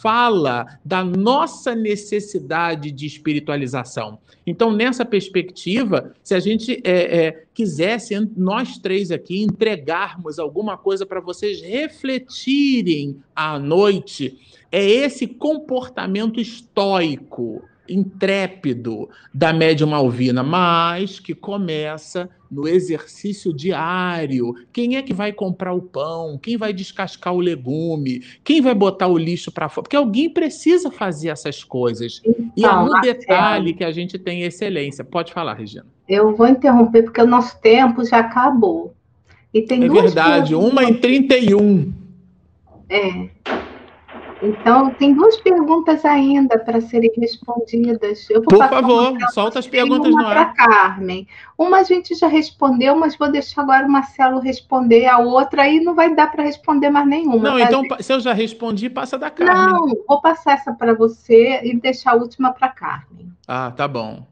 [0.04, 4.20] fala da nossa necessidade de espiritualização.
[4.46, 11.06] Então, nessa perspectiva, se a gente é, é, quisesse, nós três aqui, entregarmos alguma coisa
[11.06, 14.38] para vocês refletirem à noite,
[14.70, 24.54] é esse comportamento estoico intrépido da médium Alvina, mas que começa no exercício diário.
[24.72, 26.38] Quem é que vai comprar o pão?
[26.42, 28.24] Quem vai descascar o legume?
[28.44, 29.84] Quem vai botar o lixo para fora?
[29.84, 32.22] Porque alguém precisa fazer essas coisas.
[32.24, 35.04] Então, e é então, no detalhe que a gente tem excelência.
[35.04, 35.86] Pode falar, Regina.
[36.08, 38.94] Eu vou interromper porque o nosso tempo já acabou.
[39.54, 41.94] E tem é verdade, uma em 31.
[42.90, 43.30] É.
[44.44, 48.28] Então, tem duas perguntas ainda para serem respondidas.
[48.28, 50.54] Por favor, solta as perguntas no ar.
[50.54, 51.26] Carmen.
[51.58, 55.80] Uma a gente já respondeu, mas vou deixar agora o Marcelo responder a outra, aí
[55.80, 57.52] não vai dar para responder mais nenhuma.
[57.52, 58.04] Não, tá, então, gente?
[58.04, 59.56] se eu já respondi, passa da Carmen.
[59.56, 63.32] Não, vou passar essa para você e deixar a última para Carmen.
[63.48, 64.28] Ah, tá bom.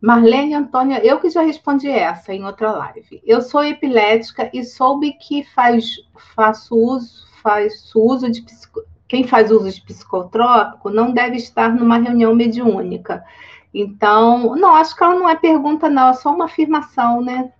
[0.00, 3.20] Marlene Antônia, eu que já respondi essa em outra live.
[3.24, 5.96] Eu sou epilética e soube que faz,
[6.36, 11.98] faço uso, faz uso de psico quem faz uso de psicotrópico não deve estar numa
[11.98, 13.24] reunião mediúnica.
[13.72, 17.52] Então, não, acho que ela não é pergunta, não, é só uma afirmação, né?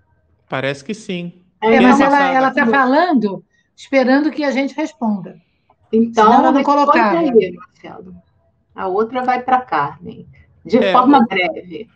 [0.49, 1.43] Parece que sim.
[1.61, 3.45] É, mas ela está falando
[3.77, 5.37] esperando que a gente responda.
[5.93, 7.19] Então, ela não colocar.
[7.19, 8.15] Aí, Marcelo.
[8.75, 10.27] A outra vai para Carmen,
[10.65, 11.89] de é, forma breve.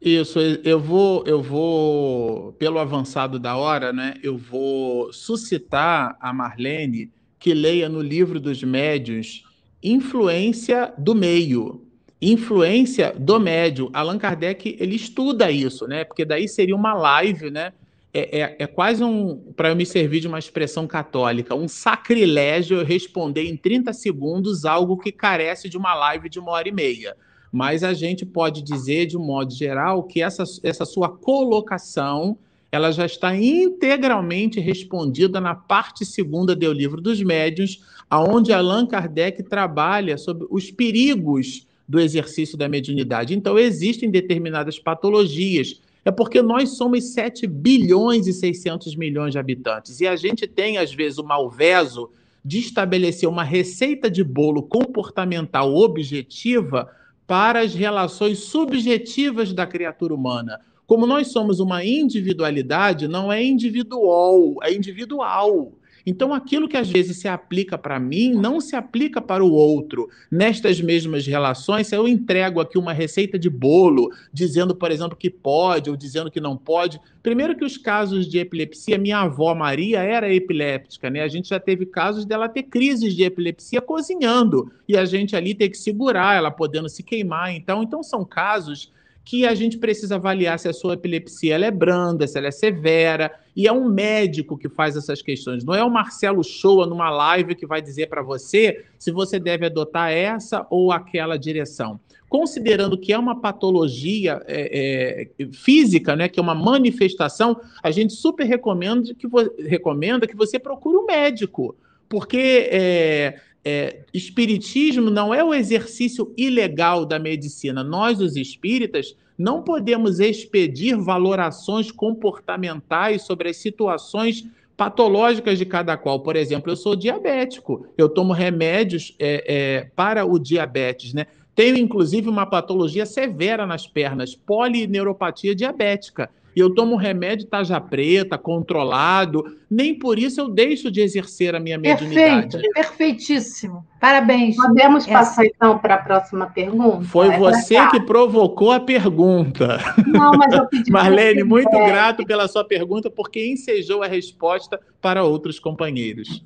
[0.00, 4.14] Isso, eu vou, eu vou, pelo avançado da hora, né?
[4.22, 9.42] Eu vou suscitar a Marlene que leia no livro dos médios
[9.82, 11.86] Influência do Meio.
[12.20, 13.88] Influência do médio.
[13.94, 16.04] Allan Kardec ele estuda isso, né?
[16.04, 17.72] Porque daí seria uma live, né?
[18.12, 22.78] É, é, é quase um, para eu me servir de uma expressão católica, um sacrilégio
[22.78, 26.72] eu responder em 30 segundos algo que carece de uma live de uma hora e
[26.72, 27.16] meia.
[27.50, 32.36] Mas a gente pode dizer, de um modo geral, que essa, essa sua colocação
[32.72, 39.42] ela já está integralmente respondida na parte segunda do Livro dos Médiuns, aonde Allan Kardec
[39.42, 43.34] trabalha sobre os perigos do exercício da mediunidade.
[43.34, 45.80] Então, existem determinadas patologias.
[46.04, 50.00] É porque nós somos 7 bilhões e 600 milhões de habitantes.
[50.00, 52.10] E a gente tem, às vezes, o malveso
[52.44, 56.88] de estabelecer uma receita de bolo comportamental objetiva
[57.26, 60.60] para as relações subjetivas da criatura humana.
[60.90, 65.70] Como nós somos uma individualidade, não é individual, é individual.
[66.04, 70.08] Então, aquilo que às vezes se aplica para mim não se aplica para o outro.
[70.28, 75.30] Nestas mesmas relações, se eu entrego aqui uma receita de bolo, dizendo, por exemplo, que
[75.30, 77.00] pode ou dizendo que não pode.
[77.22, 81.22] Primeiro que os casos de epilepsia, minha avó Maria era epiléptica, né?
[81.22, 85.54] A gente já teve casos dela ter crises de epilepsia cozinhando e a gente ali
[85.54, 87.54] ter que segurar, ela podendo se queimar.
[87.54, 88.90] Então, então são casos
[89.24, 93.30] que a gente precisa avaliar se a sua epilepsia é branda, se ela é severa,
[93.54, 95.64] e é um médico que faz essas questões.
[95.64, 99.66] Não é o Marcelo Shoa numa live que vai dizer para você se você deve
[99.66, 102.00] adotar essa ou aquela direção.
[102.28, 108.12] Considerando que é uma patologia é, é, física, né, que é uma manifestação, a gente
[108.12, 109.26] super recomenda que,
[109.68, 111.76] recomenda que você procure um médico,
[112.08, 117.84] porque é, é, espiritismo não é o exercício ilegal da medicina.
[117.84, 124.46] Nós, os espíritas, não podemos expedir valorações comportamentais sobre as situações
[124.76, 126.20] patológicas de cada qual.
[126.20, 131.26] Por exemplo, eu sou diabético, eu tomo remédios é, é, para o diabetes, né?
[131.54, 138.36] Tenho, inclusive, uma patologia severa nas pernas, polineuropatia diabética e eu tomo remédio taja preta,
[138.36, 142.58] controlado, nem por isso eu deixo de exercer a minha mediunidade.
[142.58, 143.86] Perfeito, perfeitíssimo.
[144.00, 144.56] Parabéns.
[144.56, 145.12] Podemos Essa...
[145.12, 147.04] passar então para a próxima pergunta?
[147.04, 149.78] Foi é você que provocou a pergunta.
[150.06, 151.86] Não, mas eu pedi Marlene, muito é.
[151.86, 156.42] grato pela sua pergunta, porque ensejou a resposta para outros companheiros.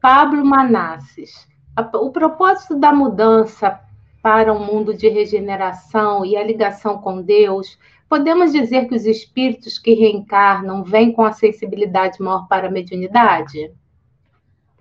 [0.00, 1.46] Pablo Manasses.
[1.94, 3.80] O propósito da mudança
[4.22, 7.76] para um mundo de regeneração e a ligação com Deus
[8.12, 13.72] Podemos dizer que os espíritos que reencarnam vêm com a sensibilidade maior para a mediunidade?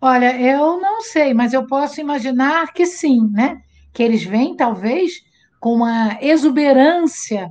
[0.02, 3.62] Olha, eu não sei, mas eu posso imaginar que sim, né?
[3.94, 5.14] Que eles vêm, talvez,
[5.62, 7.50] com uma exuberância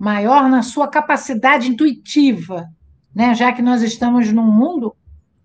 [0.00, 2.66] maior na sua capacidade intuitiva,
[3.14, 3.32] né?
[3.32, 4.96] Já que nós estamos num mundo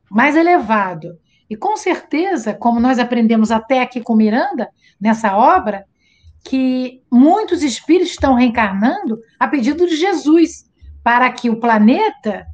[0.10, 1.20] mais elevado.
[1.48, 4.68] E com certeza, como nós aprendemos até aqui com Miranda,
[4.99, 5.86] nessa obra,
[6.46, 10.70] que muitos espíritos estão reencarnando a pedido de Jesus,
[11.04, 12.46] para que o planeta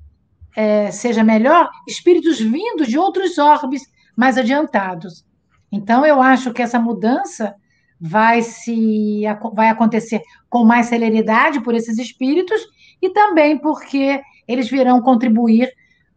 [0.56, 3.84] é, seja melhor, espíritos vindos de outros orbes
[4.16, 5.26] mais adiantados.
[5.72, 7.54] Então, eu acho que essa mudança
[8.00, 9.24] vai, se,
[9.54, 12.62] vai acontecer com mais celeridade por esses espíritos
[13.02, 15.70] e também porque eles virão contribuir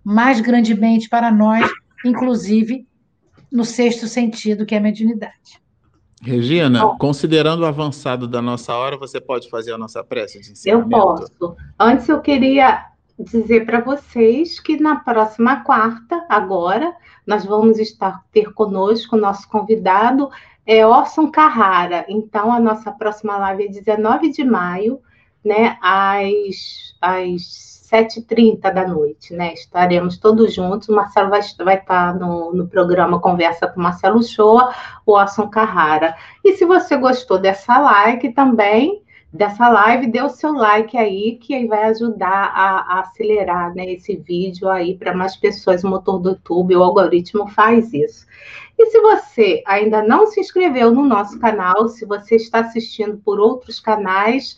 [0.03, 1.69] mais grandemente para nós,
[2.05, 2.87] inclusive
[3.51, 5.64] no sexto sentido, que é a mediunidade.
[6.25, 10.97] Regina, considerando o avançado da nossa hora, você pode fazer a nossa prece de encerramento?
[10.97, 11.57] Eu posso.
[11.79, 12.87] Antes eu queria
[13.19, 16.95] dizer para vocês que na próxima quarta, agora,
[17.27, 20.31] nós vamos estar ter conosco o nosso convidado
[20.67, 22.07] é Orson Carrara.
[22.09, 25.01] Então, a nossa próxima live é 19 de maio,
[25.45, 29.52] né, às, às 7h30 da noite, né?
[29.52, 30.89] Estaremos todos juntos.
[30.89, 34.74] O Marcelo vai, vai estar no, no programa Conversa com Marcelo Shoa,
[35.05, 36.15] o Asson Carrara.
[36.44, 39.02] E se você gostou dessa like também,
[39.32, 43.93] dessa live, dê o seu like aí, que aí vai ajudar a, a acelerar né,
[43.93, 45.85] esse vídeo aí para mais pessoas.
[45.85, 48.27] O motor do YouTube, o algoritmo faz isso.
[48.78, 53.39] E se você ainda não se inscreveu no nosso canal, se você está assistindo por
[53.39, 54.56] outros canais,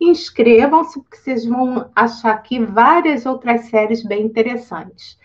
[0.00, 5.18] inscrevam-se, porque vocês vão achar aqui várias outras séries bem interessantes.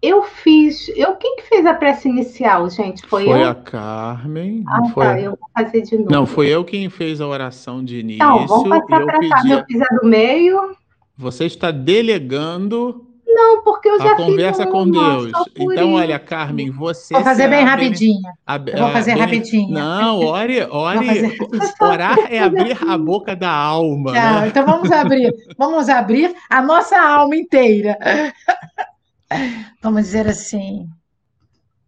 [0.00, 0.88] Eu fiz.
[0.94, 3.06] Eu, quem que fez a prece inicial, gente?
[3.06, 3.48] Foi, foi eu?
[3.48, 4.62] a Carmen.
[4.68, 5.04] Ah, foi...
[5.04, 6.10] tá, eu vou fazer de novo.
[6.10, 8.16] Não, foi eu quem fez a oração de início.
[8.16, 9.42] Então, vamos passar para cá.
[9.48, 10.76] Eu fiz a do meio.
[11.16, 15.32] Você está delegando não, porque eu já a conversa com Deus.
[15.56, 17.14] Então, olha, Carmen, você.
[17.14, 18.22] Vou fazer bem rapidinho.
[18.78, 19.70] vou fazer rapidinho.
[19.70, 21.36] Não, ore, ore.
[21.80, 24.12] Orar é abrir a boca da alma.
[24.12, 24.48] Tá, né?
[24.48, 25.34] Então vamos abrir.
[25.58, 27.98] Vamos abrir a nossa alma inteira.
[29.82, 30.86] Vamos dizer assim.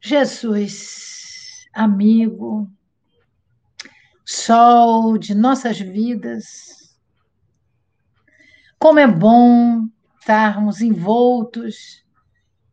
[0.01, 2.69] Jesus, amigo,
[4.25, 6.45] sol de nossas vidas,
[8.79, 9.87] como é bom
[10.27, 12.05] estarmos envoltos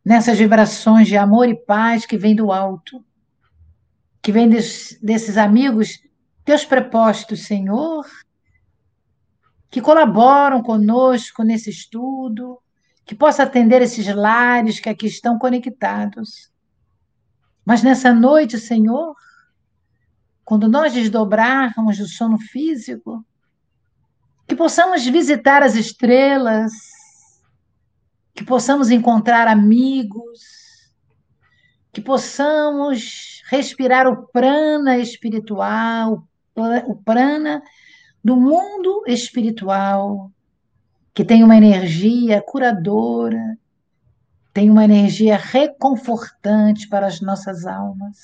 [0.04, 3.06] nessas vibrações de amor e paz que vem do alto,
[4.24, 6.00] que vem des, desses amigos,
[6.44, 8.08] teus prepostos, Senhor,
[9.70, 12.58] que colaboram conosco nesse estudo,
[13.06, 16.52] que possa atender esses lares que aqui estão conectados.
[17.64, 19.16] Mas nessa noite, Senhor,
[20.44, 23.24] quando nós desdobrarmos do sono físico,
[24.48, 26.93] que possamos visitar as estrelas,
[28.34, 30.40] que possamos encontrar amigos,
[31.92, 36.28] que possamos respirar o prana espiritual,
[36.88, 37.62] o prana
[38.24, 40.32] do mundo espiritual,
[41.14, 43.58] que tem uma energia curadora,
[44.52, 48.18] tem uma energia reconfortante para as nossas almas.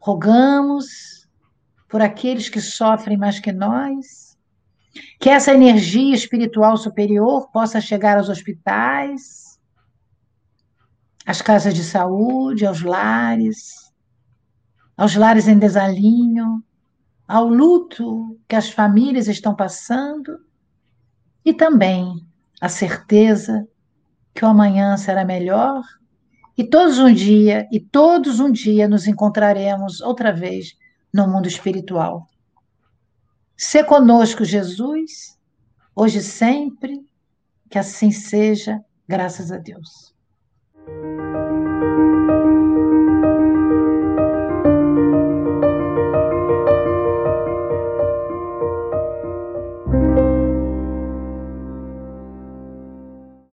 [0.00, 1.28] Rogamos
[1.88, 4.27] por aqueles que sofrem mais que nós,
[5.18, 9.58] que essa energia espiritual superior possa chegar aos hospitais,
[11.26, 13.92] às casas de saúde, aos lares,
[14.96, 16.62] aos lares em desalinho,
[17.26, 20.38] ao luto que as famílias estão passando
[21.44, 22.26] e também
[22.60, 23.66] a certeza
[24.34, 25.82] que o amanhã será melhor
[26.56, 30.76] e todos um dia e todos um dia nos encontraremos outra vez
[31.12, 32.27] no mundo espiritual.
[33.60, 35.36] Se conosco, Jesus,
[35.92, 37.04] hoje e sempre,
[37.68, 40.14] que assim seja, graças a Deus.